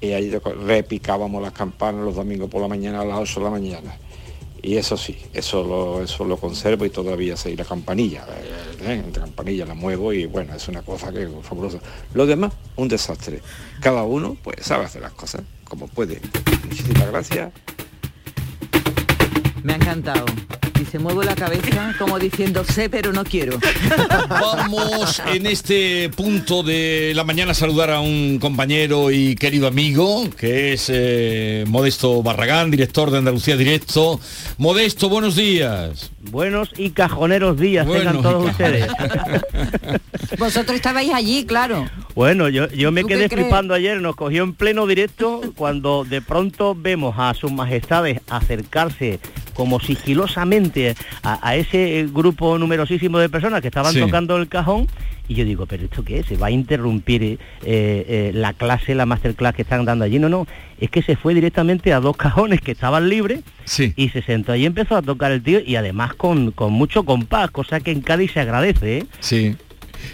y 0.00 0.12
ahí 0.12 0.30
toco- 0.30 0.54
repicábamos 0.54 1.42
las 1.42 1.52
campanas 1.52 2.04
los 2.04 2.14
domingos 2.14 2.48
por 2.48 2.62
la 2.62 2.68
mañana 2.68 3.00
a 3.00 3.04
las 3.04 3.18
8 3.18 3.40
de 3.40 3.44
la 3.44 3.50
mañana. 3.50 3.96
Y 4.62 4.76
eso 4.76 4.96
sí, 4.96 5.16
eso 5.32 5.62
lo, 5.62 6.02
eso 6.02 6.24
lo 6.24 6.36
conservo 6.36 6.84
y 6.84 6.90
todavía 6.90 7.36
sé. 7.36 7.50
Y 7.50 7.56
la 7.56 7.64
campanilla, 7.64 8.26
eh, 8.80 9.02
la 9.14 9.20
campanilla 9.20 9.64
la 9.64 9.74
muevo 9.74 10.12
y 10.12 10.26
bueno, 10.26 10.54
es 10.54 10.68
una 10.68 10.82
cosa 10.82 11.12
que 11.12 11.22
es 11.22 11.30
fabulosa. 11.42 11.78
Lo 12.14 12.26
demás, 12.26 12.52
un 12.76 12.88
desastre. 12.88 13.40
Cada 13.80 14.02
uno 14.02 14.36
pues 14.42 14.66
sabe 14.66 14.84
hacer 14.84 15.02
las 15.02 15.12
cosas 15.12 15.42
como 15.64 15.86
puede. 15.86 16.20
Muchísimas 16.64 17.06
gracias. 17.08 17.52
Me 19.62 19.72
ha 19.72 19.76
encantado. 19.76 20.24
Y 20.80 20.84
se 20.84 21.00
mueve 21.00 21.24
la 21.24 21.34
cabeza 21.34 21.92
como 21.98 22.20
diciendo 22.20 22.62
sé 22.64 22.88
pero 22.88 23.12
no 23.12 23.24
quiero. 23.24 23.58
Vamos 24.28 25.20
en 25.26 25.46
este 25.46 26.08
punto 26.10 26.62
de 26.62 27.12
la 27.16 27.24
mañana 27.24 27.50
a 27.50 27.54
saludar 27.54 27.90
a 27.90 27.98
un 28.00 28.38
compañero 28.38 29.10
y 29.10 29.34
querido 29.34 29.66
amigo, 29.66 30.30
que 30.30 30.72
es 30.74 30.86
eh, 30.88 31.64
Modesto 31.66 32.22
Barragán, 32.22 32.70
director 32.70 33.10
de 33.10 33.18
Andalucía 33.18 33.56
Directo. 33.56 34.20
Modesto, 34.56 35.08
buenos 35.08 35.34
días. 35.34 36.12
Buenos 36.30 36.70
y 36.76 36.90
cajoneros 36.90 37.58
días 37.58 37.86
Buenos 37.86 38.06
tengan 38.06 38.22
todos 38.22 38.50
ustedes. 38.50 38.86
Vosotros 40.38 40.76
estabais 40.76 41.12
allí, 41.12 41.44
claro. 41.44 41.86
Bueno, 42.14 42.48
yo, 42.48 42.68
yo 42.68 42.92
me 42.92 43.02
¿Tú 43.02 43.08
quedé 43.08 43.28
crees? 43.28 43.42
flipando 43.42 43.74
ayer, 43.74 44.00
nos 44.00 44.14
cogió 44.14 44.44
en 44.44 44.54
pleno 44.54 44.86
directo 44.86 45.40
cuando 45.56 46.04
de 46.04 46.20
pronto 46.20 46.76
vemos 46.76 47.14
a 47.18 47.34
sus 47.34 47.50
majestades 47.50 48.20
acercarse 48.28 49.18
como 49.58 49.80
sigilosamente 49.80 50.94
a, 51.24 51.40
a 51.48 51.56
ese 51.56 52.06
grupo 52.12 52.56
numerosísimo 52.58 53.18
de 53.18 53.28
personas 53.28 53.60
que 53.60 53.66
estaban 53.66 53.92
Sí. 53.92 53.98
tocando 53.98 54.36
el 54.36 54.46
cajón 54.46 54.86
y 55.26 55.34
yo 55.34 55.44
digo, 55.44 55.66
pero 55.66 55.82
¿esto 55.82 56.04
qué 56.04 56.20
es? 56.20 56.26
¿Se 56.26 56.36
va 56.36 56.46
a 56.46 56.50
interrumpir 56.52 57.22
eh, 57.24 57.38
eh, 57.64 58.30
la 58.32 58.52
clase, 58.52 58.94
la 58.94 59.04
masterclass 59.04 59.56
que 59.56 59.62
están 59.62 59.84
dando 59.84 60.04
allí? 60.04 60.20
No, 60.20 60.28
no, 60.28 60.46
es 60.80 60.90
que 60.90 61.02
se 61.02 61.16
fue 61.16 61.34
directamente 61.34 61.92
a 61.92 61.98
dos 61.98 62.16
cajones 62.16 62.60
que 62.60 62.70
estaban 62.70 63.08
libres 63.08 63.40
y 63.96 64.08
se 64.10 64.22
sentó 64.22 64.52
ahí 64.52 64.62
y 64.62 64.66
empezó 64.66 64.96
a 64.96 65.02
tocar 65.02 65.32
el 65.32 65.42
tío 65.42 65.58
y 65.58 65.74
además 65.74 66.14
con, 66.14 66.52
con 66.52 66.72
mucho 66.72 67.02
compás, 67.02 67.50
cosa 67.50 67.80
que 67.80 67.90
en 67.90 68.00
Cádiz 68.00 68.30
se 68.32 68.38
agradece. 68.40 68.98
¿eh? 68.98 69.06
Sí. 69.18 69.56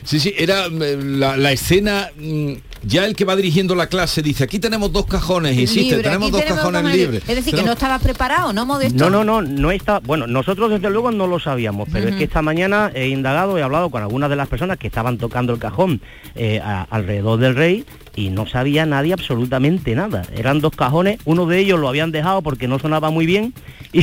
Sí, 0.05 0.19
sí, 0.21 0.35
era 0.39 0.69
la, 0.71 1.37
la 1.37 1.53
escena, 1.53 2.09
mm, 2.19 2.53
ya 2.87 3.05
el 3.07 3.15
que 3.17 3.25
va 3.25 3.37
dirigiendo 3.37 3.75
la 3.75 3.87
clase 3.89 4.23
dice, 4.23 4.45
aquí 4.45 4.59
tenemos 4.59 4.93
dos 4.93 5.07
cajones, 5.07 5.57
insiste, 5.59 5.97
Libre, 5.97 6.03
tenemos 6.03 6.31
dos 6.31 6.41
tenemos 6.41 6.59
cajones 6.61 6.83
cajones 6.83 6.99
libres. 6.99 7.23
Es 7.29 7.37
decir, 7.37 7.55
que 7.55 7.63
no 7.63 7.73
estaba 7.73 7.99
preparado, 7.99 8.53
¿no, 8.53 8.67
Modesto? 8.67 9.11
No, 9.11 9.11
no, 9.11 9.25
no, 9.25 9.43
no 9.43 9.71
está. 9.71 10.01
Bueno, 10.01 10.27
nosotros 10.27 10.71
desde 10.71 10.91
luego 10.91 11.11
no 11.11 11.27
lo 11.27 11.39
sabíamos, 11.39 11.89
pero 11.93 12.09
es 12.09 12.17
que 12.17 12.25
esta 12.25 12.43
mañana 12.43 12.91
he 12.95 13.09
indagado, 13.09 13.59
he 13.59 13.63
hablado 13.63 13.91
con 13.91 14.03
algunas 14.03 14.31
de 14.31 14.37
las 14.37 14.49
personas 14.49 14.79
que 14.79 14.87
estaban 14.87 15.19
tocando 15.19 15.53
el 15.53 15.59
cajón 15.59 16.01
eh, 16.35 16.61
a- 16.63 16.87
alrededor 16.91 17.39
del 17.39 17.55
rey 17.55 17.85
y 18.17 18.31
no 18.31 18.47
sabía 18.47 18.87
nadie 18.87 19.13
absolutamente 19.13 19.95
nada. 19.95 20.23
Eran 20.37 20.61
dos 20.61 20.75
cajones, 20.77 21.19
uno 21.25 21.47
de 21.47 21.59
ellos 21.59 21.81
lo 21.81 21.89
habían 21.89 22.13
dejado 22.13 22.43
porque 22.43 22.69
no 22.69 22.79
sonaba 22.79 23.11
muy 23.11 23.27
bien 23.27 23.53
y, 23.93 24.01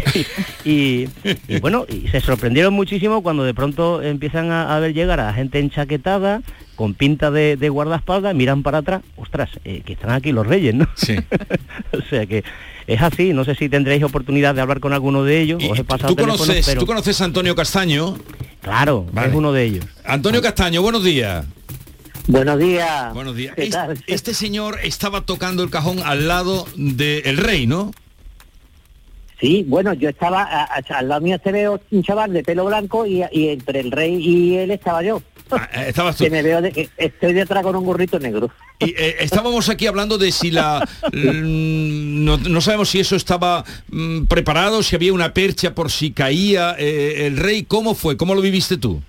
y- 0.66 1.08
y 1.48 1.60
bueno, 1.60 1.86
y 1.88 2.08
se 2.10 2.22
sorprendieron 2.22 2.74
muchísimo 2.74 3.22
cuando 3.24 3.44
de 3.44 3.54
pronto 3.54 4.02
empiezan 4.02 4.52
a, 4.52 4.76
a 4.76 4.80
ver 4.80 4.94
llegar 4.94 5.20
a 5.20 5.34
gente 5.34 5.60
enchaquetada 5.60 6.42
con 6.82 6.96
pinta 6.96 7.30
de, 7.30 7.58
de 7.58 7.70
guardaespaldas, 7.70 8.34
miran 8.34 8.64
para 8.64 8.80
atrás, 8.80 9.04
ostras, 9.16 9.52
eh, 9.66 9.84
que 9.86 9.94
están 9.94 10.10
aquí 10.10 10.32
los 10.32 10.48
reyes, 10.48 10.74
¿no? 10.74 10.88
Sí. 10.96 11.16
o 11.94 12.02
sea 12.10 12.26
que 12.26 12.44
es 12.88 13.00
así, 13.00 13.34
no 13.34 13.46
sé 13.46 13.54
si 13.54 13.70
tendréis 13.70 14.02
oportunidad 14.04 14.56
de 14.56 14.62
hablar 14.62 14.80
con 14.80 14.92
alguno 14.92 15.24
de 15.24 15.40
ellos, 15.42 15.64
os 15.70 15.78
he 15.78 15.84
pasado 15.84 16.16
¿Tú 16.16 16.20
conoces, 16.24 16.66
pero 16.66 16.80
¿Tú 16.82 16.88
conoces 16.88 17.22
a 17.22 17.26
Antonio 17.26 17.54
Castaño? 17.56 18.18
Claro, 18.62 19.06
es 19.28 19.34
uno 19.36 19.54
de 19.54 19.64
ellos. 19.64 19.86
Antonio 20.06 20.42
Castaño, 20.42 20.82
buenos 20.82 21.04
días. 21.04 21.46
Buenos 22.28 22.58
días. 22.58 23.14
Buenos 23.14 23.36
días. 23.36 23.54
¿Qué 23.56 23.64
Este, 23.66 23.76
tal? 23.78 24.04
este 24.08 24.34
señor 24.34 24.80
estaba 24.84 25.22
tocando 25.22 25.62
el 25.62 25.70
cajón 25.70 26.00
al 26.04 26.28
lado 26.28 26.66
del 26.76 27.38
rey, 27.38 27.68
¿no? 27.68 27.92
Sí, 29.40 29.66
bueno, 29.68 29.94
yo 29.94 30.10
estaba, 30.10 30.44
a- 30.44 30.64
a- 30.66 30.98
al 30.98 31.10
lado 31.10 31.22
mío 31.22 31.38
se 31.44 31.52
ve 31.52 31.68
un 31.70 32.04
chaval 32.04 32.32
de 32.34 32.44
pelo 32.44 32.66
blanco 32.66 33.06
y, 33.08 33.24
y 33.32 33.50
entre 33.50 33.80
el 33.82 33.92
rey 33.92 34.16
y 34.20 34.56
él 34.58 34.70
estaba 34.72 35.02
yo. 35.04 35.22
Eh, 35.58 35.86
estabas 35.88 36.16
tú. 36.18 36.24
Que 36.24 36.30
me 36.30 36.42
veo, 36.42 36.62
de, 36.62 36.72
que 36.72 36.90
estoy 36.98 37.34
detrás 37.34 37.64
con 37.64 37.76
un 37.76 37.86
gorrito 37.86 38.20
negro. 38.20 38.50
Y 38.80 38.92
eh, 38.92 39.18
estábamos 39.20 39.70
aquí 39.70 39.88
hablando 39.88 40.18
de 40.18 40.32
si 40.32 40.52
la... 40.52 40.88
no, 41.14 42.38
no 42.38 42.62
sabemos 42.62 42.90
si 42.90 43.00
eso 43.00 43.16
estaba 43.16 43.64
mm, 43.90 44.26
preparado, 44.26 44.84
si 44.84 44.96
había 44.96 45.14
una 45.14 45.34
percha 45.34 45.76
por 45.76 45.92
si 45.92 46.12
caía 46.12 46.76
eh, 46.78 47.28
el 47.28 47.38
rey. 47.38 47.64
¿Cómo 47.64 47.96
fue? 47.96 48.18
¿Cómo 48.18 48.36
lo 48.36 48.42
viviste 48.42 48.78
tú? 48.78 49.02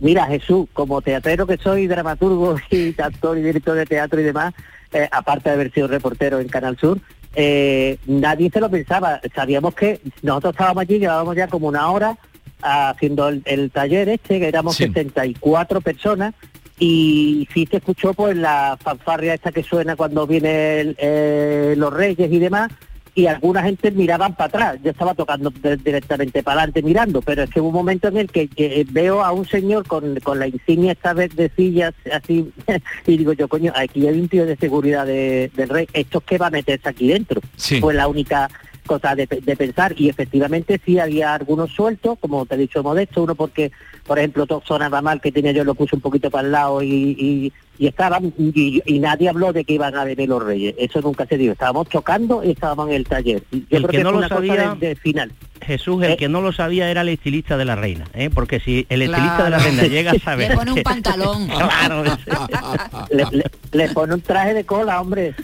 Mira, 0.00 0.26
Jesús, 0.26 0.68
como 0.72 1.00
teatrero 1.00 1.46
que 1.46 1.56
soy, 1.56 1.86
dramaturgo 1.86 2.56
y 2.70 2.94
actor 3.00 3.38
y 3.38 3.42
director 3.42 3.76
de 3.76 3.86
teatro 3.86 4.20
y 4.20 4.24
demás, 4.24 4.54
eh, 4.92 5.08
aparte 5.10 5.48
de 5.48 5.54
haber 5.54 5.72
sido 5.72 5.88
reportero 5.88 6.40
en 6.40 6.48
Canal 6.48 6.76
Sur, 6.78 7.00
eh, 7.34 7.98
nadie 8.06 8.50
se 8.50 8.60
lo 8.60 8.70
pensaba. 8.70 9.20
Sabíamos 9.34 9.74
que 9.74 10.00
nosotros 10.22 10.52
estábamos 10.52 10.82
allí, 10.82 10.98
llevábamos 10.98 11.36
ya 11.36 11.48
como 11.48 11.68
una 11.68 11.90
hora 11.90 12.18
haciendo 12.62 13.28
el, 13.28 13.42
el 13.44 13.70
taller 13.70 14.08
este, 14.08 14.38
que 14.40 14.48
éramos 14.48 14.76
74 14.76 15.80
personas, 15.80 16.34
y 16.78 17.48
sí 17.54 17.66
se 17.70 17.78
escuchó 17.78 18.12
pues 18.12 18.36
la 18.36 18.76
fanfarria 18.82 19.34
esta 19.34 19.50
que 19.52 19.62
suena 19.62 19.96
cuando 19.96 20.26
vienen 20.26 20.94
eh, 20.98 21.74
los 21.76 21.92
reyes 21.92 22.30
y 22.30 22.38
demás, 22.38 22.70
y 23.14 23.28
alguna 23.28 23.62
gente 23.62 23.90
miraban 23.92 24.34
para 24.34 24.48
atrás. 24.48 24.78
Yo 24.84 24.90
estaba 24.90 25.14
tocando 25.14 25.48
de- 25.50 25.78
directamente 25.78 26.42
para 26.42 26.58
adelante 26.60 26.82
mirando, 26.82 27.22
pero 27.22 27.44
es 27.44 27.50
que 27.50 27.62
hubo 27.62 27.68
un 27.68 27.74
momento 27.74 28.08
en 28.08 28.18
el 28.18 28.30
que, 28.30 28.46
que 28.46 28.84
veo 28.90 29.24
a 29.24 29.32
un 29.32 29.46
señor 29.48 29.86
con, 29.86 30.20
con 30.20 30.38
la 30.38 30.48
insignia 30.48 30.92
esta 30.92 31.14
vez 31.14 31.34
de 31.34 31.50
sillas 31.56 31.94
así, 32.12 32.52
y 33.06 33.16
digo 33.16 33.32
yo, 33.32 33.48
coño, 33.48 33.72
aquí 33.74 34.06
hay 34.06 34.20
un 34.20 34.28
tío 34.28 34.44
de 34.44 34.56
seguridad 34.56 35.06
de- 35.06 35.50
del 35.56 35.68
rey, 35.70 35.88
¿esto 35.94 36.20
qué 36.20 36.36
va 36.36 36.48
a 36.48 36.50
meterse 36.50 36.90
aquí 36.90 37.08
dentro? 37.08 37.40
Sí. 37.56 37.80
Fue 37.80 37.94
la 37.94 38.06
única 38.06 38.50
cosa 38.86 39.14
de, 39.14 39.26
de 39.26 39.56
pensar 39.56 39.94
y 39.98 40.08
efectivamente 40.08 40.80
sí 40.84 40.98
había 40.98 41.34
algunos 41.34 41.70
sueltos, 41.72 42.18
como 42.18 42.46
te 42.46 42.54
he 42.54 42.58
dicho 42.58 42.82
Modesto, 42.82 43.22
uno 43.24 43.34
porque, 43.34 43.72
por 44.06 44.18
ejemplo, 44.18 44.46
todo 44.46 44.62
sonaba 44.64 45.02
mal 45.02 45.20
que 45.20 45.32
tenía 45.32 45.52
yo 45.52 45.64
lo 45.64 45.74
puse 45.74 45.96
un 45.96 46.00
poquito 46.02 46.30
para 46.30 46.46
el 46.46 46.52
lado 46.52 46.82
y, 46.82 46.88
y- 47.18 47.52
y 47.78 47.86
estaban 47.88 48.32
y, 48.38 48.80
y 48.86 48.98
nadie 49.00 49.28
habló 49.28 49.52
de 49.52 49.62
que 49.62 49.74
iban 49.74 49.94
a 49.96 50.04
beber 50.04 50.30
los 50.30 50.42
reyes. 50.42 50.74
Eso 50.78 51.02
nunca 51.02 51.26
se 51.26 51.36
dio. 51.36 51.52
Estábamos 51.52 51.86
tocando 51.90 52.42
y 52.42 52.52
estábamos 52.52 52.88
en 52.88 52.94
el 52.94 53.04
taller. 53.04 53.42
Yo 53.52 53.58
El 53.58 53.66
creo 53.68 53.88
que 53.88 53.96
que 53.98 54.02
no 54.02 54.08
fue 54.08 54.12
lo 54.12 54.18
una 54.20 54.28
cosa 54.30 54.40
sabía- 54.46 54.74
de, 54.80 54.88
de 54.88 54.96
final. 54.96 55.30
Jesús, 55.64 56.02
el 56.04 56.12
Eh. 56.12 56.16
que 56.16 56.28
no 56.28 56.40
lo 56.40 56.52
sabía 56.52 56.90
era 56.90 57.00
el 57.02 57.08
estilista 57.08 57.56
de 57.56 57.64
la 57.64 57.74
reina, 57.76 58.04
¿eh? 58.14 58.30
porque 58.32 58.60
si 58.60 58.86
el 58.88 59.02
estilista 59.02 59.44
de 59.44 59.50
la 59.50 59.58
reina 59.58 59.82
llega 59.84 60.12
a 60.12 60.18
saber... 60.18 60.50
Le 60.50 60.56
pone 60.56 60.72
un 60.72 60.82
pantalón. 60.82 61.48
Claro, 61.56 62.04
Le, 63.10 63.24
le- 63.32 63.50
le 63.72 63.88
pone 63.90 64.14
un 64.14 64.20
traje 64.20 64.54
de 64.54 64.64
cola, 64.64 65.00
hombre. 65.00 65.34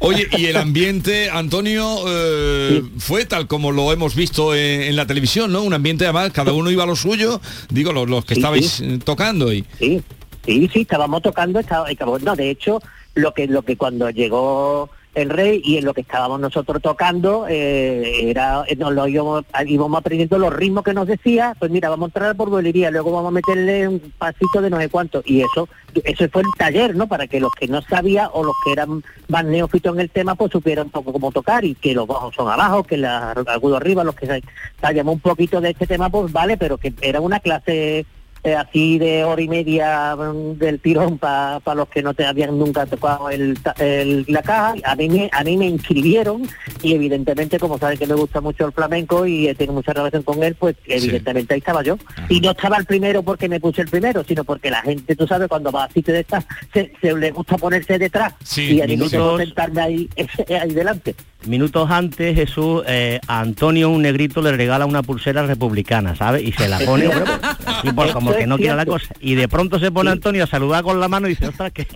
Oye, 0.00 0.28
y 0.36 0.46
el 0.46 0.56
ambiente, 0.56 1.30
Antonio, 1.30 1.96
eh, 2.08 2.82
fue 2.98 3.24
tal 3.24 3.46
como 3.46 3.72
lo 3.72 3.92
hemos 3.92 4.14
visto 4.14 4.54
en, 4.54 4.82
en 4.82 4.96
la 4.96 5.06
televisión, 5.06 5.52
¿no? 5.52 5.62
Un 5.62 5.74
ambiente 5.74 6.04
además, 6.04 6.32
cada 6.32 6.52
uno 6.52 6.70
iba 6.70 6.84
a 6.84 6.86
lo 6.86 6.96
suyo, 6.96 7.40
digo, 7.70 7.92
los, 7.92 8.08
los 8.08 8.24
que 8.24 8.34
Sí, 8.34 8.40
estabais 8.40 8.66
sí. 8.70 8.84
eh, 8.84 8.98
tocando 9.04 9.52
y... 9.52 9.64
Sí, 9.78 10.02
sí, 10.44 10.70
sí, 10.72 10.80
estábamos 10.82 11.22
tocando, 11.22 11.58
estaba, 11.60 11.90
estaba- 11.90 12.18
no, 12.20 12.36
de 12.36 12.50
hecho, 12.50 12.80
lo 13.14 13.32
que, 13.34 13.46
lo 13.46 13.62
que 13.62 13.76
cuando 13.76 14.10
llegó 14.10 14.90
el 15.18 15.30
rey 15.30 15.60
y 15.64 15.76
en 15.78 15.84
lo 15.84 15.94
que 15.94 16.00
estábamos 16.02 16.40
nosotros 16.40 16.80
tocando, 16.82 17.46
eh, 17.48 18.30
era, 18.30 18.64
eh, 18.66 18.76
nos 18.76 18.92
lo 18.92 19.06
íbamos, 19.08 19.44
íbamos 19.66 19.98
aprendiendo 19.98 20.38
los 20.38 20.52
ritmos 20.52 20.84
que 20.84 20.94
nos 20.94 21.06
decía, 21.06 21.54
pues 21.58 21.70
mira, 21.70 21.88
vamos 21.90 22.06
a 22.06 22.10
entrar 22.10 22.36
por 22.36 22.50
bolería, 22.50 22.90
luego 22.90 23.12
vamos 23.12 23.28
a 23.28 23.32
meterle 23.32 23.88
un 23.88 24.00
pasito 24.18 24.60
de 24.62 24.70
no 24.70 24.78
sé 24.78 24.88
cuánto, 24.88 25.22
y 25.24 25.40
eso, 25.42 25.68
eso 26.04 26.28
fue 26.30 26.42
el 26.42 26.48
taller, 26.56 26.94
¿no? 26.96 27.06
Para 27.08 27.26
que 27.26 27.40
los 27.40 27.50
que 27.52 27.68
no 27.68 27.82
sabían 27.82 28.28
o 28.32 28.44
los 28.44 28.54
que 28.64 28.72
eran 28.72 29.02
más 29.28 29.44
neófitos 29.44 29.94
en 29.94 30.00
el 30.00 30.10
tema, 30.10 30.34
pues 30.34 30.52
supieran 30.52 30.86
un 30.86 30.92
poco 30.92 31.12
cómo 31.12 31.30
tocar, 31.32 31.64
y 31.64 31.74
que 31.74 31.94
los 31.94 32.06
bajos 32.06 32.34
son 32.34 32.50
abajo, 32.50 32.82
que 32.84 32.96
los 32.96 33.10
agudos 33.48 33.80
arriba, 33.80 34.04
los 34.04 34.14
que 34.14 34.26
sa- 34.26 34.38
sabíamos 34.80 35.14
un 35.14 35.20
poquito 35.20 35.60
de 35.60 35.70
este 35.70 35.86
tema, 35.86 36.08
pues 36.10 36.32
vale, 36.32 36.56
pero 36.56 36.78
que 36.78 36.92
era 37.02 37.20
una 37.20 37.40
clase 37.40 38.06
así 38.56 38.98
de 38.98 39.24
hora 39.24 39.40
y 39.42 39.48
media 39.48 40.14
mm, 40.16 40.58
del 40.58 40.80
tirón 40.80 41.18
para 41.18 41.60
los 41.74 41.88
que 41.88 42.02
no 42.02 42.14
te 42.14 42.24
habían 42.24 42.58
nunca 42.58 42.86
tocado 42.86 43.30
el, 43.30 43.58
el- 43.78 44.24
la 44.28 44.42
caja. 44.42 44.74
A 44.84 44.96
mí, 44.96 45.08
me, 45.08 45.28
a 45.32 45.44
mí 45.44 45.56
me 45.56 45.66
inscribieron 45.66 46.42
y 46.82 46.94
evidentemente, 46.94 47.58
como 47.58 47.78
saben 47.78 47.98
que 47.98 48.06
me 48.06 48.14
gusta 48.14 48.40
mucho 48.40 48.66
el 48.66 48.72
flamenco 48.72 49.26
y 49.26 49.52
tengo 49.54 49.72
mucha 49.72 49.92
relación 49.92 50.22
con 50.22 50.42
él, 50.42 50.54
pues 50.54 50.76
evidentemente 50.86 51.54
ahí 51.54 51.58
estaba 51.58 51.82
yo. 51.82 51.96
Y 52.28 52.40
no 52.40 52.50
estaba 52.52 52.76
el 52.76 52.84
primero 52.86 53.22
porque 53.22 53.48
me 53.48 53.60
puse 53.60 53.82
el 53.82 53.88
primero, 53.88 54.24
sino 54.24 54.44
porque 54.44 54.70
la 54.70 54.82
gente, 54.82 55.14
tú 55.16 55.26
sabes, 55.26 55.48
cuando 55.48 55.70
va 55.72 55.84
a 55.84 55.90
sitio 55.90 56.14
de 56.14 56.20
estas, 56.20 56.44
se, 56.72 56.92
se 57.00 57.14
le 57.14 57.30
gusta 57.30 57.56
ponerse 57.56 57.98
detrás. 57.98 58.34
Sí, 58.44 58.76
y 58.76 58.80
a 58.80 58.86
mí 58.86 58.96
me 58.96 59.04
gusta 59.04 59.18
sentarme 59.44 59.80
ahí, 59.80 60.08
ahí 60.60 60.70
delante. 60.72 61.14
Minutos 61.46 61.88
antes, 61.90 62.34
Jesús, 62.34 62.82
eh, 62.88 63.20
a 63.26 63.40
Antonio, 63.40 63.90
un 63.90 64.02
negrito, 64.02 64.42
le 64.42 64.52
regala 64.52 64.86
una 64.86 65.02
pulsera 65.02 65.46
republicana, 65.46 66.16
¿sabes? 66.16 66.42
Y 66.42 66.52
se 66.52 66.68
la 66.68 66.78
pone, 66.80 67.08
y 67.84 67.92
por 67.92 68.10
como 68.12 68.34
que 68.34 68.46
no 68.46 68.56
quiera 68.58 68.74
la 68.74 68.84
cosa. 68.84 69.14
Y 69.20 69.34
de 69.36 69.46
pronto 69.48 69.78
se 69.78 69.90
pone 69.92 70.10
Antonio 70.10 70.44
a 70.44 70.46
saludar 70.48 70.82
con 70.82 70.98
la 70.98 71.08
mano 71.08 71.26
y 71.26 71.30
dice, 71.30 71.48
ostras, 71.48 71.72
que 71.72 71.86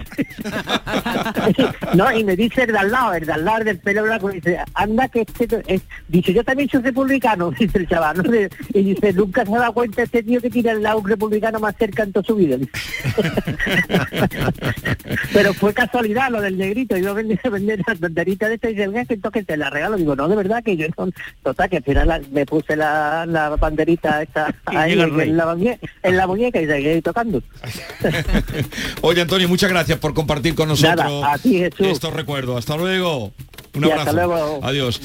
No, 1.94 2.16
y 2.16 2.24
me 2.24 2.37
dice 2.37 2.62
el 2.62 2.72
de 2.72 2.78
al 2.78 2.90
lado, 2.92 3.14
el 3.14 3.26
de 3.26 3.33
al 3.33 3.44
lado 3.44 3.59
el 3.59 3.64
del 3.64 3.78
pelo 3.78 4.05
blanco, 4.05 4.31
dice, 4.31 4.59
anda 4.74 5.09
que 5.09 5.22
este, 5.22 5.62
es- 5.66 5.83
dice, 6.09 6.33
yo 6.33 6.44
también 6.44 6.68
soy 6.68 6.81
republicano, 6.83 7.50
dice 7.59 7.78
el 7.78 7.88
chaval, 7.88 8.18
¿no? 8.18 8.33
y 8.72 8.83
dice, 8.83 9.12
nunca 9.12 9.44
se 9.44 9.55
ha 9.55 9.59
dado 9.59 9.72
cuenta 9.74 10.02
este 10.05 10.22
tío 10.22 10.40
que 10.40 10.50
tiene 10.50 10.70
al 10.70 10.83
lado 10.83 10.98
un 11.00 11.09
republicano 11.09 11.59
más 11.59 11.74
cerca 11.76 12.05
en 12.05 12.12
toda 12.12 12.24
su 12.24 12.37
vida. 12.37 12.57
Pero 15.33 15.52
fue 15.55 15.74
casualidad 15.74 16.31
lo 16.31 16.40
del 16.40 16.57
negrito, 16.57 16.96
yo 16.96 17.14
vendí 17.14 17.37
vender 17.50 17.83
las 17.87 17.98
banderitas 17.98 18.48
de 18.48 18.55
esta 18.55 18.70
y 18.70 18.74
dice, 18.74 19.18
que 19.33 19.42
te 19.42 19.57
la 19.57 19.71
regalo, 19.71 19.97
digo, 19.97 20.14
no, 20.14 20.29
de 20.29 20.37
verdad 20.37 20.62
que 20.62 20.77
yo 20.77 20.87
no, 20.97 21.09
total, 21.42 21.68
que 21.71 21.79
al 21.79 21.83
final 21.83 22.07
la- 22.09 22.21
me 22.31 22.47
puse 22.47 22.77
la, 22.77 23.27
la 23.27 23.49
banderita 23.57 24.23
esta 24.23 24.55
ahí 24.66 24.92
en 24.92 25.37
la, 25.37 25.47
muñe- 25.47 25.79
en 26.03 26.16
la 26.16 26.27
muñeca 26.27 26.61
y 26.61 26.66
seguí 26.66 27.03
tocando. 27.03 27.42
Oye, 29.03 29.23
Antonio, 29.23 29.49
muchas 29.49 29.71
gracias 29.71 29.99
por 29.99 30.14
compartir 30.14 30.55
con 30.55 30.68
nosotros 30.68 30.97
Nada, 30.97 31.33
a 31.33 31.38
ti, 31.38 31.59
Jesús. 31.59 31.87
estos 31.88 32.12
recuerdos. 32.12 32.57
Hasta 32.59 32.77
luego. 32.77 33.33
Un 33.74 33.85
abrazo. 33.85 34.00
hasta 34.00 34.12
luego. 34.12 34.61
Adiós. 34.62 35.00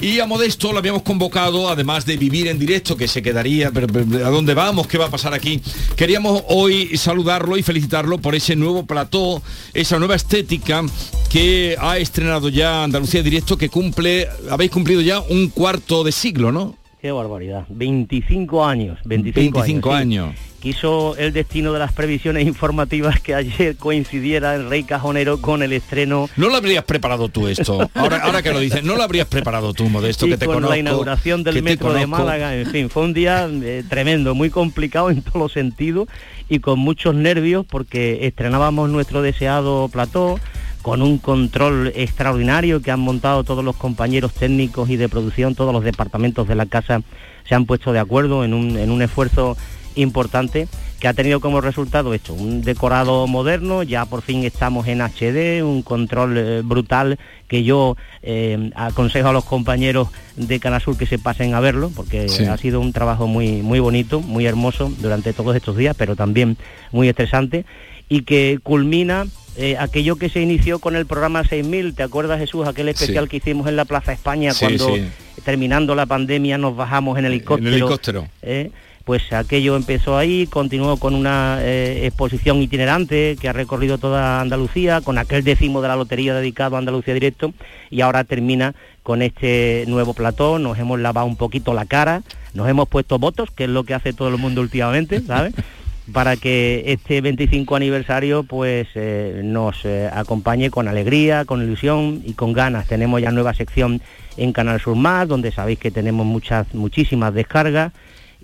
Y 0.00 0.20
a 0.20 0.26
Modesto 0.26 0.72
lo 0.72 0.78
habíamos 0.78 1.02
convocado, 1.02 1.70
además 1.70 2.04
de 2.04 2.18
vivir 2.18 2.48
en 2.48 2.58
directo, 2.58 2.96
que 2.96 3.08
se 3.08 3.22
quedaría, 3.22 3.70
pero, 3.70 3.86
pero, 3.86 4.26
¿a 4.26 4.30
dónde 4.30 4.52
vamos? 4.52 4.86
¿Qué 4.86 4.98
va 4.98 5.06
a 5.06 5.10
pasar 5.10 5.32
aquí? 5.32 5.60
Queríamos 5.96 6.42
hoy 6.48 6.96
saludarlo 6.98 7.56
y 7.56 7.62
felicitarlo 7.62 8.18
por 8.18 8.34
ese 8.34 8.56
nuevo 8.56 8.84
plató, 8.84 9.42
esa 9.72 9.98
nueva 9.98 10.14
estética 10.14 10.82
que 11.30 11.76
ha 11.80 11.96
estrenado 11.96 12.50
ya 12.50 12.84
Andalucía 12.84 13.22
Directo, 13.22 13.56
que 13.56 13.70
cumple, 13.70 14.28
habéis 14.50 14.70
cumplido 14.70 15.00
ya 15.00 15.20
un 15.20 15.48
cuarto 15.48 16.04
de 16.04 16.12
siglo, 16.12 16.52
¿no? 16.52 16.76
Qué 17.00 17.12
barbaridad. 17.12 17.66
25 17.70 18.64
años. 18.64 18.98
25, 19.04 19.60
25 19.60 19.88
sí. 19.90 19.94
años. 19.94 20.34
Quiso 20.66 21.14
el 21.16 21.32
destino 21.32 21.72
de 21.72 21.78
las 21.78 21.92
previsiones 21.92 22.44
informativas 22.44 23.20
que 23.20 23.36
ayer 23.36 23.76
coincidiera 23.76 24.56
el 24.56 24.68
Rey 24.68 24.82
Cajonero 24.82 25.40
con 25.40 25.62
el 25.62 25.72
estreno 25.72 26.28
No 26.36 26.48
lo 26.48 26.56
habrías 26.56 26.82
preparado 26.82 27.28
tú 27.28 27.46
esto. 27.46 27.88
Ahora, 27.94 28.16
ahora 28.24 28.42
que 28.42 28.52
lo 28.52 28.58
dices, 28.58 28.82
no 28.82 28.96
lo 28.96 29.04
habrías 29.04 29.28
preparado 29.28 29.72
tú, 29.74 29.88
Modesto, 29.88 30.26
y 30.26 30.30
que 30.30 30.38
te 30.38 30.46
con 30.46 30.56
conozco. 30.56 30.72
la 30.72 30.78
inauguración 30.80 31.44
del 31.44 31.62
metro 31.62 31.92
de. 31.92 32.08
Málaga, 32.08 32.56
en 32.56 32.66
fin, 32.66 32.90
fue 32.90 33.04
un 33.04 33.14
día 33.14 33.48
eh, 33.48 33.84
tremendo, 33.88 34.34
muy 34.34 34.50
complicado 34.50 35.08
en 35.08 35.22
todos 35.22 35.36
los 35.36 35.52
sentidos 35.52 36.08
y 36.48 36.58
con 36.58 36.80
muchos 36.80 37.14
nervios 37.14 37.64
porque 37.64 38.26
estrenábamos 38.26 38.90
nuestro 38.90 39.22
deseado 39.22 39.88
plató 39.88 40.40
con 40.82 41.00
un 41.00 41.18
control 41.18 41.92
extraordinario 41.94 42.82
que 42.82 42.90
han 42.90 42.98
montado 42.98 43.44
todos 43.44 43.64
los 43.64 43.76
compañeros 43.76 44.32
técnicos 44.32 44.90
y 44.90 44.96
de 44.96 45.08
producción, 45.08 45.54
todos 45.54 45.72
los 45.72 45.84
departamentos 45.84 46.48
de 46.48 46.56
la 46.56 46.66
casa 46.66 47.02
se 47.48 47.54
han 47.54 47.66
puesto 47.66 47.92
de 47.92 48.00
acuerdo 48.00 48.44
en 48.44 48.52
un, 48.52 48.76
en 48.76 48.90
un 48.90 49.02
esfuerzo 49.02 49.56
importante 49.96 50.68
que 51.00 51.08
ha 51.08 51.12
tenido 51.14 51.40
como 51.40 51.60
resultado 51.60 52.14
esto, 52.14 52.32
un 52.32 52.62
decorado 52.62 53.26
moderno, 53.26 53.82
ya 53.82 54.06
por 54.06 54.22
fin 54.22 54.44
estamos 54.44 54.86
en 54.88 55.00
HD, 55.02 55.62
un 55.62 55.82
control 55.82 56.38
eh, 56.38 56.62
brutal 56.64 57.18
que 57.48 57.64
yo 57.64 57.96
eh, 58.22 58.70
aconsejo 58.74 59.28
a 59.28 59.32
los 59.32 59.44
compañeros 59.44 60.08
de 60.36 60.58
Canal 60.60 60.80
Sur 60.80 60.96
que 60.96 61.06
se 61.06 61.18
pasen 61.18 61.54
a 61.54 61.60
verlo, 61.60 61.90
porque 61.94 62.28
Sí. 62.28 62.44
ha 62.44 62.56
sido 62.56 62.80
un 62.80 62.92
trabajo 62.92 63.26
muy, 63.26 63.62
muy 63.62 63.78
bonito, 63.80 64.20
muy 64.20 64.46
hermoso 64.46 64.90
durante 65.00 65.32
todos 65.32 65.54
estos 65.56 65.76
días, 65.76 65.94
pero 65.98 66.16
también 66.16 66.56
muy 66.92 67.08
estresante, 67.08 67.64
y 68.08 68.22
que 68.22 68.58
culmina 68.62 69.26
eh, 69.58 69.76
aquello 69.78 70.16
que 70.16 70.28
se 70.28 70.42
inició 70.42 70.78
con 70.80 70.96
el 70.96 71.06
programa 71.06 71.42
6000, 71.42 71.94
¿te 71.94 72.02
acuerdas 72.02 72.38
Jesús? 72.38 72.66
Aquel 72.68 72.90
especial 72.90 73.24
Sí. 73.24 73.30
que 73.30 73.36
hicimos 73.38 73.66
en 73.68 73.76
la 73.76 73.86
Plaza 73.86 74.12
España 74.12 74.52
Sí, 74.52 74.60
cuando 74.60 74.94
sí. 74.94 75.02
terminando 75.44 75.94
la 75.94 76.04
pandemia 76.04 76.58
nos 76.58 76.76
bajamos 76.76 77.18
en 77.18 77.24
helicóptero. 77.24 77.68
En 77.68 77.74
helicóptero. 77.74 78.28
¿eh? 78.42 78.70
Pues 79.06 79.32
aquello 79.32 79.76
empezó 79.76 80.18
ahí, 80.18 80.48
continuó 80.48 80.96
con 80.96 81.14
una 81.14 81.58
eh, 81.60 82.06
exposición 82.06 82.60
itinerante 82.60 83.36
que 83.40 83.48
ha 83.48 83.52
recorrido 83.52 83.98
toda 83.98 84.40
Andalucía, 84.40 85.00
con 85.00 85.16
aquel 85.16 85.44
décimo 85.44 85.80
de 85.80 85.86
la 85.86 85.94
lotería 85.94 86.34
dedicado 86.34 86.74
a 86.74 86.80
Andalucía 86.80 87.14
Directo, 87.14 87.54
y 87.88 88.00
ahora 88.00 88.24
termina 88.24 88.74
con 89.04 89.22
este 89.22 89.84
nuevo 89.86 90.12
plató, 90.12 90.58
nos 90.58 90.76
hemos 90.80 90.98
lavado 90.98 91.28
un 91.28 91.36
poquito 91.36 91.72
la 91.72 91.86
cara, 91.86 92.24
nos 92.52 92.68
hemos 92.68 92.88
puesto 92.88 93.20
votos, 93.20 93.52
que 93.52 93.64
es 93.64 93.70
lo 93.70 93.84
que 93.84 93.94
hace 93.94 94.12
todo 94.12 94.26
el 94.26 94.38
mundo 94.38 94.60
últimamente, 94.60 95.20
¿sabes? 95.20 95.54
para 96.12 96.36
que 96.36 96.82
este 96.86 97.20
25 97.20 97.76
aniversario 97.76 98.42
pues 98.42 98.88
eh, 98.96 99.40
nos 99.44 99.84
eh, 99.84 100.10
acompañe 100.12 100.70
con 100.70 100.88
alegría, 100.88 101.44
con 101.44 101.62
ilusión 101.62 102.22
y 102.24 102.32
con 102.32 102.52
ganas. 102.52 102.88
Tenemos 102.88 103.22
ya 103.22 103.30
nueva 103.30 103.54
sección 103.54 104.00
en 104.36 104.52
Canal 104.52 104.80
Sur 104.80 104.96
Más, 104.96 105.28
donde 105.28 105.52
sabéis 105.52 105.78
que 105.78 105.92
tenemos 105.92 106.26
muchas, 106.26 106.74
muchísimas 106.74 107.34
descargas 107.34 107.92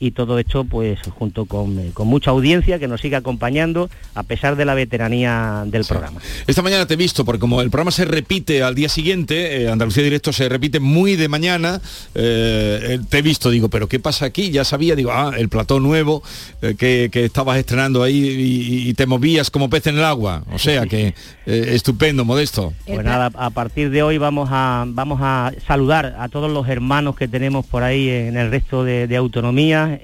y 0.03 0.11
todo 0.11 0.41
esto 0.41 0.65
pues 0.65 0.99
junto 1.17 1.45
con, 1.45 1.79
eh, 1.79 1.91
con 1.95 2.09
mucha 2.09 2.33
audiencia 2.33 2.81
que 2.81 2.89
nos 2.89 3.01
sigue 3.01 3.15
acompañando 3.15 3.89
a 4.17 4.25
pesar 4.25 4.57
de 4.57 4.65
la 4.65 4.75
veteranía 4.75 5.63
del 5.67 5.85
programa. 5.85 6.21
Esta 6.49 6.61
mañana 6.61 6.87
te 6.87 6.95
he 6.95 6.97
visto, 6.97 7.25
porque 7.25 7.39
como 7.39 7.63
el 7.63 7.71
programa 7.71 7.93
se 7.93 8.05
repite 8.05 8.65
al 8.65 8.75
día 8.75 8.89
siguiente, 8.89 9.63
eh, 9.63 9.69
Andalucía 9.69 10.03
Directo 10.03 10.33
se 10.33 10.49
repite 10.49 10.81
muy 10.81 11.15
de 11.15 11.29
mañana, 11.29 11.81
eh, 12.17 12.99
te 13.09 13.19
he 13.19 13.23
visto, 13.23 13.49
digo, 13.49 13.69
pero 13.69 13.87
¿qué 13.87 14.01
pasa 14.01 14.27
aquí? 14.27 14.51
Ya 14.51 14.65
sabía, 14.65 14.97
digo, 14.97 15.13
ah, 15.13 15.35
el 15.39 15.49
plató 15.49 15.79
nuevo 15.79 16.25
eh, 16.63 16.75
que, 16.77 17.09
que 17.13 17.25
estabas 17.25 17.59
estrenando 17.59 18.03
ahí 18.03 18.19
y, 18.19 18.89
y 18.89 18.95
te 18.95 19.07
movías 19.07 19.53
como 19.53 19.71
pez 19.71 19.87
en 19.87 19.99
el 19.99 20.05
agua. 20.05 20.43
O 20.53 20.59
sea 20.59 20.85
que 20.87 21.15
estupendo, 21.47 22.25
modesto. 22.25 22.73
Pues 22.87 23.05
nada, 23.05 23.31
a 23.35 23.51
partir 23.51 23.91
de 23.91 24.03
hoy 24.03 24.19
vamos 24.19 24.49
a, 24.51 24.85
vamos 24.89 25.21
a 25.23 25.53
saludar 25.65 26.17
a 26.19 26.29
todos 26.29 26.51
los 26.51 26.69
hermanos 26.69 27.15
que 27.15 27.29
tenemos 27.29 27.65
por 27.67 27.85
ahí 27.85 28.09
en 28.09 28.37
el 28.37 28.51
resto 28.51 28.83
de, 28.83 29.07
de 29.07 29.17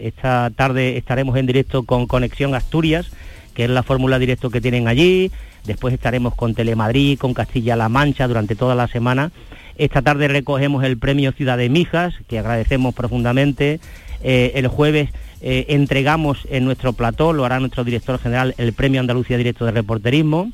Esta 0.00 0.50
tarde 0.54 0.96
estaremos 0.96 1.36
en 1.36 1.46
directo 1.46 1.84
con 1.84 2.06
Conexión 2.06 2.54
Asturias, 2.54 3.10
que 3.54 3.64
es 3.64 3.70
la 3.70 3.82
fórmula 3.82 4.18
directo 4.18 4.50
que 4.50 4.60
tienen 4.60 4.88
allí. 4.88 5.30
Después 5.64 5.92
estaremos 5.92 6.34
con 6.34 6.54
Telemadrid, 6.54 7.18
con 7.18 7.34
Castilla-La 7.34 7.88
Mancha 7.88 8.26
durante 8.28 8.54
toda 8.54 8.74
la 8.74 8.88
semana. 8.88 9.32
Esta 9.76 10.02
tarde 10.02 10.28
recogemos 10.28 10.84
el 10.84 10.98
premio 10.98 11.32
Ciudad 11.32 11.58
de 11.58 11.68
Mijas, 11.68 12.14
que 12.26 12.38
agradecemos 12.38 12.94
profundamente. 12.94 13.80
Eh, 14.22 14.52
el 14.56 14.66
jueves 14.66 15.10
eh, 15.40 15.66
entregamos 15.68 16.46
en 16.50 16.64
nuestro 16.64 16.92
plató, 16.92 17.32
lo 17.32 17.44
hará 17.44 17.60
nuestro 17.60 17.84
director 17.84 18.18
general, 18.18 18.54
el 18.58 18.72
premio 18.72 19.00
Andalucía 19.00 19.36
Directo 19.36 19.64
de 19.64 19.72
Reporterismo. 19.72 20.50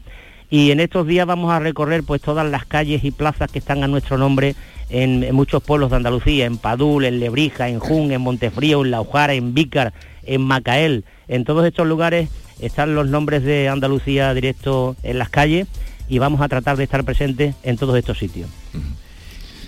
Y 0.50 0.70
en 0.70 0.80
estos 0.80 1.06
días 1.06 1.26
vamos 1.26 1.52
a 1.52 1.58
recorrer 1.58 2.02
pues 2.04 2.20
todas 2.20 2.48
las 2.48 2.64
calles 2.64 3.04
y 3.04 3.10
plazas 3.10 3.50
que 3.50 3.58
están 3.58 3.82
a 3.82 3.88
nuestro 3.88 4.18
nombre 4.18 4.54
en, 4.90 5.34
muchos 5.34 5.62
pueblos 5.62 5.90
de 5.90 5.96
Andalucía, 5.96 6.46
en 6.46 6.58
Padul, 6.58 7.04
en 7.04 7.20
Lebrija, 7.20 7.68
en 7.68 7.78
Jun, 7.78 8.12
en 8.12 8.20
Montefrío, 8.20 8.84
en 8.84 8.90
La 8.90 9.00
Ojara, 9.00 9.34
en 9.34 9.54
Vícar, 9.54 9.92
en 10.22 10.42
Macael, 10.42 11.04
en 11.28 11.44
todos 11.44 11.66
estos 11.66 11.86
lugares 11.86 12.28
están 12.60 12.94
los 12.94 13.08
nombres 13.08 13.42
de 13.42 13.68
Andalucía 13.68 14.32
directo 14.32 14.96
en 15.02 15.18
las 15.18 15.28
calles 15.28 15.66
y 16.08 16.18
vamos 16.18 16.40
a 16.40 16.48
tratar 16.48 16.76
de 16.76 16.84
estar 16.84 17.04
presentes 17.04 17.54
en 17.62 17.76
todos 17.76 17.96
estos 17.98 18.18
sitios. 18.18 18.48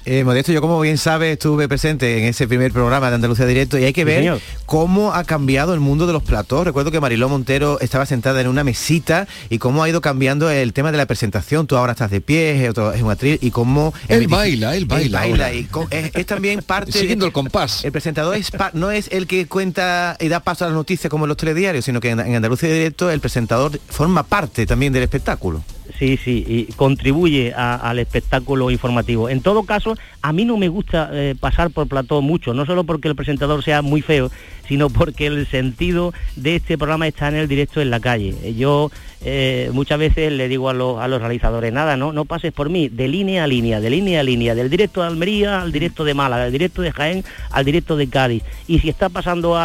Eh, 0.09 0.23
Modesto, 0.23 0.53
yo 0.53 0.61
como 0.61 0.81
bien 0.81 0.99
sabes 0.99 1.33
estuve 1.33 1.66
presente 1.69 2.19
en 2.19 2.27
ese 2.27 2.47
primer 2.47 2.71
programa 2.73 3.09
de 3.09 3.16
Andalucía 3.16 3.45
Directo 3.45 3.77
y 3.77 3.83
hay 3.83 3.92
que 3.92 4.05
ver 4.05 4.21
señor. 4.21 4.40
cómo 4.64 5.12
ha 5.12 5.25
cambiado 5.25 5.75
el 5.75 5.81
mundo 5.81 6.07
de 6.07 6.12
los 6.12 6.23
platós. 6.23 6.64
Recuerdo 6.64 6.92
que 6.92 7.01
Mariló 7.01 7.29
Montero 7.29 7.81
estaba 7.81 8.07
sentada 8.07 8.40
en 8.40 8.47
una 8.47 8.62
mesita 8.62 9.27
y 9.51 9.59
cómo 9.59 9.83
ha 9.83 9.88
ido 9.88 10.01
cambiando 10.01 10.49
el 10.49 10.73
tema 10.73 10.92
de 10.92 10.99
la 10.99 11.07
presentación. 11.07 11.66
Tú 11.66 11.77
ahora 11.77 11.90
estás 11.92 12.12
de 12.12 12.21
pie, 12.21 12.62
es, 12.64 12.71
otro- 12.71 12.92
es 12.92 13.03
un 13.03 13.11
atril 13.11 13.40
y 13.42 13.51
cómo... 13.51 13.92
Él 14.07 14.29
baila, 14.29 14.77
él 14.77 14.87
baila 14.87 15.23
ahora. 15.23 15.53
y 15.53 15.64
co- 15.64 15.88
es, 15.90 16.12
es 16.14 16.25
también 16.27 16.62
parte... 16.66 16.92
Siguiendo 16.92 17.27
el 17.27 17.33
compás. 17.33 17.85
El 17.85 17.90
presentador 17.90 18.37
es 18.37 18.53
pa- 18.53 18.71
no 18.75 18.92
es 18.92 19.09
el 19.11 19.27
que 19.27 19.49
cuenta 19.49 20.16
y 20.21 20.29
da 20.29 20.38
paso 20.38 20.64
a 20.64 20.69
las 20.69 20.77
noticias 20.77 21.11
como 21.11 21.25
en 21.25 21.31
los 21.31 21.37
telediarios, 21.37 21.85
sino 21.85 21.99
que 21.99 22.11
en, 22.11 22.21
en 22.21 22.37
Andalucía 22.37 22.69
Directo 22.73 23.11
el 23.11 23.19
presentador 23.19 23.77
forma 23.88 24.23
parte 24.23 24.66
también 24.66 24.92
del 24.92 25.03
espectáculo. 25.03 25.64
Sí, 25.98 26.18
sí, 26.22 26.44
y 26.46 26.64
contribuye 26.74 27.54
a- 27.56 27.76
al 27.76 27.98
espectáculo 27.98 28.70
informativo. 28.70 29.30
En 29.30 29.40
todo 29.40 29.62
caso, 29.62 29.94
a 30.20 30.30
mí 30.32 30.44
no 30.44 30.59
me 30.59 30.68
gusta 30.68 31.09
eh, 31.12 31.35
pasar 31.40 31.70
por 31.70 31.88
plató 31.88 32.20
mucho, 32.20 32.52
no 32.52 32.66
solo 32.66 32.85
porque 32.85 33.09
el 33.09 33.16
presentador 33.16 33.62
sea 33.64 33.80
muy 33.80 34.02
feo, 34.02 34.30
sino 34.68 34.90
porque 34.90 35.26
el 35.26 35.46
sentido 35.46 36.12
de 36.37 36.57
este 36.57 36.76
programa 36.79 37.07
está 37.07 37.29
en 37.29 37.37
el 37.37 37.48
directo 37.48 37.81
en 37.81 37.90
la 37.90 38.00
calle. 38.00 38.35
Eh, 38.42 38.55
Yo 38.55 38.90
eh, 39.24 39.70
muchas 39.72 39.98
veces 39.98 40.33
le 40.33 40.48
digo 40.48 40.68
a 40.68 40.74
los, 40.74 40.98
a 40.98 41.09
los 41.09 41.20
realizadores, 41.20 41.72
nada, 41.72 41.96
no, 41.96 42.12
no 42.12 42.24
pases 42.24 42.52
por 42.52 42.68
mí, 42.68 42.88
de 42.88 43.09
línea 43.09 43.44
a 43.44 43.46
línea, 43.46 43.81
de 43.81 43.90
línea 43.90 44.20
a 44.20 44.22
línea, 44.22 44.55
del 44.55 44.70
directo 44.70 45.00
de 45.00 45.09
Almería 45.09 45.62
al 45.62 45.72
directo 45.72 46.05
de 46.05 46.14
Málaga, 46.14 46.44
del 46.44 46.52
directo 46.52 46.83
de 46.83 46.92
Jaén 46.92 47.24
al 47.50 47.64
directo 47.64 47.96
de 47.96 48.09
Cádiz. 48.09 48.42
Y 48.66 48.79
si 48.79 48.88
está 48.88 49.09
pasando 49.09 49.59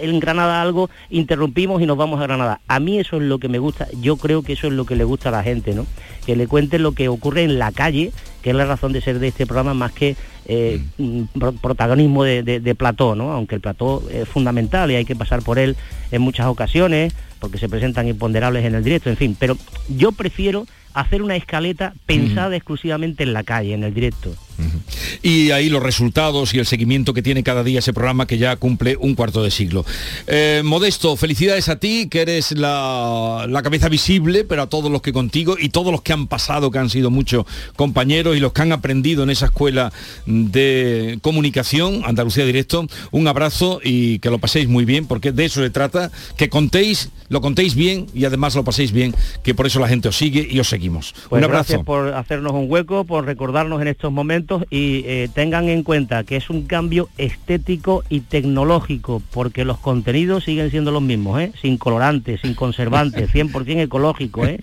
en 0.00 0.20
Granada 0.20 0.60
algo, 0.60 0.90
interrumpimos 1.10 1.80
y 1.80 1.86
nos 1.86 1.96
vamos 1.96 2.20
a 2.20 2.24
Granada. 2.24 2.60
A 2.66 2.80
mí 2.80 2.98
eso 2.98 3.16
es 3.16 3.22
lo 3.22 3.38
que 3.38 3.48
me 3.48 3.58
gusta, 3.58 3.88
yo 4.00 4.16
creo 4.16 4.42
que 4.42 4.54
eso 4.54 4.66
es 4.66 4.72
lo 4.72 4.84
que 4.84 4.96
le 4.96 5.04
gusta 5.04 5.28
a 5.28 5.32
la 5.32 5.42
gente, 5.42 5.74
¿no? 5.74 5.86
Que 6.26 6.36
le 6.36 6.46
cuenten 6.46 6.82
lo 6.82 6.92
que 6.92 7.08
ocurre 7.08 7.44
en 7.44 7.58
la 7.58 7.72
calle, 7.72 8.12
que 8.42 8.50
es 8.50 8.56
la 8.56 8.64
razón 8.64 8.92
de 8.92 9.00
ser 9.00 9.18
de 9.18 9.28
este 9.28 9.46
programa, 9.46 9.74
más 9.74 9.92
que 9.92 10.16
eh, 10.48 10.80
mm, 10.98 11.22
pro- 11.38 11.52
protagonismo 11.52 12.24
de, 12.24 12.42
de- 12.42 12.60
de 12.60 12.74
plató, 12.74 13.14
¿no? 13.14 13.32
Aunque 13.32 13.54
el 13.56 13.60
plató 13.60 14.02
es 14.12 14.28
fundamental 14.28 14.90
y 14.90 14.94
hay 14.94 15.04
que 15.04 15.16
pasar 15.16 15.42
por 15.42 15.58
él 15.58 15.76
en 16.12 16.22
muchas 16.22 16.46
ocasiones, 16.46 17.14
porque 17.40 17.58
se 17.58 17.68
presentan 17.68 18.08
imponderables 18.08 18.64
en 18.64 18.74
el 18.74 18.84
directo, 18.84 19.10
en 19.10 19.16
fin. 19.16 19.36
Pero 19.38 19.56
yo 19.88 20.12
prefiero 20.12 20.66
hacer 20.94 21.22
una 21.22 21.36
escaleta 21.36 21.92
pensada 22.06 22.56
exclusivamente 22.56 23.22
en 23.24 23.32
la 23.32 23.42
calle, 23.42 23.74
en 23.74 23.84
el 23.84 23.92
directo. 23.92 24.34
Y 25.22 25.50
ahí 25.50 25.68
los 25.68 25.82
resultados 25.82 26.54
y 26.54 26.58
el 26.58 26.66
seguimiento 26.66 27.14
que 27.14 27.22
tiene 27.22 27.42
cada 27.42 27.62
día 27.62 27.80
ese 27.80 27.92
programa 27.92 28.26
que 28.26 28.38
ya 28.38 28.56
cumple 28.56 28.96
un 28.96 29.14
cuarto 29.14 29.42
de 29.42 29.50
siglo. 29.50 29.84
Eh, 30.26 30.62
Modesto, 30.64 31.16
felicidades 31.16 31.68
a 31.68 31.78
ti, 31.78 32.08
que 32.08 32.22
eres 32.22 32.52
la, 32.52 33.46
la 33.48 33.62
cabeza 33.62 33.88
visible, 33.88 34.44
pero 34.44 34.62
a 34.62 34.68
todos 34.68 34.90
los 34.90 35.02
que 35.02 35.12
contigo 35.12 35.56
y 35.58 35.68
todos 35.68 35.92
los 35.92 36.02
que 36.02 36.12
han 36.12 36.26
pasado, 36.26 36.70
que 36.70 36.78
han 36.78 36.90
sido 36.90 37.10
muchos 37.10 37.44
compañeros 37.76 38.36
y 38.36 38.40
los 38.40 38.52
que 38.52 38.62
han 38.62 38.72
aprendido 38.72 39.22
en 39.22 39.30
esa 39.30 39.46
escuela 39.46 39.92
de 40.26 41.18
comunicación, 41.22 42.02
Andalucía 42.04 42.44
Directo, 42.44 42.86
un 43.10 43.28
abrazo 43.28 43.80
y 43.82 44.18
que 44.20 44.30
lo 44.30 44.38
paséis 44.38 44.68
muy 44.68 44.84
bien, 44.84 45.06
porque 45.06 45.32
de 45.32 45.44
eso 45.44 45.62
se 45.62 45.70
trata, 45.70 46.10
que 46.36 46.48
contéis, 46.48 47.10
lo 47.28 47.40
contéis 47.40 47.74
bien 47.74 48.06
y 48.14 48.24
además 48.24 48.54
lo 48.54 48.64
paséis 48.64 48.92
bien, 48.92 49.14
que 49.42 49.54
por 49.54 49.66
eso 49.66 49.80
la 49.80 49.88
gente 49.88 50.08
os 50.08 50.16
sigue 50.16 50.46
y 50.48 50.58
os 50.60 50.68
seguimos. 50.68 51.14
Pues 51.28 51.40
un 51.40 51.44
abrazo. 51.44 51.72
gracias 51.72 51.84
por 51.84 52.14
hacernos 52.14 52.52
un 52.52 52.70
hueco, 52.70 53.04
por 53.04 53.24
recordarnos 53.24 53.80
en 53.82 53.88
estos 53.88 54.12
momentos 54.12 54.45
y 54.70 55.02
eh, 55.06 55.28
tengan 55.32 55.68
en 55.68 55.82
cuenta 55.82 56.24
que 56.24 56.36
es 56.36 56.50
un 56.50 56.66
cambio 56.66 57.08
estético 57.18 58.04
y 58.08 58.20
tecnológico, 58.20 59.22
porque 59.30 59.64
los 59.64 59.78
contenidos 59.78 60.44
siguen 60.44 60.70
siendo 60.70 60.92
los 60.92 61.02
mismos, 61.02 61.40
¿eh? 61.40 61.52
sin 61.60 61.78
colorantes, 61.78 62.40
sin 62.40 62.54
conservantes, 62.54 63.30
100% 63.32 63.82
ecológico. 63.82 64.46
¿eh? 64.46 64.58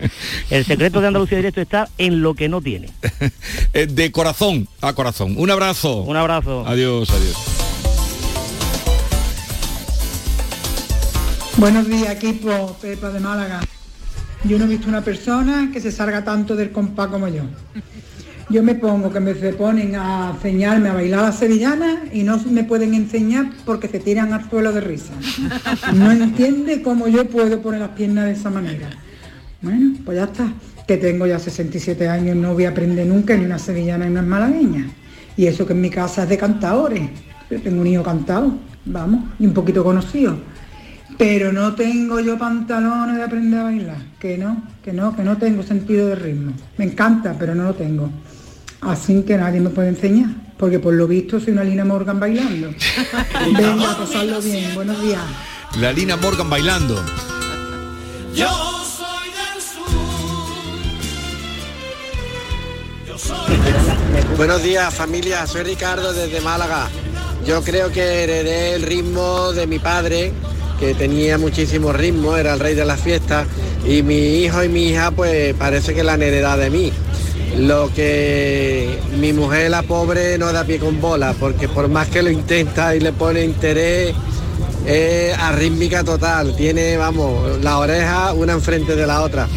El 0.50 0.66
secreto 0.66 1.02
de 1.02 1.08
Andalucía 1.08 1.38
Directo 1.38 1.62
está 1.62 1.90
en 1.98 2.22
lo 2.22 2.34
que 2.34 2.50
no 2.50 2.62
tiene. 2.62 2.90
De 3.74 4.12
corazón 4.12 4.68
a 4.82 4.94
corazón. 4.94 5.36
Un 5.38 5.50
abrazo. 5.50 6.02
Un 6.04 6.18
abrazo. 6.18 6.66
Adiós, 6.66 7.10
adiós. 7.10 7.64
Buenos 11.58 11.88
días, 11.88 12.12
equipo 12.12 12.76
Pepa 12.82 13.10
de 13.10 13.20
Málaga. 13.20 13.62
Yo 14.44 14.58
no 14.58 14.66
he 14.66 14.68
visto 14.68 14.90
una 14.90 15.02
persona 15.02 15.70
que 15.72 15.80
se 15.80 15.92
salga 15.92 16.24
tanto 16.24 16.56
del 16.56 16.72
compás 16.72 17.08
como 17.08 17.28
yo. 17.28 17.44
Yo 18.50 18.62
me 18.62 18.76
pongo 18.76 19.12
que 19.12 19.20
me 19.20 19.34
se 19.34 19.54
ponen 19.54 19.96
a 19.96 20.32
enseñarme 20.36 20.90
a 20.90 20.94
bailar 20.94 21.22
la 21.22 21.32
sevillana 21.32 22.04
y 22.12 22.24
no 22.24 22.38
me 22.50 22.64
pueden 22.64 22.94
enseñar 22.94 23.50
porque 23.66 23.88
se 23.88 24.00
tiran 24.00 24.34
al 24.34 24.50
suelo 24.50 24.72
de 24.74 24.82
risa. 24.82 25.14
No 25.94 26.12
entiende 26.12 26.82
cómo 26.82 27.08
yo 27.08 27.26
puedo 27.28 27.62
poner 27.62 27.80
las 27.80 27.92
piernas 27.92 28.26
de 28.26 28.32
esa 28.34 28.50
manera. 28.50 28.90
Bueno, 29.62 29.96
pues 30.04 30.18
ya 30.18 30.26
está. 30.26 30.52
Que 30.86 30.98
tengo 30.98 31.26
ya 31.26 31.40
67 31.40 32.10
años, 32.10 32.36
no 32.36 32.54
voy 32.54 32.66
a 32.66 32.70
aprender 32.70 33.08
nunca 33.08 33.36
ni 33.38 33.46
una 33.46 33.58
sevillana 33.58 34.06
ni 34.06 34.12
una 34.12 34.22
malagueña. 34.22 34.88
Y 35.38 35.48
eso 35.48 35.66
que 35.66 35.74
en 35.74 35.82
mi 35.82 35.90
casa 35.90 36.24
es 36.24 36.30
de 36.30 36.38
cantadores. 36.38 37.10
Yo 37.50 37.62
tengo 37.62 37.82
un 37.82 37.88
hijo 37.88 38.04
cantado, 38.04 38.54
vamos, 38.86 39.24
y 39.40 39.46
un 39.46 39.54
poquito 39.54 39.84
conocido. 39.84 40.38
Pero 41.18 41.54
no 41.54 41.76
tengo 41.76 42.20
yo 42.20 42.38
pantalones 42.38 43.16
de 43.16 43.24
aprender 43.24 43.60
a 43.60 43.64
bailar. 43.64 43.98
Que 44.20 44.38
no, 44.38 44.64
que 44.84 44.92
no, 44.92 45.16
que 45.16 45.24
no 45.24 45.38
tengo 45.38 45.64
sentido 45.64 46.08
de 46.08 46.16
ritmo. 46.16 46.52
Me 46.78 46.86
encanta, 46.86 47.36
pero 47.40 47.56
no 47.56 47.64
lo 47.64 47.74
tengo. 47.74 48.10
Así 48.86 49.24
que 49.24 49.38
nadie 49.38 49.60
me 49.60 49.70
puede 49.70 49.90
enseñar. 49.90 50.30
Porque 50.58 50.80
por 50.80 50.94
lo 50.94 51.08
visto 51.08 51.40
soy 51.40 51.54
una 51.54 51.64
Lina 51.64 51.86
Morgan 51.86 52.20
bailando. 52.20 52.70
Venga, 53.46 53.92
a 53.92 53.98
pasarlo 53.98 54.42
bien. 54.42 54.74
Buenos 54.76 55.02
días. 55.02 55.22
La 55.80 55.92
Lina 55.92 56.16
Morgan 56.16 56.50
bailando. 56.50 57.04
Yo 58.36 58.50
soy 58.50 59.30
del 59.30 59.62
sur. 59.62 59.84
Buenos 64.38 64.64
días 64.64 64.94
familia, 64.94 65.46
soy 65.48 65.64
Ricardo 65.64 66.14
desde 66.14 66.40
Málaga. 66.42 66.88
Yo 67.46 67.62
creo 67.62 67.92
que 67.92 68.24
heredé 68.24 68.76
el 68.76 68.84
ritmo 68.84 69.52
de 69.52 69.68
mi 69.68 69.80
padre, 69.80 70.32
que 70.80 70.94
tenía 70.94 71.38
muchísimo 71.38 71.92
ritmo, 71.92 72.38
era 72.38 72.54
el 72.54 72.60
rey 72.60 72.74
de 72.74 72.86
las 72.86 73.02
fiestas, 73.02 73.48
y 73.86 74.02
mi 74.02 74.44
hijo 74.44 74.64
y 74.64 74.70
mi 74.70 74.90
hija 74.90 75.12
pues 75.12 75.54
parece 75.56 75.94
que 75.94 76.04
la 76.04 76.14
han 76.14 76.22
heredado 76.22 76.62
de 76.62 76.70
mí. 76.70 76.94
Lo 77.58 77.94
que 77.94 79.00
mi 79.20 79.32
mujer, 79.34 79.70
la 79.70 79.84
pobre, 79.84 80.38
no 80.38 80.52
da 80.52 80.64
pie 80.64 80.80
con 80.80 81.00
bola, 81.00 81.36
porque 81.40 81.68
por 81.70 81.88
más 81.88 82.08
que 82.08 82.24
lo 82.24 82.30
intenta 82.30 82.96
y 82.96 83.00
le 83.00 83.14
pone 83.14 83.44
interés, 83.44 84.16
es 84.86 85.38
arrítmica 85.38 86.04
total. 86.04 86.56
Tiene, 86.56 86.98
vamos, 86.98 87.62
la 87.62 87.78
oreja 87.78 88.34
una 88.34 88.54
enfrente 88.54 88.96
de 88.96 89.08
la 89.08 89.22
otra. 89.22 89.48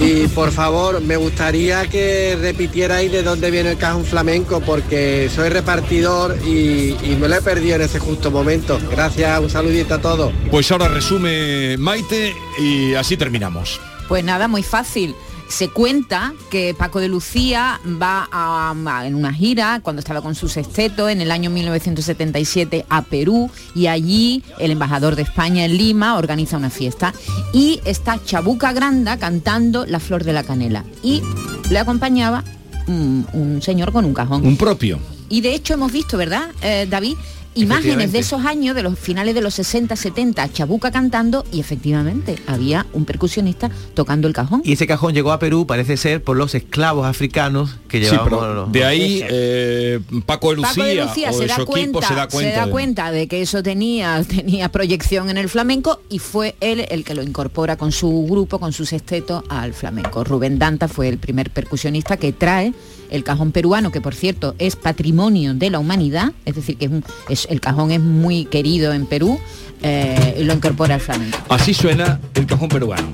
Y 0.00 0.26
por 0.28 0.50
favor, 0.52 1.02
me 1.02 1.16
gustaría 1.16 1.86
que 1.86 2.36
repitierais 2.40 3.12
de 3.12 3.22
dónde 3.22 3.50
viene 3.50 3.72
el 3.72 3.76
cajón 3.76 4.04
flamenco, 4.04 4.60
porque 4.60 5.30
soy 5.34 5.50
repartidor 5.50 6.36
y, 6.46 6.96
y 7.02 7.16
me 7.20 7.28
lo 7.28 7.36
he 7.36 7.42
perdido 7.42 7.76
en 7.76 7.82
ese 7.82 7.98
justo 7.98 8.30
momento. 8.30 8.78
Gracias, 8.90 9.38
un 9.38 9.50
saludito 9.50 9.94
a 9.94 9.98
todos. 10.00 10.32
Pues 10.50 10.70
ahora 10.72 10.88
resume 10.88 11.76
Maite 11.76 12.34
y 12.58 12.94
así 12.94 13.16
terminamos. 13.16 13.78
Pues 14.08 14.24
nada, 14.24 14.48
muy 14.48 14.62
fácil. 14.62 15.14
Se 15.48 15.68
cuenta 15.68 16.32
que 16.50 16.74
Paco 16.76 16.98
de 17.00 17.08
Lucía 17.08 17.80
va 18.02 18.28
a- 18.32 18.74
a- 18.86 19.06
en 19.06 19.14
una 19.14 19.32
gira 19.32 19.80
cuando 19.82 20.00
estaba 20.00 20.20
con 20.22 20.34
su 20.34 20.48
sexteto 20.48 21.08
en 21.08 21.20
el 21.20 21.30
año 21.30 21.50
1977 21.50 22.84
a 22.88 23.02
Perú 23.02 23.50
y 23.74 23.86
allí 23.86 24.42
el 24.58 24.70
embajador 24.72 25.16
de 25.16 25.22
España 25.22 25.64
en 25.64 25.76
Lima 25.76 26.16
organiza 26.16 26.56
una 26.56 26.70
fiesta 26.70 27.14
y 27.52 27.80
está 27.84 28.18
Chabuca 28.24 28.72
Granda 28.72 29.18
cantando 29.18 29.86
La 29.86 30.00
Flor 30.00 30.24
de 30.24 30.32
la 30.32 30.42
Canela 30.42 30.84
y 31.02 31.22
le 31.70 31.78
acompañaba 31.78 32.42
un, 32.88 33.26
un 33.32 33.62
señor 33.62 33.92
con 33.92 34.04
un 34.04 34.14
cajón. 34.14 34.44
Un 34.46 34.56
propio. 34.56 34.98
Y 35.28 35.40
de 35.40 35.54
hecho 35.54 35.74
hemos 35.74 35.90
visto, 35.92 36.16
¿verdad, 36.16 36.50
eh, 36.62 36.86
David? 36.88 37.16
Imágenes 37.56 38.12
de 38.12 38.18
esos 38.18 38.44
años, 38.44 38.74
de 38.76 38.82
los 38.82 38.98
finales 38.98 39.34
de 39.34 39.40
los 39.40 39.54
60, 39.54 39.96
70, 39.96 40.52
Chabuca 40.52 40.90
cantando 40.90 41.44
y 41.52 41.60
efectivamente 41.60 42.36
había 42.46 42.86
un 42.92 43.04
percusionista 43.04 43.70
tocando 43.94 44.28
el 44.28 44.34
cajón. 44.34 44.60
Y 44.64 44.72
ese 44.72 44.86
cajón 44.86 45.14
llegó 45.14 45.32
a 45.32 45.38
Perú, 45.38 45.66
parece 45.66 45.96
ser, 45.96 46.22
por 46.22 46.36
los 46.36 46.54
esclavos 46.54 47.06
africanos 47.06 47.76
que 47.88 47.98
Sí, 47.98 48.04
llevaban 48.10 48.24
pero 48.28 48.54
los- 48.54 48.72
de 48.72 48.84
ahí 48.84 49.22
eh, 49.28 50.00
Paco 50.26 50.50
de 50.50 50.56
Lucía, 50.56 50.68
Paco 50.70 50.82
de 50.84 50.94
Lucía 50.96 51.30
o 51.30 51.34
se 51.34 51.40
de 51.42 51.46
da, 51.46 51.64
cuenta, 51.64 52.08
se 52.08 52.14
da 52.14 52.28
cuenta. 52.28 52.64
de- 52.66 52.70
cuenta 52.70 53.10
de 53.10 53.26
que 53.28 53.42
eso 53.42 53.62
tenía, 53.62 54.22
tenía 54.28 54.68
proyección 54.70 55.30
en 55.30 55.38
el 55.38 55.48
flamenco 55.48 56.00
y 56.10 56.18
fue 56.18 56.56
él 56.60 56.86
el 56.90 57.04
que 57.04 57.14
lo 57.14 57.22
incorpora 57.22 57.76
con 57.76 57.92
su 57.92 58.26
grupo, 58.28 58.58
con 58.58 58.72
su 58.72 58.84
sexteto 58.84 59.42
al 59.48 59.72
flamenco. 59.72 60.24
Rubén 60.24 60.58
Danta 60.58 60.88
fue 60.88 61.08
el 61.08 61.18
primer 61.18 61.50
percusionista 61.50 62.16
que 62.16 62.32
trae 62.32 62.72
el 63.10 63.24
cajón 63.24 63.52
peruano, 63.52 63.90
que 63.92 64.00
por 64.00 64.14
cierto 64.14 64.54
es 64.58 64.76
patrimonio 64.76 65.54
de 65.54 65.70
la 65.70 65.78
humanidad, 65.78 66.32
es 66.44 66.54
decir, 66.56 66.76
que 66.76 66.86
es 66.86 66.90
un- 66.90 67.04
es- 67.28 67.46
el 67.50 67.60
cajón 67.60 67.90
es 67.92 68.00
muy 68.00 68.44
querido 68.46 68.92
en 68.92 69.06
Perú, 69.06 69.38
eh, 69.82 70.38
lo 70.42 70.54
incorpora 70.54 70.94
al 70.94 71.00
flamenco. 71.00 71.38
Así 71.48 71.74
suena 71.74 72.20
el 72.34 72.46
cajón 72.46 72.68
peruano. 72.68 73.08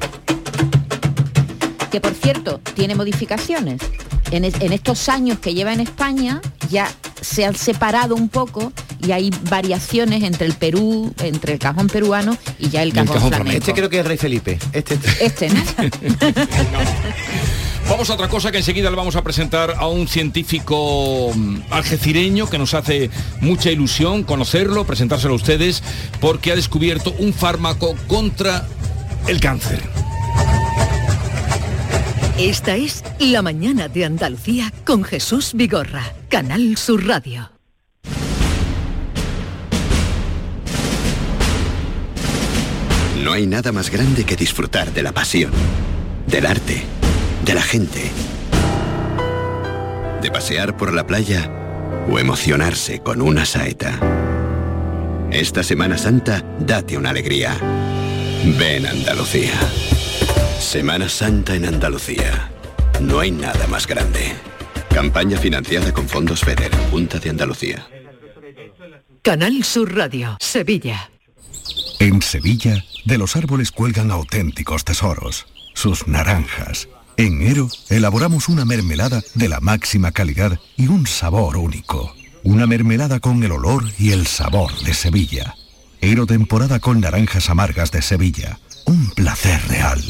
que 1.90 2.00
por 2.00 2.14
cierto 2.14 2.58
tiene 2.74 2.94
modificaciones. 2.94 3.78
En, 4.30 4.46
es- 4.46 4.58
en 4.62 4.72
estos 4.72 5.10
años 5.10 5.38
que 5.40 5.52
lleva 5.52 5.74
en 5.74 5.80
España 5.80 6.40
ya 6.70 6.90
se 7.20 7.44
han 7.44 7.54
separado 7.54 8.14
un 8.14 8.30
poco 8.30 8.72
y 9.06 9.12
hay 9.12 9.30
variaciones 9.50 10.22
entre 10.22 10.46
el 10.46 10.54
Perú, 10.54 11.12
entre 11.22 11.52
el 11.52 11.58
cajón 11.58 11.88
peruano 11.88 12.34
y 12.58 12.70
ya 12.70 12.82
el 12.82 12.94
cajón, 12.94 13.28
flamenco. 13.28 13.58
Este 13.58 13.74
creo 13.74 13.90
que 13.90 14.00
es 14.00 14.06
Rey 14.06 14.16
Felipe. 14.16 14.58
Este, 14.72 14.98
Este, 15.20 15.50
¿no? 15.50 15.60
Vamos 17.92 18.08
a 18.08 18.14
otra 18.14 18.28
cosa 18.28 18.50
que 18.50 18.56
enseguida 18.56 18.88
le 18.88 18.96
vamos 18.96 19.16
a 19.16 19.22
presentar 19.22 19.74
a 19.76 19.86
un 19.86 20.08
científico 20.08 21.30
mm, 21.34 21.56
algecireño 21.68 22.48
que 22.48 22.56
nos 22.56 22.72
hace 22.72 23.10
mucha 23.42 23.70
ilusión 23.70 24.22
conocerlo, 24.22 24.86
presentárselo 24.86 25.34
a 25.34 25.36
ustedes, 25.36 25.82
porque 26.18 26.52
ha 26.52 26.56
descubierto 26.56 27.14
un 27.18 27.34
fármaco 27.34 27.94
contra 28.06 28.66
el 29.28 29.40
cáncer. 29.40 29.82
Esta 32.38 32.76
es 32.76 33.04
La 33.18 33.42
mañana 33.42 33.88
de 33.88 34.06
Andalucía 34.06 34.72
con 34.86 35.04
Jesús 35.04 35.50
Vigorra, 35.52 36.14
Canal 36.30 36.78
Sur 36.78 37.06
Radio. 37.06 37.50
No 43.22 43.32
hay 43.34 43.46
nada 43.46 43.70
más 43.70 43.90
grande 43.90 44.24
que 44.24 44.34
disfrutar 44.34 44.94
de 44.94 45.02
la 45.02 45.12
pasión, 45.12 45.52
del 46.26 46.46
arte, 46.46 46.86
de 47.44 47.54
la 47.54 47.62
gente, 47.62 48.00
de 50.20 50.30
pasear 50.30 50.76
por 50.76 50.92
la 50.92 51.06
playa 51.06 51.50
o 52.08 52.18
emocionarse 52.18 53.00
con 53.00 53.20
una 53.20 53.44
saeta. 53.44 53.98
Esta 55.30 55.62
Semana 55.62 55.98
Santa, 55.98 56.44
date 56.60 56.96
una 56.96 57.10
alegría. 57.10 57.56
Ven 58.58 58.86
Andalucía. 58.86 59.54
Semana 60.60 61.08
Santa 61.08 61.54
en 61.54 61.64
Andalucía. 61.64 62.50
No 63.00 63.18
hay 63.18 63.30
nada 63.30 63.66
más 63.66 63.86
grande. 63.86 64.34
Campaña 64.90 65.38
financiada 65.38 65.92
con 65.92 66.08
fondos 66.08 66.40
FEDER, 66.40 66.70
Junta 66.90 67.18
de 67.18 67.30
Andalucía. 67.30 67.86
Canal 69.22 69.64
Sur 69.64 69.96
Radio, 69.96 70.36
Sevilla. 70.40 71.10
En 71.98 72.20
Sevilla, 72.20 72.84
de 73.04 73.18
los 73.18 73.36
árboles 73.36 73.70
cuelgan 73.70 74.10
auténticos 74.10 74.84
tesoros, 74.84 75.46
sus 75.74 76.06
naranjas. 76.06 76.88
En 77.16 77.42
Ero 77.42 77.68
elaboramos 77.88 78.48
una 78.48 78.64
mermelada 78.64 79.22
de 79.34 79.48
la 79.48 79.60
máxima 79.60 80.12
calidad 80.12 80.58
y 80.76 80.88
un 80.88 81.06
sabor 81.06 81.56
único. 81.56 82.14
Una 82.42 82.66
mermelada 82.66 83.20
con 83.20 83.42
el 83.44 83.52
olor 83.52 83.84
y 83.98 84.12
el 84.12 84.26
sabor 84.26 84.72
de 84.80 84.94
Sevilla. 84.94 85.54
Ero 86.00 86.26
temporada 86.26 86.80
con 86.80 87.00
naranjas 87.00 87.50
amargas 87.50 87.92
de 87.92 88.02
Sevilla. 88.02 88.58
Un 88.86 89.10
placer 89.10 89.60
real. 89.68 90.02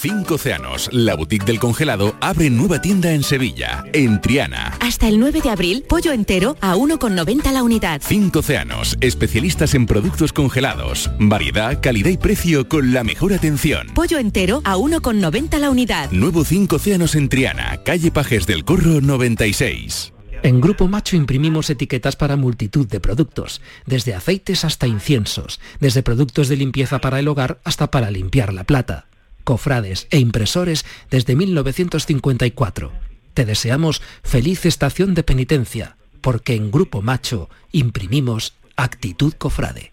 Cinco 0.00 0.36
Océanos, 0.36 0.88
la 0.92 1.16
boutique 1.16 1.44
del 1.44 1.58
congelado, 1.58 2.14
abre 2.20 2.50
nueva 2.50 2.80
tienda 2.80 3.12
en 3.14 3.24
Sevilla, 3.24 3.82
en 3.92 4.20
Triana. 4.20 4.76
Hasta 4.78 5.08
el 5.08 5.18
9 5.18 5.40
de 5.40 5.50
abril, 5.50 5.84
pollo 5.88 6.12
entero 6.12 6.56
a 6.60 6.76
1,90 6.76 7.50
la 7.50 7.64
unidad. 7.64 8.00
Cinco 8.04 8.38
Océanos, 8.38 8.96
especialistas 9.00 9.74
en 9.74 9.86
productos 9.86 10.32
congelados. 10.32 11.10
Variedad, 11.18 11.80
calidad 11.82 12.10
y 12.10 12.16
precio 12.16 12.68
con 12.68 12.92
la 12.92 13.02
mejor 13.02 13.32
atención. 13.32 13.88
Pollo 13.92 14.18
entero 14.18 14.62
a 14.62 14.76
1,90 14.76 15.58
la 15.58 15.68
unidad. 15.68 16.12
Nuevo 16.12 16.44
Cinco 16.44 16.76
Océanos 16.76 17.16
en 17.16 17.28
Triana, 17.28 17.80
calle 17.84 18.12
Pajes 18.12 18.46
del 18.46 18.64
Corro 18.64 19.00
96. 19.00 20.12
En 20.44 20.60
Grupo 20.60 20.86
Macho 20.86 21.16
imprimimos 21.16 21.70
etiquetas 21.70 22.14
para 22.14 22.36
multitud 22.36 22.86
de 22.86 23.00
productos, 23.00 23.60
desde 23.84 24.14
aceites 24.14 24.64
hasta 24.64 24.86
inciensos, 24.86 25.58
desde 25.80 26.04
productos 26.04 26.46
de 26.48 26.54
limpieza 26.54 27.00
para 27.00 27.18
el 27.18 27.26
hogar 27.26 27.58
hasta 27.64 27.90
para 27.90 28.12
limpiar 28.12 28.52
la 28.54 28.62
plata, 28.62 29.08
cofrades 29.48 30.08
e 30.10 30.18
impresores 30.18 30.84
desde 31.08 31.34
1954. 31.34 32.92
Te 33.32 33.46
deseamos 33.46 34.02
feliz 34.22 34.66
estación 34.66 35.14
de 35.14 35.22
penitencia, 35.22 35.96
porque 36.20 36.52
en 36.54 36.70
Grupo 36.70 37.00
Macho 37.00 37.48
imprimimos 37.72 38.52
actitud 38.76 39.32
cofrade. 39.32 39.92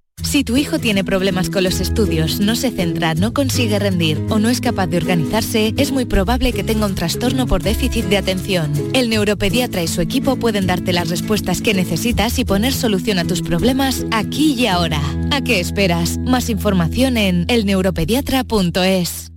Si 0.23 0.43
tu 0.43 0.55
hijo 0.57 0.79
tiene 0.79 1.03
problemas 1.03 1.49
con 1.49 1.63
los 1.63 1.79
estudios, 1.79 2.39
no 2.39 2.55
se 2.55 2.71
centra, 2.71 3.15
no 3.15 3.33
consigue 3.33 3.79
rendir 3.79 4.23
o 4.29 4.39
no 4.39 4.49
es 4.49 4.61
capaz 4.61 4.87
de 4.87 4.97
organizarse, 4.97 5.73
es 5.77 5.91
muy 5.91 6.05
probable 6.05 6.53
que 6.53 6.63
tenga 6.63 6.85
un 6.85 6.95
trastorno 6.95 7.47
por 7.47 7.63
déficit 7.63 8.05
de 8.05 8.17
atención. 8.17 8.71
El 8.93 9.09
neuropediatra 9.09 9.83
y 9.83 9.87
su 9.87 10.01
equipo 10.01 10.37
pueden 10.37 10.67
darte 10.67 10.93
las 10.93 11.09
respuestas 11.09 11.61
que 11.61 11.73
necesitas 11.73 12.39
y 12.39 12.45
poner 12.45 12.73
solución 12.73 13.19
a 13.19 13.25
tus 13.25 13.41
problemas 13.41 14.05
aquí 14.11 14.53
y 14.53 14.67
ahora. 14.67 15.01
¿A 15.31 15.41
qué 15.41 15.59
esperas? 15.59 16.17
Más 16.19 16.49
información 16.49 17.17
en 17.17 17.45
elneuropediatra.es. 17.49 19.31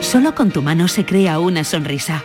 Solo 0.00 0.34
con 0.34 0.50
tu 0.50 0.62
mano 0.62 0.88
se 0.88 1.04
crea 1.04 1.38
una 1.38 1.64
sonrisa. 1.64 2.24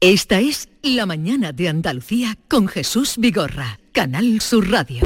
Esta 0.00 0.38
es 0.38 0.68
La 0.80 1.06
mañana 1.06 1.50
de 1.50 1.68
Andalucía 1.68 2.38
con 2.46 2.68
Jesús 2.68 3.16
Vigorra, 3.18 3.80
Canal 3.90 4.40
Sur 4.40 4.70
Radio. 4.70 5.02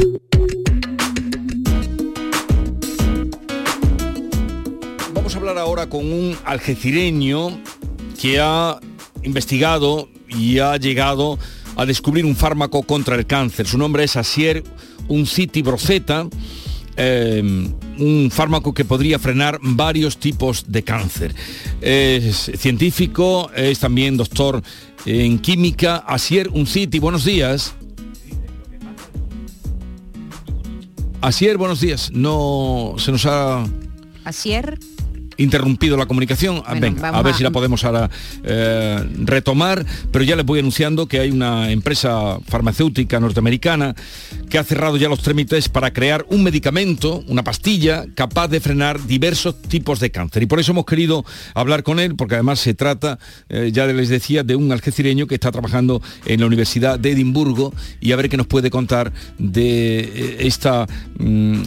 Vamos 5.14 5.34
a 5.34 5.38
hablar 5.38 5.56
ahora 5.56 5.88
con 5.88 6.12
un 6.12 6.36
algecireño 6.44 7.58
que 8.20 8.38
ha 8.38 8.80
investigado 9.22 10.10
y 10.28 10.58
ha 10.58 10.76
llegado 10.76 11.38
a 11.76 11.86
descubrir 11.86 12.26
un 12.26 12.36
fármaco 12.36 12.82
contra 12.82 13.16
el 13.16 13.26
cáncer. 13.26 13.66
Su 13.66 13.78
nombre 13.78 14.04
es 14.04 14.16
Asier 14.16 14.62
Unciti 15.08 15.62
Broceta, 15.62 16.28
eh, 16.98 17.66
un 18.02 18.30
fármaco 18.30 18.74
que 18.74 18.84
podría 18.84 19.18
frenar 19.18 19.58
varios 19.62 20.18
tipos 20.18 20.64
de 20.68 20.82
cáncer. 20.82 21.34
Es 21.80 22.50
científico, 22.56 23.50
es 23.54 23.78
también 23.78 24.16
doctor 24.16 24.62
en 25.06 25.38
química. 25.38 25.96
Asier 25.98 26.48
Unciti, 26.48 26.98
buenos 26.98 27.24
días. 27.24 27.74
Asier, 31.20 31.56
buenos 31.56 31.80
días. 31.80 32.10
No 32.12 32.94
se 32.98 33.12
nos 33.12 33.24
ha 33.26 33.64
Asier, 34.24 34.78
interrumpido 35.42 35.96
la 35.96 36.06
comunicación. 36.06 36.62
Ah, 36.66 36.74
Venga, 36.74 37.08
a 37.08 37.22
ver 37.22 37.34
a- 37.34 37.36
si 37.36 37.42
la 37.42 37.50
podemos 37.50 37.84
ahora 37.84 38.10
eh, 38.44 38.98
retomar, 39.24 39.84
pero 40.10 40.24
ya 40.24 40.36
les 40.36 40.44
voy 40.46 40.58
anunciando 40.60 41.06
que 41.06 41.18
hay 41.20 41.30
una 41.30 41.70
empresa 41.70 42.38
farmacéutica 42.46 43.20
norteamericana 43.20 43.94
que 44.48 44.58
ha 44.58 44.64
cerrado 44.64 44.96
ya 44.96 45.08
los 45.08 45.20
trámites 45.22 45.68
para 45.68 45.92
crear 45.92 46.24
un 46.28 46.42
medicamento, 46.42 47.22
una 47.28 47.42
pastilla, 47.44 48.04
capaz 48.14 48.48
de 48.48 48.60
frenar 48.60 49.04
diversos 49.06 49.60
tipos 49.62 50.00
de 50.00 50.10
cáncer. 50.10 50.42
Y 50.42 50.46
por 50.46 50.60
eso 50.60 50.72
hemos 50.72 50.84
querido 50.86 51.24
hablar 51.54 51.82
con 51.82 51.98
él, 52.00 52.14
porque 52.16 52.34
además 52.34 52.60
se 52.60 52.74
trata, 52.74 53.18
eh, 53.48 53.70
ya 53.72 53.86
les 53.86 54.08
decía, 54.08 54.42
de 54.42 54.56
un 54.56 54.72
algecireño 54.72 55.26
que 55.26 55.34
está 55.34 55.50
trabajando 55.50 56.02
en 56.26 56.40
la 56.40 56.46
Universidad 56.46 56.98
de 56.98 57.12
Edimburgo 57.12 57.72
y 58.00 58.12
a 58.12 58.16
ver 58.16 58.28
qué 58.28 58.36
nos 58.36 58.46
puede 58.46 58.70
contar 58.70 59.12
de 59.38 60.00
eh, 60.00 60.36
esta... 60.40 60.86
mm, 61.18 61.62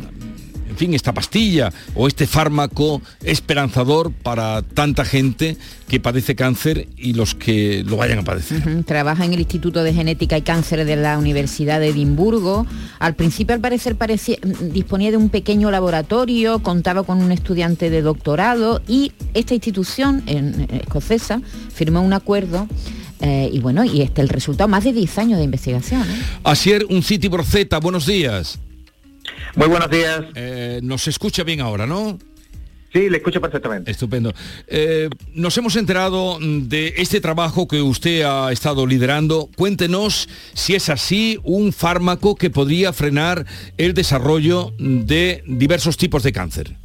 en 0.76 0.80
fin, 0.80 0.94
esta 0.94 1.14
pastilla 1.14 1.72
o 1.96 2.06
este 2.10 2.28
fármaco 2.28 3.02
esperanzador 3.24 4.12
para 4.12 4.62
tanta 4.62 5.06
gente 5.06 5.56
que 5.88 6.02
padece 6.02 6.36
cáncer 6.36 6.90
y 6.98 7.14
los 7.14 7.34
que 7.34 7.82
lo 7.86 7.96
vayan 7.96 8.20
a 8.20 8.24
padecer. 8.24 8.84
Trabaja 8.84 9.24
en 9.24 9.34
el 9.34 9.40
Instituto 9.40 9.84
de 9.84 9.94
Genética 9.94 10.38
y 10.38 10.42
Cáncer 10.42 10.84
de 10.84 10.96
la 10.98 11.18
Universidad 11.18 11.80
de 11.80 11.90
Edimburgo. 11.90 12.66
Al 13.00 13.16
principio, 13.16 13.56
al 13.56 13.62
parecer, 13.62 13.96
parecía- 13.96 14.38
mm, 14.44 14.74
disponía 14.74 15.12
de 15.12 15.18
un 15.18 15.30
pequeño 15.30 15.72
laboratorio, 15.72 16.60
contaba 16.62 17.04
con 17.04 17.22
un 17.24 17.32
estudiante 17.32 17.90
de 17.90 18.02
doctorado 18.02 18.82
y 18.86 19.14
esta 19.34 19.54
institución 19.54 20.24
en, 20.26 20.68
en 20.70 20.76
escocesa 20.82 21.42
firmó 21.74 22.02
un 22.02 22.12
acuerdo 22.14 22.68
eh, 23.22 23.50
y 23.54 23.60
bueno, 23.60 23.86
y 23.86 24.02
este 24.02 24.22
el 24.22 24.28
resultado, 24.28 24.68
más 24.68 24.84
de 24.84 24.92
10 24.92 25.18
años 25.20 25.38
de 25.38 25.46
investigación. 25.46 26.02
¿eh? 26.02 26.22
Asier, 26.44 26.86
un 26.90 27.02
City 27.02 27.30
por 27.30 27.46
Z, 27.46 27.80
buenos 27.80 28.06
días. 28.06 28.60
Muy 29.56 29.68
buenos 29.68 29.90
días. 29.90 30.22
nos 30.84 31.08
escucha 31.08 31.44
bien 31.44 31.62
ahora, 31.62 31.86
¿no? 31.86 32.18
Sí, 32.96 33.10
le 33.10 33.18
escucho 33.18 33.42
perfectamente. 33.42 33.92
Estupendo. 33.92 34.34
Eh, 34.68 35.10
nos 35.34 35.58
hemos 35.58 35.76
enterado 35.76 36.38
de 36.40 36.94
este 36.96 37.20
trabajo 37.20 37.68
que 37.68 37.82
usted 37.82 38.22
ha 38.22 38.54
estado 38.54 38.88
liderando. 38.88 39.50
Cuéntenos 39.58 40.30
si 40.54 40.76
es 40.76 40.88
así 40.88 41.38
un 41.44 41.74
fármaco 41.74 42.36
que 42.36 42.50
podría 42.50 42.94
frenar 42.94 43.46
el 43.78 43.94
desarrollo 43.94 44.72
de 44.80 45.44
diversos 45.46 45.98
tipos 45.98 46.24
de 46.24 46.32
cáncer. 46.32 46.78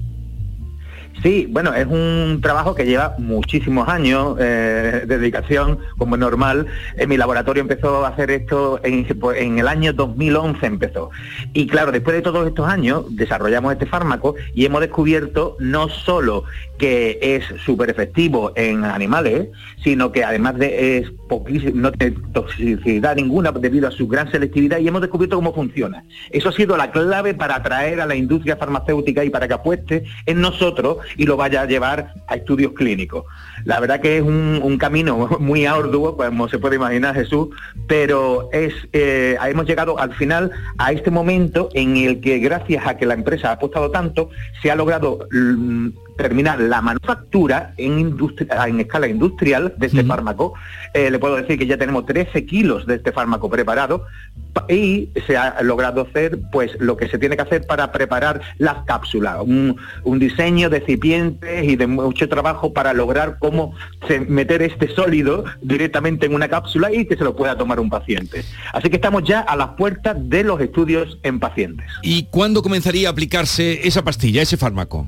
Sí, 1.22 1.46
bueno, 1.50 1.74
es 1.74 1.86
un 1.86 2.40
trabajo 2.42 2.74
que 2.74 2.86
lleva 2.86 3.14
muchísimos 3.18 3.88
años 3.88 4.36
eh, 4.40 5.02
de 5.06 5.18
dedicación, 5.18 5.78
como 5.98 6.14
es 6.14 6.20
normal. 6.20 6.66
En 6.96 7.08
mi 7.08 7.16
laboratorio 7.18 7.60
empezó 7.60 8.06
a 8.06 8.08
hacer 8.08 8.30
esto 8.30 8.80
en, 8.82 9.04
pues, 9.18 9.40
en 9.40 9.58
el 9.58 9.68
año 9.68 9.92
2011 9.92 10.64
empezó. 10.64 11.10
Y 11.52 11.66
claro, 11.66 11.92
después 11.92 12.16
de 12.16 12.22
todos 12.22 12.46
estos 12.46 12.66
años 12.66 13.04
desarrollamos 13.10 13.72
este 13.72 13.86
fármaco 13.86 14.34
y 14.54 14.64
hemos 14.64 14.80
descubierto 14.80 15.56
no 15.58 15.88
solo 15.88 16.44
que 16.80 17.18
es 17.20 17.44
súper 17.62 17.90
efectivo 17.90 18.52
en 18.56 18.84
animales, 18.84 19.48
sino 19.84 20.10
que 20.12 20.24
además 20.24 20.56
de 20.56 20.96
es 20.96 21.10
poquísimo, 21.28 21.72
no 21.74 21.92
tiene 21.92 22.16
toxicidad 22.32 23.16
ninguna 23.16 23.52
debido 23.52 23.86
a 23.86 23.90
su 23.90 24.08
gran 24.08 24.30
selectividad 24.30 24.78
y 24.78 24.88
hemos 24.88 25.02
descubierto 25.02 25.36
cómo 25.36 25.52
funciona. 25.52 26.04
Eso 26.30 26.48
ha 26.48 26.52
sido 26.52 26.78
la 26.78 26.90
clave 26.90 27.34
para 27.34 27.56
atraer 27.56 28.00
a 28.00 28.06
la 28.06 28.14
industria 28.14 28.56
farmacéutica 28.56 29.22
y 29.22 29.28
para 29.28 29.46
que 29.46 29.52
apueste 29.52 30.04
en 30.24 30.40
nosotros 30.40 30.96
y 31.18 31.26
lo 31.26 31.36
vaya 31.36 31.60
a 31.60 31.66
llevar 31.66 32.14
a 32.26 32.36
estudios 32.36 32.72
clínicos. 32.72 33.26
La 33.66 33.78
verdad 33.78 34.00
que 34.00 34.16
es 34.16 34.22
un, 34.22 34.78
camino 34.78 35.36
muy 35.38 35.66
arduo, 35.66 36.16
como 36.16 36.48
se 36.48 36.58
puede 36.58 36.76
imaginar 36.76 37.14
Jesús, 37.14 37.48
pero 37.86 38.48
es 38.52 38.72
eh, 38.94 39.36
hemos 39.44 39.66
llegado 39.66 39.98
al 39.98 40.14
final 40.14 40.50
a 40.78 40.92
este 40.92 41.10
momento 41.10 41.68
en 41.74 41.98
el 41.98 42.22
que 42.22 42.38
gracias 42.38 42.86
a 42.86 42.96
que 42.96 43.04
la 43.04 43.12
empresa 43.12 43.50
ha 43.50 43.52
apostado 43.52 43.90
tanto, 43.90 44.30
se 44.62 44.70
ha 44.70 44.76
logrado 44.76 45.28
mm, 45.30 45.88
terminar 46.20 46.60
la 46.60 46.80
manufactura 46.82 47.72
en, 47.76 47.98
industria- 47.98 48.66
en 48.68 48.80
escala 48.80 49.08
industrial 49.08 49.74
de 49.78 49.86
este 49.86 50.04
fármaco. 50.04 50.52
Eh, 50.92 51.10
le 51.10 51.18
puedo 51.18 51.36
decir 51.36 51.58
que 51.58 51.66
ya 51.66 51.76
tenemos 51.78 52.04
13 52.06 52.44
kilos 52.44 52.86
de 52.86 52.96
este 52.96 53.12
fármaco 53.12 53.48
preparado 53.48 54.04
pa- 54.52 54.66
y 54.68 55.08
se 55.26 55.36
ha 55.36 55.62
logrado 55.62 56.02
hacer 56.02 56.38
pues 56.52 56.72
lo 56.80 56.96
que 56.96 57.08
se 57.08 57.18
tiene 57.18 57.36
que 57.36 57.42
hacer 57.42 57.66
para 57.66 57.90
preparar 57.92 58.40
las 58.58 58.84
cápsulas, 58.84 59.36
un, 59.40 59.76
un 60.04 60.18
diseño 60.18 60.68
de 60.68 60.80
recipientes 60.80 61.64
y 61.64 61.76
de 61.76 61.86
mucho 61.86 62.28
trabajo 62.28 62.72
para 62.72 62.92
lograr 62.92 63.36
cómo 63.38 63.74
se- 64.08 64.20
meter 64.20 64.62
este 64.62 64.94
sólido 64.94 65.44
directamente 65.62 66.26
en 66.26 66.34
una 66.34 66.48
cápsula 66.48 66.92
y 66.92 67.06
que 67.06 67.16
se 67.16 67.24
lo 67.24 67.34
pueda 67.36 67.56
tomar 67.56 67.80
un 67.80 67.88
paciente. 67.88 68.44
Así 68.72 68.90
que 68.90 68.96
estamos 68.96 69.22
ya 69.24 69.40
a 69.40 69.56
las 69.56 69.68
puertas 69.70 70.16
de 70.18 70.44
los 70.44 70.60
estudios 70.60 71.18
en 71.22 71.38
pacientes. 71.40 71.86
¿Y 72.02 72.24
cuándo 72.24 72.62
comenzaría 72.62 73.08
a 73.08 73.12
aplicarse 73.12 73.86
esa 73.86 74.02
pastilla, 74.02 74.42
ese 74.42 74.56
fármaco? 74.56 75.06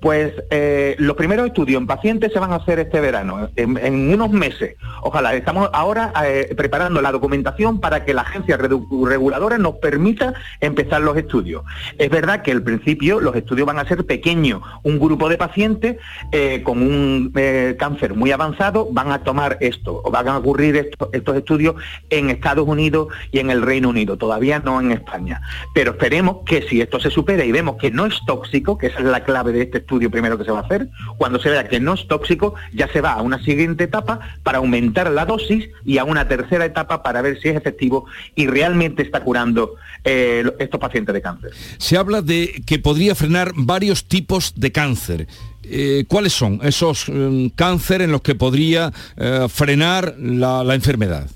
Pues 0.00 0.32
eh, 0.50 0.94
los 0.98 1.16
primeros 1.16 1.46
estudios 1.46 1.80
en 1.80 1.86
pacientes 1.86 2.32
se 2.32 2.38
van 2.38 2.52
a 2.52 2.56
hacer 2.56 2.78
este 2.78 3.00
verano, 3.00 3.48
en, 3.56 4.12
unos 4.14 4.30
meses. 4.30 4.76
Ojalá, 5.02 5.34
estamos 5.34 5.70
ahora 5.72 6.12
eh, 6.24 6.54
preparando 6.56 7.02
la 7.02 7.10
documentación 7.10 7.80
para 7.80 8.04
que 8.04 8.14
la 8.14 8.22
agencia 8.22 8.56
reguladora 8.56 9.58
nos 9.58 9.76
permita 9.76 10.34
empezar 10.60 11.00
los 11.02 11.16
estudios. 11.16 11.64
Es 11.98 12.10
verdad 12.10 12.42
que 12.42 12.52
al 12.52 12.62
principio 12.62 13.20
los 13.20 13.34
estudios 13.34 13.66
van 13.66 13.78
a 13.80 13.88
ser 13.88 14.06
pequeños, 14.06 14.62
un 14.84 15.00
grupo 15.00 15.28
de 15.28 15.36
pacientes 15.36 15.96
eh, 16.30 16.62
con 16.62 16.80
un 16.80 17.32
cáncer 17.78 18.14
muy 18.14 18.30
avanzado 18.30 18.88
van 18.92 19.10
a 19.10 19.24
tomar 19.24 19.58
esto, 19.60 20.00
o 20.04 20.10
van 20.10 20.28
a 20.28 20.38
ocurrir 20.38 20.76
esto- 20.76 21.10
estos 21.12 21.36
estudios 21.36 21.74
en 22.10 22.30
Estados 22.30 22.68
Unidos 22.68 23.08
y 23.32 23.40
en 23.40 23.50
el 23.50 23.62
Reino 23.62 23.88
Unido, 23.88 24.16
todavía 24.16 24.60
no 24.60 24.80
en 24.80 24.92
España. 24.92 25.40
Pero 25.74 25.92
esperemos 25.92 26.38
que 26.46 26.62
si 26.62 26.80
esto 26.80 27.00
se 27.00 27.10
supera 27.10 27.44
y 27.44 27.52
vemos 27.52 27.76
que 27.76 27.90
no 27.90 28.06
es 28.06 28.14
tóxico, 28.26 28.78
que 28.78 28.86
esa 28.88 28.98
es 29.00 29.04
la 29.04 29.24
clave 29.24 29.52
de 29.52 29.62
este 29.62 29.87
estudio 29.88 30.10
primero 30.10 30.36
que 30.36 30.44
se 30.44 30.50
va 30.50 30.58
a 30.58 30.62
hacer, 30.62 30.90
cuando 31.16 31.40
se 31.40 31.48
vea 31.48 31.66
que 31.66 31.80
no 31.80 31.94
es 31.94 32.06
tóxico, 32.06 32.54
ya 32.74 32.92
se 32.92 33.00
va 33.00 33.14
a 33.14 33.22
una 33.22 33.42
siguiente 33.42 33.84
etapa 33.84 34.20
para 34.42 34.58
aumentar 34.58 35.10
la 35.10 35.24
dosis 35.24 35.70
y 35.86 35.96
a 35.96 36.04
una 36.04 36.28
tercera 36.28 36.66
etapa 36.66 37.02
para 37.02 37.22
ver 37.22 37.40
si 37.40 37.48
es 37.48 37.56
efectivo 37.56 38.04
y 38.34 38.46
realmente 38.46 39.02
está 39.02 39.24
curando 39.24 39.76
eh, 40.04 40.44
estos 40.58 40.78
pacientes 40.78 41.14
de 41.14 41.22
cáncer. 41.22 41.52
Se 41.78 41.96
habla 41.96 42.20
de 42.20 42.62
que 42.66 42.78
podría 42.78 43.14
frenar 43.14 43.52
varios 43.54 44.04
tipos 44.04 44.52
de 44.56 44.72
cáncer. 44.72 45.26
Eh, 45.62 46.04
¿Cuáles 46.06 46.34
son 46.34 46.60
esos 46.62 47.08
mm, 47.08 47.48
cáncer 47.54 48.02
en 48.02 48.12
los 48.12 48.20
que 48.20 48.34
podría 48.34 48.92
eh, 49.16 49.46
frenar 49.48 50.16
la 50.18 50.74
enfermedad? 50.74 51.30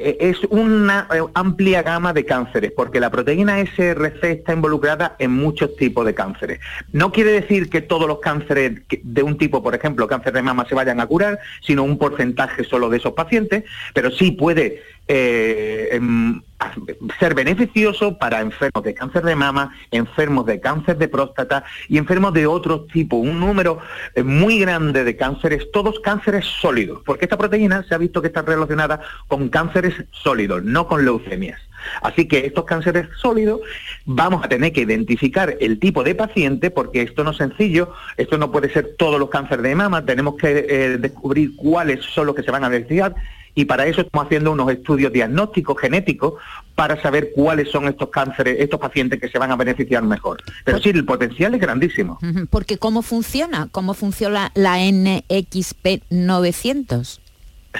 Eh, 0.00 0.16
es 0.20 0.38
una 0.50 1.08
eh, 1.12 1.20
amplia 1.34 1.82
gama 1.82 2.12
de 2.12 2.24
cánceres, 2.24 2.72
porque 2.72 3.00
la 3.00 3.10
proteína 3.10 3.58
SRC 3.60 4.24
está 4.24 4.52
involucrada 4.52 5.16
en 5.18 5.32
muchos 5.32 5.76
tipos 5.76 6.06
de 6.06 6.14
cánceres. 6.14 6.60
No 6.92 7.12
quiere 7.12 7.32
decir 7.32 7.68
que 7.68 7.80
todos 7.80 8.06
los 8.06 8.20
cánceres 8.20 8.80
de 9.02 9.22
un 9.22 9.36
tipo, 9.36 9.62
por 9.62 9.74
ejemplo, 9.74 10.06
cáncer 10.06 10.32
de 10.32 10.42
mama, 10.42 10.66
se 10.68 10.74
vayan 10.74 11.00
a 11.00 11.06
curar, 11.06 11.38
sino 11.62 11.82
un 11.82 11.98
porcentaje 11.98 12.64
solo 12.64 12.88
de 12.88 12.98
esos 12.98 13.12
pacientes, 13.12 13.64
pero 13.94 14.10
sí 14.10 14.30
puede 14.32 14.82
eh, 15.08 16.00
ser 17.18 17.34
beneficioso 17.34 18.18
para 18.18 18.40
enfermos 18.40 18.82
de 18.84 18.94
cáncer 18.94 19.22
de 19.24 19.36
mama, 19.36 19.74
enfermos 19.90 20.44
de 20.46 20.60
cáncer 20.60 20.98
de 20.98 21.08
próstata 21.08 21.64
y 21.88 21.98
enfermos 21.98 22.32
de 22.34 22.46
otros 22.46 22.86
tipos. 22.88 23.20
Un 23.20 23.40
número 23.40 23.78
eh, 24.14 24.22
muy 24.22 24.58
grande 24.58 25.04
de 25.04 25.16
cánceres, 25.16 25.70
todos 25.72 26.00
cánceres 26.00 26.44
sólidos, 26.44 27.00
porque 27.04 27.24
esta 27.24 27.38
proteína 27.38 27.84
se 27.88 27.94
ha 27.94 27.98
visto 27.98 28.20
que 28.20 28.28
está 28.28 28.42
relacionada 28.42 29.00
con 29.28 29.48
cánceres 29.48 29.94
sólidos, 30.10 30.62
no 30.64 30.86
con 30.86 31.04
leucemias. 31.04 31.60
Así 32.02 32.26
que 32.26 32.44
estos 32.44 32.64
cánceres 32.64 33.06
sólidos 33.16 33.60
vamos 34.04 34.44
a 34.44 34.48
tener 34.48 34.72
que 34.72 34.80
identificar 34.80 35.56
el 35.60 35.78
tipo 35.78 36.02
de 36.02 36.14
paciente 36.14 36.70
porque 36.70 37.02
esto 37.02 37.22
no 37.22 37.30
es 37.30 37.36
sencillo, 37.36 37.92
esto 38.16 38.36
no 38.36 38.50
puede 38.50 38.70
ser 38.70 38.96
todos 38.98 39.18
los 39.18 39.30
cánceres 39.30 39.62
de 39.62 39.74
mama, 39.76 40.04
tenemos 40.04 40.34
que 40.36 40.66
eh, 40.68 40.98
descubrir 40.98 41.54
cuáles 41.56 42.04
son 42.04 42.26
los 42.26 42.34
que 42.34 42.42
se 42.42 42.50
van 42.50 42.64
a 42.64 42.68
beneficiar 42.68 43.14
y 43.54 43.64
para 43.64 43.86
eso 43.86 44.02
estamos 44.02 44.26
haciendo 44.26 44.52
unos 44.52 44.70
estudios 44.70 45.10
diagnósticos 45.12 45.80
genéticos 45.80 46.34
para 46.74 47.00
saber 47.02 47.30
cuáles 47.34 47.70
son 47.70 47.88
estos 47.88 48.10
cánceres, 48.10 48.60
estos 48.60 48.78
pacientes 48.78 49.18
que 49.20 49.28
se 49.28 49.38
van 49.38 49.50
a 49.50 49.56
beneficiar 49.56 50.02
mejor. 50.02 50.42
Pero 50.64 50.78
sí, 50.78 50.90
el 50.90 51.04
potencial 51.04 51.54
es 51.54 51.60
grandísimo. 51.60 52.18
Porque 52.50 52.78
¿cómo 52.78 53.02
funciona? 53.02 53.68
¿Cómo 53.72 53.94
funciona 53.94 54.52
la 54.54 54.78
NXP900? 54.78 57.18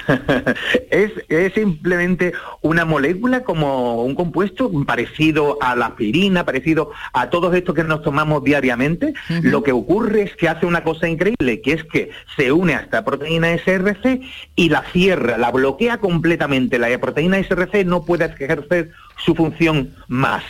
es, 0.90 1.12
es 1.28 1.54
simplemente 1.54 2.32
una 2.62 2.84
molécula 2.84 3.42
como 3.44 4.04
un 4.04 4.14
compuesto 4.14 4.70
parecido 4.84 5.58
a 5.60 5.76
la 5.76 5.86
aspirina, 5.86 6.44
parecido 6.44 6.90
a 7.12 7.30
todos 7.30 7.54
estos 7.54 7.74
que 7.74 7.84
nos 7.84 8.02
tomamos 8.02 8.44
diariamente. 8.44 9.14
Lo 9.42 9.62
que 9.62 9.72
ocurre 9.72 10.22
es 10.22 10.36
que 10.36 10.48
hace 10.48 10.66
una 10.66 10.84
cosa 10.84 11.08
increíble, 11.08 11.60
que 11.60 11.72
es 11.72 11.84
que 11.84 12.10
se 12.36 12.52
une 12.52 12.74
a 12.74 12.80
esta 12.80 13.04
proteína 13.04 13.56
SRC 13.56 14.20
y 14.56 14.68
la 14.68 14.82
cierra, 14.92 15.38
la 15.38 15.50
bloquea 15.50 15.98
completamente. 15.98 16.78
La 16.78 16.96
proteína 16.98 17.42
SRC 17.42 17.84
no 17.84 18.04
puede 18.04 18.24
ejercer 18.26 18.90
su 19.24 19.34
función 19.34 19.94
más. 20.08 20.44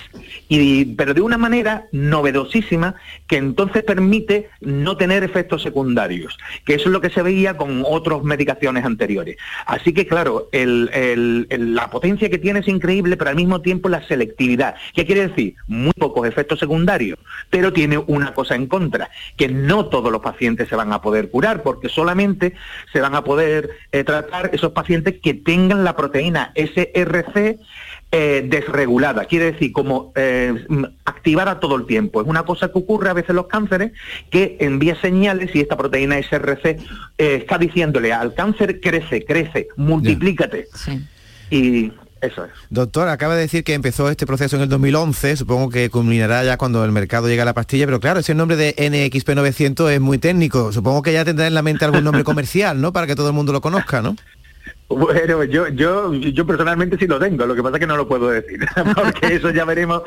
Y, 0.49 0.85
pero 0.97 1.15
de 1.15 1.21
una 1.21 1.39
manera 1.39 1.87
novedosísima 1.93 2.95
que 3.27 3.37
entonces 3.37 3.83
permite 3.85 4.49
no 4.61 4.97
tener 4.97 5.25
efectos 5.25 5.63
secundarios, 5.63 6.39
que 6.65 6.75
eso 6.75 6.89
es 6.89 6.93
lo 6.93 7.01
que 7.01 7.11
se 7.11 7.23
veía 7.23 7.57
con 7.57 7.83
otras 7.87 8.23
medicaciones 8.23 8.85
anteriores. 8.85 9.37
Así 9.67 9.93
que 9.93 10.07
claro, 10.07 10.49
el- 10.53 10.91
el- 10.93 11.75
la 11.75 11.91
potencia 11.91 12.29
que 12.31 12.39
tiene 12.39 12.61
es 12.61 12.69
increíble, 12.69 13.17
pero 13.17 13.31
al 13.31 13.37
mismo 13.37 13.61
tiempo 13.61 13.89
la 13.89 14.07
selectividad. 14.07 14.75
¿Qué 14.95 15.05
quiere 15.07 15.29
decir? 15.29 15.55
Muy 15.67 15.93
pocos 15.93 16.27
efectos 16.29 16.59
secundarios, 16.59 17.19
pero 17.51 17.73
tiene 17.73 17.99
una 18.07 18.35
cosa 18.35 18.55
en 18.55 18.67
contra, 18.67 19.11
que 19.37 19.49
no 19.49 19.87
todos 19.87 20.13
los 20.13 20.21
pacientes 20.21 20.69
se 20.69 20.77
van 20.77 20.93
a 20.93 21.03
poder 21.03 21.31
curar, 21.31 21.63
porque 21.63 21.89
solamente 21.89 22.55
se 22.93 23.01
van 23.01 23.15
a 23.15 23.25
poder 23.25 23.71
eh, 23.93 24.05
tratar 24.05 24.51
esos 24.53 24.73
pacientes 24.73 25.17
que 25.23 25.35
tengan 25.35 25.85
la 25.85 25.97
proteína 25.97 26.53
SRC 26.55 27.59
eh, 28.11 28.43
desregulada, 28.49 29.27
quiere 29.27 29.53
decir 29.53 29.71
como 29.71 30.13
eh, 30.17 30.55
activada 31.05 31.61
todo 31.61 31.77
el 31.77 31.85
tiempo. 31.85 32.23
Es 32.23 32.27
una 32.27 32.43
cosa 32.43 32.73
que 32.73 32.79
ocurre 32.79 33.11
a 33.11 33.13
veces 33.13 33.31
en 33.31 33.37
los 33.37 33.49
cánceres 33.49 33.93
que 34.31 34.57
envía 34.61 34.99
señales 34.99 35.55
y 35.55 35.61
esta 35.61 35.77
proteína 35.77 36.19
SRC 36.19 36.65
eh, 36.65 36.79
está 37.19 37.59
diciéndole 37.59 38.15
al 38.15 38.33
cáncer 38.33 38.81
crece, 38.81 39.27
crece, 39.27 39.69
multiplícate. 39.77 40.69
Y 41.51 41.93
eso 42.23 42.47
es. 42.47 42.51
Doctor, 42.71 43.09
acaba 43.09 43.35
de 43.35 43.43
decir 43.43 43.63
que 43.63 43.75
empezó 43.75 44.09
este 44.09 44.25
proceso 44.25 44.57
en 44.57 44.63
el 44.63 44.71
2011, 44.71 45.37
supongo 45.37 45.69
que 45.69 45.91
culminará 45.91 46.43
ya 46.45 46.57
cuando 46.57 46.83
el 46.87 46.93
mercado 46.93 47.29
llegue 47.29 47.43
a 47.43 47.45
la 47.45 47.53
pastilla, 47.53 47.85
pero 47.85 48.01
claro, 48.01 48.21
ese 48.21 48.35
nombre 48.35 48.57
de 48.57 48.75
NXP900 48.77 49.91
es 49.91 50.01
muy 50.01 50.17
técnico, 50.17 50.73
supongo 50.73 51.03
que 51.03 51.13
ya 51.13 51.27
tendrá 51.27 51.47
en 51.47 51.53
la 51.53 51.63
mente 51.63 51.85
algún 51.85 52.05
nombre 52.05 52.25
comercial, 52.25 52.81
¿no? 52.81 52.91
Para 52.93 53.07
que 53.07 53.15
todo 53.15 53.29
el 53.29 53.35
mundo 53.35 53.53
lo 53.53 53.61
conozca, 53.61 54.01
¿no? 54.01 54.17
Bueno, 54.89 55.45
yo, 55.45 55.69
yo, 55.69 56.15
yo 56.15 56.47
personalmente 56.47 56.97
sí 56.97 57.07
lo 57.07 57.19
tengo, 57.19 57.45
lo 57.45 57.55
que 57.55 57.63
pasa 57.63 57.77
es 57.77 57.81
que 57.81 57.87
no 57.87 57.99
lo 57.99 58.09
puedo 58.09 58.31
decir, 58.31 58.67
porque 58.95 59.35
eso 59.35 59.51
ya 59.51 59.67
veremos 59.67 60.03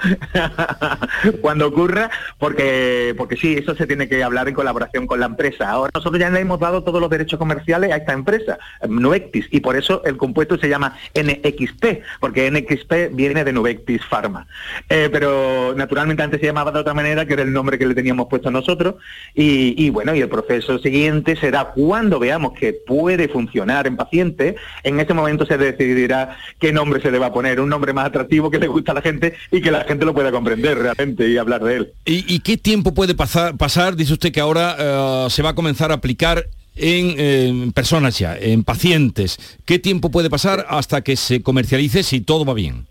cuando 1.41 1.67
ocurra, 1.67 2.09
porque, 2.39 3.13
porque 3.15 3.37
sí, 3.37 3.57
eso 3.59 3.75
se 3.75 3.85
tiene 3.85 4.09
que 4.09 4.23
hablar 4.23 4.47
en 4.47 4.55
colaboración 4.55 5.05
con 5.05 5.19
la 5.19 5.27
empresa. 5.27 5.69
Ahora 5.69 5.91
nosotros 5.93 6.19
ya 6.19 6.31
le 6.31 6.39
hemos 6.39 6.59
dado 6.59 6.83
todos 6.83 6.99
los 6.99 7.11
derechos 7.11 7.37
comerciales 7.37 7.91
a 7.91 7.97
esta 7.97 8.13
empresa, 8.13 8.57
Nuvectis, 8.87 9.45
y 9.51 9.59
por 9.59 9.75
eso 9.75 10.03
el 10.03 10.17
compuesto 10.17 10.57
se 10.57 10.67
llama 10.67 10.97
NXP, 11.13 12.01
porque 12.19 12.49
NXP 12.49 13.15
viene 13.15 13.43
de 13.43 13.53
Nuvectis 13.53 14.03
Pharma. 14.03 14.47
Eh, 14.89 15.09
pero 15.11 15.75
naturalmente 15.75 16.23
antes 16.23 16.39
se 16.39 16.47
llamaba 16.47 16.71
de 16.71 16.79
otra 16.79 16.95
manera, 16.95 17.27
que 17.27 17.33
era 17.33 17.43
el 17.43 17.53
nombre 17.53 17.77
que 17.77 17.85
le 17.85 17.93
teníamos 17.93 18.29
puesto 18.29 18.49
nosotros, 18.49 18.95
y, 19.35 19.75
y 19.77 19.91
bueno, 19.91 20.15
y 20.15 20.21
el 20.21 20.29
proceso 20.29 20.79
siguiente 20.79 21.35
será 21.35 21.65
cuando 21.65 22.17
veamos 22.17 22.53
que 22.53 22.73
puede 22.73 23.27
funcionar 23.27 23.85
en 23.85 23.95
pacientes, 23.95 24.55
en 24.83 24.99
ese 24.99 25.13
momento 25.13 25.45
se 25.45 25.57
decidirá 25.57 26.37
qué 26.59 26.71
nombre 26.71 27.01
se 27.01 27.11
le 27.11 27.19
va 27.19 27.27
a 27.27 27.33
poner, 27.33 27.59
un 27.59 27.69
nombre 27.69 27.93
más 27.93 28.07
atractivo 28.07 28.49
que 28.49 28.59
le 28.59 28.67
gusta 28.67 28.91
a 28.91 28.95
la 28.95 29.01
gente 29.01 29.33
y 29.51 29.61
que 29.61 29.71
la 29.71 29.83
gente 29.83 30.05
lo 30.05 30.13
pueda 30.13 30.31
comprender 30.31 30.77
realmente 30.77 31.29
y 31.29 31.37
hablar 31.37 31.63
de 31.63 31.77
él. 31.77 31.93
¿Y, 32.05 32.39
qué 32.39 32.57
tiempo 32.57 32.93
puede 32.93 33.15
pasar? 33.15 33.95
Dice 33.95 34.13
usted 34.13 34.31
que 34.31 34.39
ahora 34.39 34.75
eh, 34.77 35.27
se 35.29 35.41
va 35.41 35.49
a 35.49 35.55
comenzar 35.55 35.91
a 35.91 35.95
aplicar 35.95 36.45
en 36.75 37.71
personas 37.73 38.17
ya, 38.17 38.37
en 38.37 38.63
pacientes. 38.63 39.37
¿Qué 39.65 39.77
tiempo 39.77 40.09
puede 40.09 40.29
pasar 40.29 40.65
hasta 40.69 41.01
que 41.01 41.15
se 41.15 41.41
comercialice 41.41 42.03
si 42.03 42.21
todo 42.21 42.45
va 42.45 42.53
bien? 42.53 42.87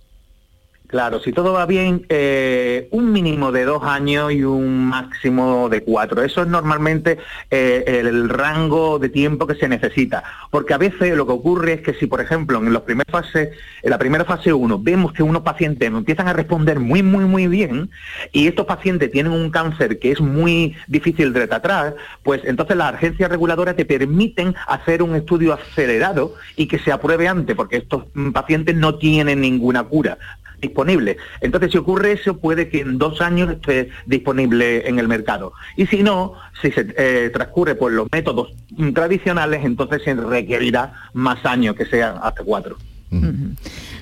Claro, 0.90 1.20
si 1.20 1.30
todo 1.30 1.52
va 1.52 1.66
bien, 1.66 2.04
eh, 2.08 2.88
un 2.90 3.12
mínimo 3.12 3.52
de 3.52 3.64
dos 3.64 3.84
años 3.84 4.32
y 4.32 4.42
un 4.42 4.86
máximo 4.86 5.68
de 5.68 5.84
cuatro. 5.84 6.20
Eso 6.20 6.42
es 6.42 6.48
normalmente 6.48 7.16
eh, 7.48 7.84
el 7.86 8.28
rango 8.28 8.98
de 8.98 9.08
tiempo 9.08 9.46
que 9.46 9.54
se 9.54 9.68
necesita. 9.68 10.24
Porque 10.50 10.74
a 10.74 10.78
veces 10.78 11.16
lo 11.16 11.26
que 11.26 11.32
ocurre 11.32 11.74
es 11.74 11.82
que 11.82 11.94
si, 11.94 12.08
por 12.08 12.20
ejemplo, 12.20 12.58
en, 12.58 12.66
en 12.66 12.72
la 12.72 13.98
primera 13.98 14.24
fase 14.24 14.52
1 14.52 14.78
vemos 14.80 15.12
que 15.12 15.22
unos 15.22 15.42
pacientes 15.42 15.86
empiezan 15.88 16.26
a 16.26 16.32
responder 16.32 16.80
muy, 16.80 17.04
muy, 17.04 17.24
muy 17.24 17.46
bien 17.46 17.88
y 18.32 18.48
estos 18.48 18.66
pacientes 18.66 19.12
tienen 19.12 19.30
un 19.30 19.50
cáncer 19.50 20.00
que 20.00 20.10
es 20.10 20.20
muy 20.20 20.74
difícil 20.88 21.32
de 21.32 21.46
tratar, 21.46 21.94
pues 22.24 22.40
entonces 22.44 22.76
las 22.76 22.94
agencias 22.94 23.30
reguladoras 23.30 23.76
te 23.76 23.84
permiten 23.84 24.56
hacer 24.66 25.04
un 25.04 25.14
estudio 25.14 25.52
acelerado 25.52 26.34
y 26.56 26.66
que 26.66 26.80
se 26.80 26.90
apruebe 26.90 27.28
antes, 27.28 27.54
porque 27.54 27.76
estos 27.76 28.06
mm, 28.14 28.32
pacientes 28.32 28.74
no 28.74 28.96
tienen 28.96 29.40
ninguna 29.40 29.84
cura 29.84 30.18
disponible. 30.60 31.16
Entonces, 31.40 31.72
si 31.72 31.78
ocurre 31.78 32.12
eso, 32.12 32.36
puede 32.38 32.68
que 32.68 32.80
en 32.80 32.98
dos 32.98 33.20
años 33.20 33.50
esté 33.50 33.90
disponible 34.06 34.88
en 34.88 34.98
el 34.98 35.08
mercado. 35.08 35.52
Y 35.76 35.86
si 35.86 36.02
no, 36.02 36.34
si 36.60 36.70
se 36.70 36.86
eh, 36.96 37.30
transcurre 37.32 37.74
por 37.74 37.92
los 37.92 38.06
métodos 38.12 38.52
mm, 38.76 38.92
tradicionales, 38.92 39.64
entonces 39.64 40.02
se 40.04 40.14
requerirá 40.14 40.92
más 41.12 41.44
años, 41.46 41.74
que 41.76 41.86
sean 41.86 42.16
hasta 42.22 42.42
cuatro. 42.44 42.76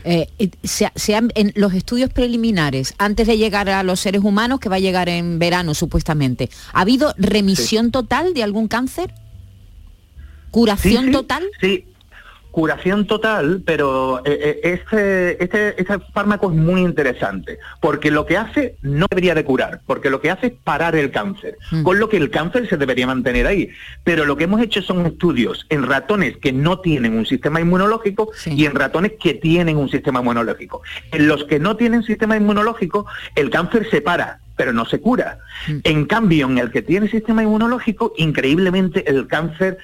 Eh, 0.05 0.27
y 0.39 0.51
se, 0.63 0.91
se 0.95 1.15
han- 1.15 1.33
en 1.35 1.53
los 1.55 1.73
estudios 1.73 2.11
preliminares, 2.13 2.95
antes 2.99 3.27
de 3.27 3.39
llegar 3.39 3.71
a 3.71 3.83
los 3.83 4.01
seres 4.01 4.23
humanos, 4.23 4.61
que 4.61 4.69
va 4.69 4.77
a 4.77 4.81
llegar 4.81 5.09
en 5.09 5.39
verano 5.39 5.73
supuestamente, 5.75 6.51
¿ha 6.75 6.83
habido 6.83 7.15
remisión 7.17 7.91
total 7.91 8.35
de 8.35 8.43
algún 8.43 8.69
cáncer? 8.69 9.13
¿Curación 10.51 11.05
Sí, 11.05 11.07
sí, 11.09 11.13
total? 11.13 11.45
Sí, 11.61 11.85
curación 12.59 13.07
total, 13.07 13.63
pero 13.65 14.19
eh, 14.25 14.37
eh, 14.43 14.61
este, 14.65 15.45
este, 15.45 15.81
este 15.81 16.01
fármaco 16.13 16.51
es 16.51 16.57
muy 16.57 16.81
interesante, 16.81 17.61
porque 17.81 18.11
lo 18.11 18.27
que 18.27 18.37
hace 18.37 18.75
no 18.83 19.07
debería 19.09 19.37
de 19.37 19.45
curar, 19.45 19.81
porque 19.87 20.11
lo 20.11 20.21
que 20.21 20.33
hace 20.33 20.49
es 20.49 20.53
parar 20.65 20.97
el 20.97 21.13
cáncer, 21.13 21.57
con 21.85 22.01
lo 22.01 22.09
que 22.09 22.17
el 22.17 22.31
cáncer 22.31 22.69
se 22.69 22.77
debería 22.77 23.07
mantener 23.07 23.47
ahí. 23.47 23.71
Pero 24.03 24.25
lo 24.25 24.37
que 24.37 24.43
hemos 24.43 24.61
hecho 24.61 24.83
son 24.83 25.07
estudios 25.07 25.67
en 25.69 25.85
ratones 25.85 26.37
que 26.39 26.53
no 26.53 26.81
tienen 26.81 27.17
un 27.17 27.27
sistema 27.27 27.61
inmunológico 27.61 28.33
y 28.47 28.65
en 28.65 28.75
ratones 28.75 29.13
que 29.21 29.35
tienen 29.35 29.77
un 29.77 29.89
sistema 29.89 30.19
inmunológico. 30.19 30.83
En 31.13 31.29
los 31.29 31.45
que 31.45 31.61
no 31.61 31.77
tienen 31.77 32.03
sistema 32.03 32.37
inmunológico, 32.37 33.07
el 33.37 33.51
cáncer 33.51 33.89
se 33.89 34.01
para, 34.01 34.41
pero 34.59 34.73
no 34.73 34.85
se 34.85 35.01
cura. 35.01 35.39
En 35.85 36.05
cambio, 36.05 36.47
en 36.47 36.59
el 36.59 36.73
que 36.73 36.83
tiene 36.83 37.09
sistema 37.09 37.45
inmunológico, 37.45 38.13
increíblemente 38.17 39.09
el 39.09 39.29
cáncer 39.29 39.79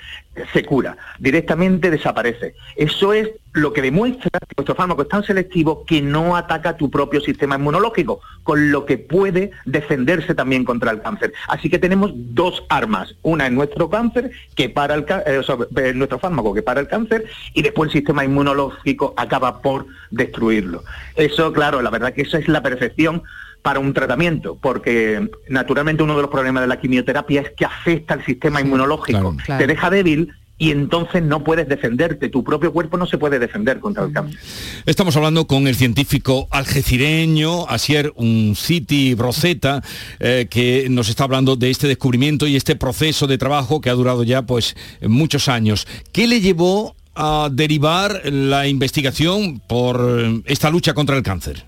se 0.53 0.65
cura, 0.65 0.97
directamente 1.21 1.91
desaparece. 1.91 2.55
Eso 2.75 3.13
es 3.13 3.31
lo 3.53 3.73
que 3.73 3.83
demuestra 3.83 4.31
que 4.41 4.55
nuestro 4.57 4.75
fármaco 4.75 5.03
es 5.03 5.09
tan 5.09 5.23
selectivo 5.23 5.85
que 5.87 6.03
no 6.03 6.37
ataca 6.37 6.77
tu 6.77 6.91
propio 6.91 7.21
sistema 7.21 7.55
inmunológico, 7.55 8.21
con 8.43 8.73
lo 8.73 8.85
que 8.85 8.99
puede 8.99 9.53
defenderse 9.65 10.35
también 10.35 10.65
contra 10.65 10.91
el 10.91 11.01
cáncer. 11.01 11.33
Así 11.47 11.71
que 11.71 11.79
tenemos 11.79 12.11
dos 12.15 12.65
armas, 12.69 13.15
una 13.23 13.47
en 13.47 13.55
nuestro 13.55 13.89
cáncer 13.89 14.33
que 14.57 14.69
para 14.69 14.97
el 14.97 15.07
eh, 15.27 15.39
o 15.39 15.45
sea, 15.45 15.57
en 15.77 15.99
nuestro 15.99 16.19
fármaco 16.19 16.53
que 16.53 16.63
para 16.63 16.81
el 16.81 16.89
cáncer 16.89 17.27
y 17.53 17.63
después 17.63 17.89
el 17.89 17.93
sistema 17.93 18.25
inmunológico 18.25 19.15
acaba 19.17 19.63
por 19.63 19.87
destruirlo. 20.11 20.83
Eso, 21.15 21.53
claro, 21.53 21.81
la 21.81 21.91
verdad 21.91 22.13
que 22.13 22.23
eso 22.23 22.37
es 22.39 22.49
la 22.49 22.61
perfección 22.61 23.23
para 23.65 23.81
un 23.81 23.95
tratamiento, 23.95 24.59
porque 24.61 25.27
naturalmente 25.49 26.03
uno 26.03 26.15
de 26.15 26.21
los 26.21 26.31
problemas 26.31 26.63
de 26.63 26.67
la 26.67 26.79
quimioterapia 26.79 27.41
es 27.41 27.51
que 27.57 27.65
afecta 27.65 28.13
al 28.13 28.23
sistema 28.23 28.61
inmunológico, 28.61 29.35
claro. 29.39 29.59
te 29.59 29.67
deja 29.67 29.89
débil 29.89 30.35
y 30.59 30.71
entonces 30.71 31.23
no 31.23 31.43
puedes 31.43 31.67
defenderte, 31.67 32.29
tu 32.29 32.45
propio 32.45 32.75
cuerpo 32.75 32.99
no 32.99 33.07
se 33.07 33.17
puede 33.17 33.39
defender 33.39 33.81
contra 33.81 34.05
el 34.05 34.13
cáncer. 34.13 34.39
Estamos 34.85 35.17
hablando 35.17 35.47
con 35.47 35.67
el 35.67 35.77
científico 35.77 36.47
algecireño 36.51 37.67
Asier 37.67 38.13
Unciti 38.17 39.15
Broceta, 39.15 39.83
eh, 40.21 40.47
que 40.51 40.87
nos 40.91 41.09
está 41.09 41.25
hablando 41.25 41.57
de 41.57 41.71
este 41.71 41.89
descubrimiento 41.89 42.47
y 42.47 42.57
este 42.57 42.77
proceso 42.77 43.27
de 43.27 43.39
trabajo 43.39 43.81
que 43.81 43.89
ha 43.89 43.95
durado 43.95 44.25
ya 44.25 44.43
pues 44.43 44.77
muchos 45.01 45.49
años. 45.49 45.89
¿Qué 46.13 46.27
le 46.27 46.43
llevó 46.43 46.97
a 47.15 47.49
derivar 47.51 48.21
la 48.31 48.69
investigación 48.69 49.61
por 49.67 50.21
eh, 50.21 50.43
esta 50.45 50.69
lucha 50.69 50.93
contra 50.93 51.17
el 51.17 51.23
cáncer? 51.23 51.65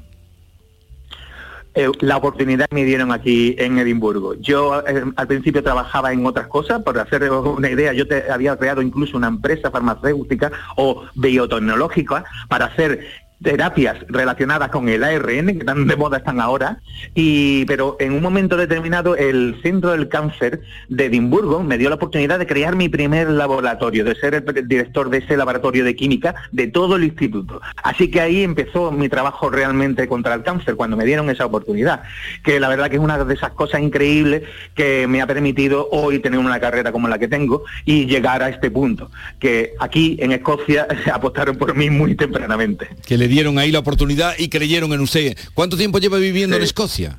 Eh, 1.79 1.93
la 2.01 2.16
oportunidad 2.16 2.66
me 2.70 2.85
dieron 2.87 3.12
aquí 3.12 3.55
en 3.59 3.79
Edimburgo. 3.79 4.33
Yo 4.37 4.81
eh, 4.87 5.05
al 5.14 5.27
principio 5.27 5.62
trabajaba 5.62 6.11
en 6.11 6.24
otras 6.24 6.47
cosas, 6.47 6.83
por 6.83 6.99
hacer 6.99 7.31
una 7.31 7.70
idea, 7.70 7.93
yo 7.93 8.09
te, 8.09 8.33
había 8.33 8.57
creado 8.57 8.81
incluso 8.81 9.14
una 9.14 9.29
empresa 9.29 9.70
farmacéutica 9.70 10.51
o 10.77 11.05
biotecnológica 11.14 12.24
para 12.49 12.64
hacer 12.64 13.26
terapias 13.43 13.99
relacionadas 14.09 14.70
con 14.70 14.89
el 14.89 15.05
ARN, 15.05 15.59
que 15.59 15.64
tan 15.64 15.87
de 15.87 15.97
moda 15.97 16.18
están 16.18 16.41
ahora, 16.41 16.80
y 17.14 17.64
pero 17.66 17.97
en 18.01 18.12
un 18.12 18.22
momento 18.22 18.57
determinado 18.57 19.16
el 19.16 19.59
Centro 19.62 19.91
del 19.91 20.09
Cáncer 20.09 20.62
de 20.89 21.07
Edimburgo 21.07 21.62
me 21.62 21.78
dio 21.78 21.89
la 21.89 21.97
oportunidad 21.97 22.39
de 22.39 22.47
crear 22.47 22.76
mi 22.76 22.89
primer 22.89 23.28
laboratorio, 23.28 24.05
de 24.05 24.14
ser 24.14 24.34
el, 24.34 24.68
director 24.68 25.11
de 25.11 25.18
ese 25.18 25.37
laboratorio 25.37 25.84
de 25.84 25.95
química 25.95 26.34
de 26.53 26.68
todo 26.68 26.97
el 26.97 27.05
instituto. 27.05 27.61
Así 27.82 28.11
que 28.11 28.20
ahí 28.20 28.43
empezó 28.43 28.91
mi 28.91 29.09
trabajo 29.09 29.51
realmente 29.51 30.09
contra 30.09 30.34
el 30.34 30.43
cáncer, 30.43 30.76
cuando 30.76 30.97
me 30.97 31.05
dieron 31.05 31.28
esa 31.28 31.47
oportunidad, 31.47 32.03
que 32.43 32.59
la 32.59 32.68
verdad 32.68 32.89
que 32.89 32.97
es 32.97 33.03
una 33.03 33.22
de 33.22 33.34
esas 33.34 33.53
cosas 33.53 33.82
increíbles 33.82 34.43
que 34.74 35.07
me 35.07 35.20
ha 35.20 35.26
permitido 35.26 35.89
hoy 35.91 36.18
tener 36.20 36.39
una 36.39 36.59
carrera 36.61 36.93
como 36.93 37.09
la 37.09 37.18
que 37.18 37.28
tengo 37.28 37.64
y 37.84 38.07
llegar 38.07 38.43
a 38.43 38.49
este 38.49 38.70
punto, 38.70 39.11
que 39.39 39.74
aquí 39.78 40.16
en 40.20 40.32
Escocia 40.32 40.87
apostaron 41.12 41.57
por 41.57 41.74
mí 41.74 41.91
muy 41.91 42.14
tempranamente. 42.14 42.89
Le 43.09 43.26
dieron 43.29 43.59
ahí 43.59 43.70
la 43.70 43.79
oportunidad 43.81 44.35
y 44.39 44.49
creyeron 44.49 44.93
en 44.93 45.01
usted. 45.01 45.37
¿Cuánto 45.55 45.77
tiempo 45.77 45.99
lleva 45.99 46.18
viviendo 46.18 46.57
en 46.57 46.62
Escocia? 46.62 47.18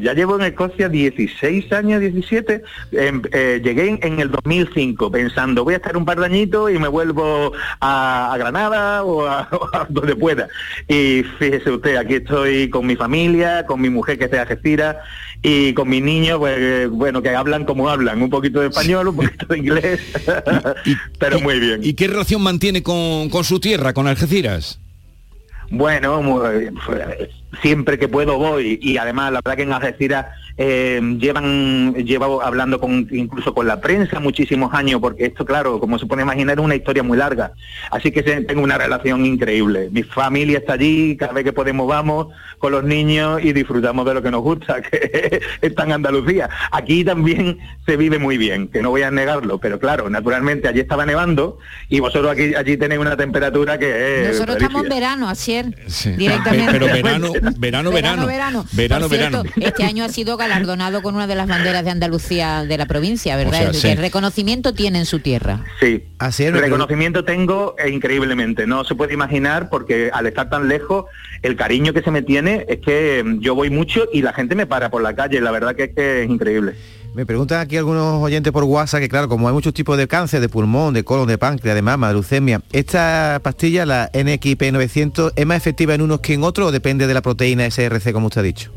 Ya 0.00 0.14
llevo 0.14 0.36
en 0.36 0.42
Escocia 0.42 0.88
16 0.88 1.72
años, 1.72 2.00
17. 2.00 2.62
Em, 2.92 3.20
eh, 3.32 3.60
llegué 3.64 3.88
en, 3.88 3.98
en 4.02 4.20
el 4.20 4.30
2005 4.30 5.10
pensando, 5.10 5.64
voy 5.64 5.74
a 5.74 5.78
estar 5.78 5.96
un 5.96 6.04
par 6.04 6.20
de 6.20 6.26
añitos 6.26 6.70
y 6.70 6.78
me 6.78 6.86
vuelvo 6.86 7.52
a, 7.80 8.32
a 8.32 8.38
Granada 8.38 9.02
o 9.02 9.26
a, 9.26 9.48
o 9.52 9.68
a 9.74 9.86
donde 9.88 10.14
pueda. 10.14 10.46
Y 10.86 11.24
fíjese 11.40 11.70
usted, 11.72 11.96
aquí 11.96 12.14
estoy 12.14 12.70
con 12.70 12.86
mi 12.86 12.94
familia, 12.94 13.66
con 13.66 13.80
mi 13.80 13.90
mujer 13.90 14.18
que 14.18 14.24
está 14.26 14.36
de 14.36 14.42
Algeciras 14.42 14.96
y 15.42 15.72
con 15.74 15.88
mis 15.88 16.02
niños, 16.02 16.38
pues, 16.38 16.88
bueno, 16.90 17.20
que 17.22 17.30
hablan 17.30 17.64
como 17.64 17.88
hablan, 17.88 18.22
un 18.22 18.30
poquito 18.30 18.60
de 18.60 18.68
español, 18.68 19.08
un 19.08 19.16
poquito 19.16 19.46
de 19.46 19.58
inglés, 19.58 20.00
pero 21.18 21.40
muy 21.40 21.58
bien. 21.60 21.80
¿Y 21.82 21.94
qué 21.94 22.06
relación 22.08 22.42
mantiene 22.42 22.82
con, 22.82 23.28
con 23.30 23.42
su 23.44 23.58
tierra, 23.60 23.92
con 23.92 24.06
Algeciras? 24.06 24.80
Bueno, 25.70 26.22
mu- 26.22 26.42
eh, 26.44 26.70
siempre 27.62 27.98
que 27.98 28.08
puedo 28.08 28.38
voy. 28.38 28.78
Y 28.82 28.96
además 28.98 29.32
la 29.32 29.40
verdad 29.44 29.56
que 29.56 29.62
en 29.62 29.72
Algeciras 29.72 30.26
eh, 30.60 31.00
llevan 31.20 31.94
llevo 31.94 32.42
hablando 32.42 32.80
con 32.80 33.06
incluso 33.12 33.54
con 33.54 33.66
la 33.68 33.80
prensa 33.80 34.18
muchísimos 34.18 34.74
años 34.74 35.00
porque 35.00 35.26
esto 35.26 35.44
claro 35.44 35.78
como 35.78 36.00
se 36.00 36.06
puede 36.06 36.22
imaginar 36.22 36.58
es 36.58 36.64
una 36.64 36.74
historia 36.74 37.02
muy 37.04 37.16
larga. 37.16 37.52
Así 37.90 38.10
que 38.10 38.22
se- 38.24 38.40
tengo 38.42 38.62
una 38.62 38.76
relación 38.76 39.24
increíble. 39.24 39.88
Mi 39.92 40.02
familia 40.02 40.58
está 40.58 40.72
allí 40.72 41.16
cada 41.16 41.32
vez 41.32 41.44
que 41.44 41.52
podemos 41.52 41.86
vamos 41.86 42.28
con 42.58 42.72
los 42.72 42.82
niños 42.82 43.40
y 43.44 43.52
disfrutamos 43.52 44.04
de 44.04 44.14
lo 44.14 44.22
que 44.22 44.30
nos 44.32 44.42
gusta 44.42 44.82
que 44.82 45.40
está 45.62 45.84
en 45.84 45.92
Andalucía. 45.92 46.50
Aquí 46.72 47.04
también 47.04 47.58
se 47.86 47.96
vive 47.96 48.18
muy 48.18 48.36
bien 48.36 48.66
que 48.68 48.82
no 48.82 48.90
voy 48.90 49.02
a 49.02 49.10
negarlo 49.12 49.58
pero 49.58 49.78
claro 49.78 50.10
naturalmente 50.10 50.66
allí 50.68 50.80
estaba 50.80 51.06
nevando 51.06 51.58
y 51.88 52.00
vosotros 52.00 52.32
aquí 52.32 52.54
allí 52.56 52.76
tenéis 52.76 53.00
una 53.00 53.16
temperatura 53.16 53.78
que 53.78 54.22
es 54.22 54.28
Nosotros 54.32 54.56
estamos 54.56 54.82
en 54.82 54.88
verano, 54.88 55.28
ayer, 55.28 55.66
directamente. 56.16 56.72
Pero 56.72 56.86
verano, 56.86 57.32
verano, 57.56 57.90
verano. 57.90 58.26
verano. 58.26 58.64
Verano, 58.72 59.08
Por 59.08 59.16
cierto, 59.16 59.42
verano. 59.42 59.66
Este 59.68 59.84
año 59.84 60.04
ha 60.04 60.08
sido 60.08 60.36
galardonado 60.36 61.02
con 61.02 61.14
una 61.14 61.26
de 61.26 61.34
las 61.34 61.48
banderas 61.48 61.84
de 61.84 61.90
Andalucía 61.90 62.64
de 62.64 62.78
la 62.78 62.86
provincia, 62.86 63.36
¿verdad? 63.36 63.52
O 63.52 63.56
sea, 63.56 63.66
Es 63.66 63.72
decir, 63.74 63.90
sí. 63.90 63.96
que 63.96 64.02
reconocimiento 64.02 64.72
tiene 64.74 64.98
en 64.98 65.06
su 65.06 65.20
tierra. 65.20 65.64
Sí, 65.80 66.04
Así 66.18 66.44
es, 66.44 66.52
reconocimiento 66.52 67.24
tengo 67.24 67.76
e 67.78 67.90
increíblemente. 67.90 68.66
No 68.66 68.84
se 68.84 68.94
puede 68.94 69.14
imaginar 69.14 69.68
porque 69.70 70.10
al 70.12 70.26
estar 70.26 70.50
tan 70.50 70.68
lejos, 70.68 71.04
el 71.42 71.56
cariño 71.56 71.92
que 71.92 72.02
se 72.02 72.10
me 72.10 72.22
tiene 72.22 72.66
es 72.68 72.78
que 72.78 73.22
mm, 73.24 73.40
yo 73.40 73.54
voy 73.54 73.70
mucho 73.70 74.06
y 74.12 74.22
la 74.22 74.32
gente 74.32 74.54
me 74.54 74.66
para 74.66 74.90
por 74.90 75.02
la 75.02 75.14
calle. 75.14 75.40
La 75.40 75.50
verdad 75.50 75.76
que 75.76 75.84
es 75.84 75.94
que 75.94 76.22
es 76.24 76.30
increíble. 76.30 76.74
Me 77.14 77.26
preguntan 77.26 77.60
aquí 77.60 77.76
algunos 77.76 78.22
oyentes 78.22 78.52
por 78.52 78.64
WhatsApp 78.64 79.00
que 79.00 79.08
claro, 79.08 79.28
como 79.28 79.48
hay 79.48 79.54
muchos 79.54 79.74
tipos 79.74 79.96
de 79.96 80.06
cáncer, 80.06 80.40
de 80.40 80.48
pulmón, 80.48 80.94
de 80.94 81.04
colon, 81.04 81.26
de 81.26 81.38
páncreas, 81.38 81.74
de 81.74 81.82
mama, 81.82 82.08
de 82.08 82.14
leucemia, 82.14 82.62
¿esta 82.72 83.40
pastilla, 83.42 83.86
la 83.86 84.10
NXP900, 84.12 85.32
es 85.34 85.46
más 85.46 85.56
efectiva 85.56 85.94
en 85.94 86.02
unos 86.02 86.20
que 86.20 86.34
en 86.34 86.44
otros 86.44 86.68
o 86.68 86.72
depende 86.72 87.06
de 87.06 87.14
la 87.14 87.22
proteína 87.22 87.68
SRC, 87.68 88.12
como 88.12 88.28
usted 88.28 88.40
ha 88.40 88.44
dicho? 88.44 88.70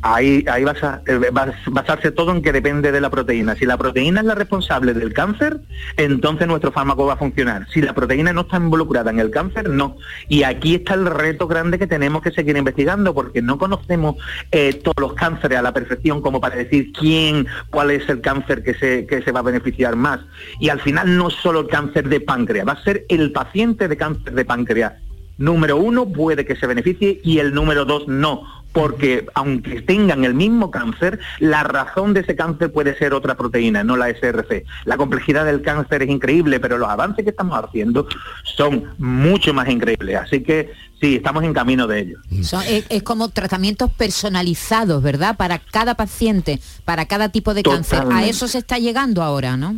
Ahí, 0.00 0.44
ahí 0.48 0.62
basa- 0.62 1.02
eh, 1.08 1.18
bas- 1.32 1.56
basarse 1.66 2.12
todo 2.12 2.30
en 2.30 2.40
que 2.40 2.52
depende 2.52 2.92
de 2.92 3.00
la 3.00 3.10
proteína. 3.10 3.56
Si 3.56 3.66
la 3.66 3.76
proteína 3.76 4.20
es 4.20 4.26
la 4.26 4.36
responsable 4.36 4.94
del 4.94 5.12
cáncer, 5.12 5.58
entonces 5.96 6.46
nuestro 6.46 6.70
fármaco 6.70 7.04
va 7.06 7.14
a 7.14 7.16
funcionar. 7.16 7.66
Si 7.72 7.82
la 7.82 7.94
proteína 7.94 8.32
no 8.32 8.42
está 8.42 8.58
involucrada 8.58 9.10
en 9.10 9.18
el 9.18 9.30
cáncer, 9.32 9.68
no. 9.68 9.96
Y 10.28 10.44
aquí 10.44 10.76
está 10.76 10.94
el 10.94 11.06
reto 11.06 11.48
grande 11.48 11.80
que 11.80 11.88
tenemos 11.88 12.22
que 12.22 12.30
seguir 12.30 12.56
investigando, 12.56 13.12
porque 13.12 13.42
no 13.42 13.58
conocemos 13.58 14.14
eh, 14.52 14.74
todos 14.74 14.94
los 15.00 15.14
cánceres 15.14 15.58
a 15.58 15.62
la 15.62 15.72
perfección 15.72 16.22
como 16.22 16.40
para 16.40 16.54
decir 16.54 16.92
quién, 16.92 17.48
cuál 17.70 17.90
es 17.90 18.08
el 18.08 18.20
cáncer 18.20 18.62
que 18.62 18.74
se, 18.74 19.04
que 19.04 19.20
se 19.22 19.32
va 19.32 19.40
a 19.40 19.42
beneficiar 19.42 19.96
más. 19.96 20.20
Y 20.60 20.68
al 20.68 20.80
final 20.80 21.16
no 21.16 21.28
solo 21.28 21.60
el 21.60 21.66
cáncer 21.66 22.08
de 22.08 22.20
páncreas, 22.20 22.68
va 22.68 22.72
a 22.74 22.84
ser 22.84 23.04
el 23.08 23.32
paciente 23.32 23.88
de 23.88 23.96
cáncer 23.96 24.32
de 24.32 24.44
páncreas 24.44 24.92
número 25.40 25.76
uno 25.76 26.08
puede 26.08 26.44
que 26.44 26.56
se 26.56 26.66
beneficie 26.66 27.20
y 27.22 27.38
el 27.38 27.54
número 27.54 27.84
dos 27.84 28.08
no, 28.08 28.42
porque 28.72 29.26
aunque 29.34 29.82
tengan 29.82 30.24
el 30.24 30.34
mismo 30.34 30.70
cáncer, 30.70 31.18
la 31.40 31.62
razón 31.64 32.14
de 32.14 32.20
ese 32.20 32.36
cáncer 32.36 32.72
puede 32.72 32.96
ser 32.98 33.14
otra 33.14 33.36
proteína, 33.36 33.82
no 33.84 33.96
la 33.96 34.08
SRC. 34.10 34.64
La 34.84 34.96
complejidad 34.96 35.44
del 35.44 35.62
cáncer 35.62 36.02
es 36.02 36.10
increíble, 36.10 36.60
pero 36.60 36.78
los 36.78 36.88
avances 36.88 37.24
que 37.24 37.30
estamos 37.30 37.58
haciendo 37.62 38.06
son 38.44 38.84
mucho 38.98 39.52
más 39.54 39.68
increíbles. 39.68 40.16
Así 40.16 40.42
que 40.42 40.70
sí, 41.00 41.16
estamos 41.16 41.44
en 41.44 41.54
camino 41.54 41.86
de 41.86 42.00
ello. 42.00 42.18
Son- 42.42 42.62
es, 42.68 42.84
es 42.88 43.02
como 43.02 43.28
tratamientos 43.30 43.90
personalizados, 43.92 45.02
¿verdad? 45.02 45.36
Para 45.36 45.58
cada 45.58 45.94
paciente, 45.94 46.60
para 46.84 47.06
cada 47.06 47.30
tipo 47.30 47.54
de 47.54 47.62
cáncer. 47.62 48.00
A 48.12 48.26
eso 48.26 48.48
se 48.48 48.58
está 48.58 48.78
llegando 48.78 49.22
ahora, 49.22 49.56
¿no? 49.56 49.74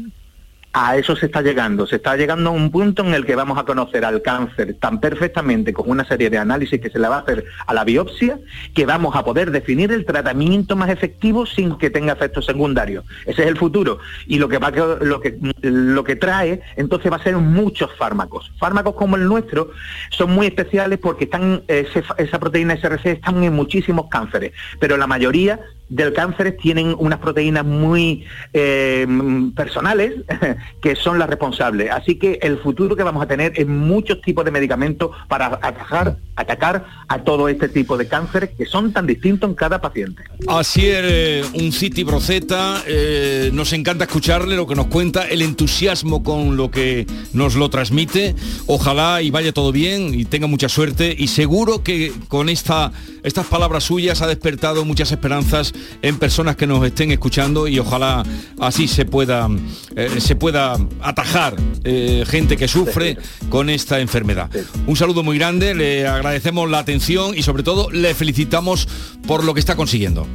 A 0.72 0.96
eso 0.96 1.16
se 1.16 1.26
está 1.26 1.42
llegando, 1.42 1.84
se 1.84 1.96
está 1.96 2.16
llegando 2.16 2.50
a 2.50 2.52
un 2.52 2.70
punto 2.70 3.02
en 3.02 3.12
el 3.12 3.26
que 3.26 3.34
vamos 3.34 3.58
a 3.58 3.64
conocer 3.64 4.04
al 4.04 4.22
cáncer 4.22 4.76
tan 4.78 5.00
perfectamente 5.00 5.72
con 5.72 5.90
una 5.90 6.04
serie 6.04 6.30
de 6.30 6.38
análisis 6.38 6.80
que 6.80 6.90
se 6.90 7.00
le 7.00 7.08
va 7.08 7.16
a 7.16 7.20
hacer 7.20 7.44
a 7.66 7.74
la 7.74 7.82
biopsia, 7.82 8.38
que 8.72 8.86
vamos 8.86 9.16
a 9.16 9.24
poder 9.24 9.50
definir 9.50 9.90
el 9.90 10.04
tratamiento 10.04 10.76
más 10.76 10.88
efectivo 10.90 11.44
sin 11.44 11.76
que 11.76 11.90
tenga 11.90 12.12
efectos 12.12 12.46
secundarios. 12.46 13.04
Ese 13.26 13.42
es 13.42 13.48
el 13.48 13.58
futuro. 13.58 13.98
Y 14.28 14.38
lo 14.38 14.48
que 14.48 14.58
va 14.58 14.70
lo 14.70 15.20
que 15.20 15.38
lo 15.60 16.04
que 16.04 16.14
trae 16.14 16.60
entonces 16.76 17.10
va 17.10 17.16
a 17.16 17.22
ser 17.22 17.36
muchos 17.36 17.90
fármacos. 17.96 18.52
Fármacos 18.58 18.94
como 18.94 19.16
el 19.16 19.24
nuestro 19.24 19.72
son 20.10 20.30
muy 20.30 20.46
especiales 20.46 21.00
porque 21.00 21.24
están 21.24 21.62
esa 21.66 22.38
proteína 22.38 22.76
SRC 22.76 23.06
están 23.06 23.42
en 23.42 23.54
muchísimos 23.54 24.06
cánceres, 24.08 24.52
pero 24.78 24.96
la 24.96 25.08
mayoría 25.08 25.58
del 25.90 26.12
cáncer 26.12 26.56
tienen 26.60 26.94
unas 26.98 27.18
proteínas 27.18 27.64
muy 27.64 28.24
eh, 28.52 29.06
personales 29.54 30.14
que 30.82 30.96
son 30.96 31.18
las 31.18 31.28
responsables. 31.28 31.90
Así 31.90 32.14
que 32.14 32.38
el 32.42 32.58
futuro 32.58 32.96
que 32.96 33.02
vamos 33.02 33.22
a 33.22 33.26
tener 33.26 33.52
es 33.56 33.66
muchos 33.66 34.22
tipos 34.22 34.44
de 34.44 34.52
medicamentos 34.52 35.10
para 35.28 35.58
atacar, 35.60 36.16
atacar 36.36 36.86
a 37.08 37.22
todo 37.24 37.48
este 37.48 37.68
tipo 37.68 37.98
de 37.98 38.06
cánceres 38.06 38.50
que 38.56 38.66
son 38.66 38.92
tan 38.92 39.06
distintos 39.06 39.50
en 39.50 39.56
cada 39.56 39.80
paciente. 39.80 40.22
Así 40.46 40.86
es, 40.86 41.00
eh, 41.02 41.42
un 41.54 41.72
City 41.72 42.04
Broceta, 42.04 42.82
eh, 42.86 43.50
nos 43.52 43.72
encanta 43.72 44.04
escucharle 44.04 44.54
lo 44.54 44.66
que 44.66 44.76
nos 44.76 44.86
cuenta, 44.86 45.26
el 45.26 45.42
entusiasmo 45.42 46.22
con 46.22 46.56
lo 46.56 46.70
que 46.70 47.06
nos 47.32 47.56
lo 47.56 47.68
transmite. 47.68 48.36
Ojalá 48.66 49.22
y 49.22 49.30
vaya 49.30 49.52
todo 49.52 49.72
bien 49.72 50.14
y 50.14 50.24
tenga 50.24 50.46
mucha 50.46 50.68
suerte 50.68 51.14
y 51.18 51.26
seguro 51.26 51.82
que 51.82 52.12
con 52.28 52.48
esta, 52.48 52.92
estas 53.24 53.46
palabras 53.46 53.84
suyas 53.84 54.22
ha 54.22 54.28
despertado 54.28 54.84
muchas 54.84 55.10
esperanzas 55.10 55.74
en 56.02 56.18
personas 56.18 56.56
que 56.56 56.66
nos 56.66 56.84
estén 56.84 57.10
escuchando 57.10 57.68
y 57.68 57.78
ojalá 57.78 58.22
así 58.58 58.88
se 58.88 59.04
pueda, 59.04 59.48
eh, 59.96 60.20
se 60.20 60.36
pueda 60.36 60.76
atajar 61.02 61.56
eh, 61.84 62.24
gente 62.26 62.56
que 62.56 62.68
sufre 62.68 63.16
con 63.48 63.70
esta 63.70 64.00
enfermedad. 64.00 64.50
Un 64.86 64.96
saludo 64.96 65.22
muy 65.22 65.38
grande, 65.38 65.74
le 65.74 66.06
agradecemos 66.06 66.70
la 66.70 66.78
atención 66.78 67.36
y 67.36 67.42
sobre 67.42 67.62
todo 67.62 67.90
le 67.90 68.14
felicitamos 68.14 68.88
por 69.26 69.44
lo 69.44 69.54
que 69.54 69.60
está 69.60 69.76
consiguiendo. 69.76 70.26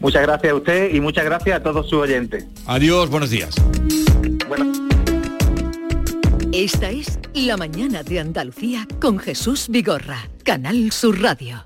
Muchas 0.00 0.22
gracias 0.22 0.52
a 0.52 0.56
usted 0.56 0.94
y 0.94 1.00
muchas 1.00 1.24
gracias 1.24 1.56
a 1.56 1.62
todos 1.62 1.88
sus 1.88 2.00
oyentes. 2.00 2.44
Adiós, 2.66 3.10
buenos 3.10 3.30
días. 3.30 3.56
Esta 6.52 6.90
es 6.90 7.18
La 7.34 7.56
mañana 7.56 8.02
de 8.02 8.20
Andalucía 8.20 8.86
con 9.00 9.18
Jesús 9.18 9.66
Vigorra, 9.68 10.30
Canal 10.44 10.90
Sur 10.92 11.20
Radio. 11.20 11.65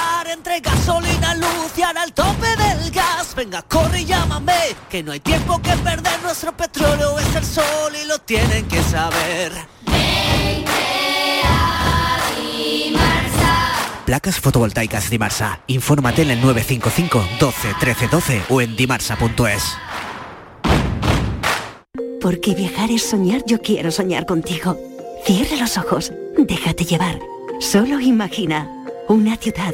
entre 0.31 0.59
gasolina, 0.59 1.35
luz 1.35 1.77
y 1.77 1.81
ahora 1.81 2.03
el 2.03 2.13
tope 2.13 2.47
del 2.47 2.91
gas, 2.91 3.35
venga, 3.35 3.61
corre 3.63 4.01
y 4.01 4.05
llámame, 4.05 4.75
que 4.89 5.03
no 5.03 5.11
hay 5.11 5.19
tiempo 5.19 5.61
que 5.61 5.71
perder, 5.77 6.21
nuestro 6.23 6.55
petróleo 6.55 7.19
es 7.19 7.35
el 7.35 7.45
sol 7.45 7.93
y 8.01 8.07
lo 8.07 8.19
tienen 8.19 8.67
que 8.67 8.81
saber. 8.83 9.51
Placas 14.05 14.39
fotovoltaicas 14.41 15.09
Dimarsa. 15.09 15.61
Infórmate 15.67 16.23
en 16.23 16.31
el 16.31 16.41
955 16.41 17.23
12 17.39 17.75
13 17.79 18.07
12 18.09 18.41
o 18.49 18.61
en 18.61 18.75
dimarsa.es. 18.75 19.77
Porque 22.19 22.53
viajar 22.53 22.91
es 22.91 23.09
soñar, 23.09 23.43
yo 23.47 23.61
quiero 23.61 23.89
soñar 23.89 24.25
contigo. 24.25 24.77
Cierra 25.25 25.55
los 25.55 25.77
ojos, 25.77 26.11
déjate 26.37 26.83
llevar. 26.83 27.19
Solo 27.59 27.99
imagina 27.99 28.69
una 29.07 29.37
ciudad, 29.37 29.73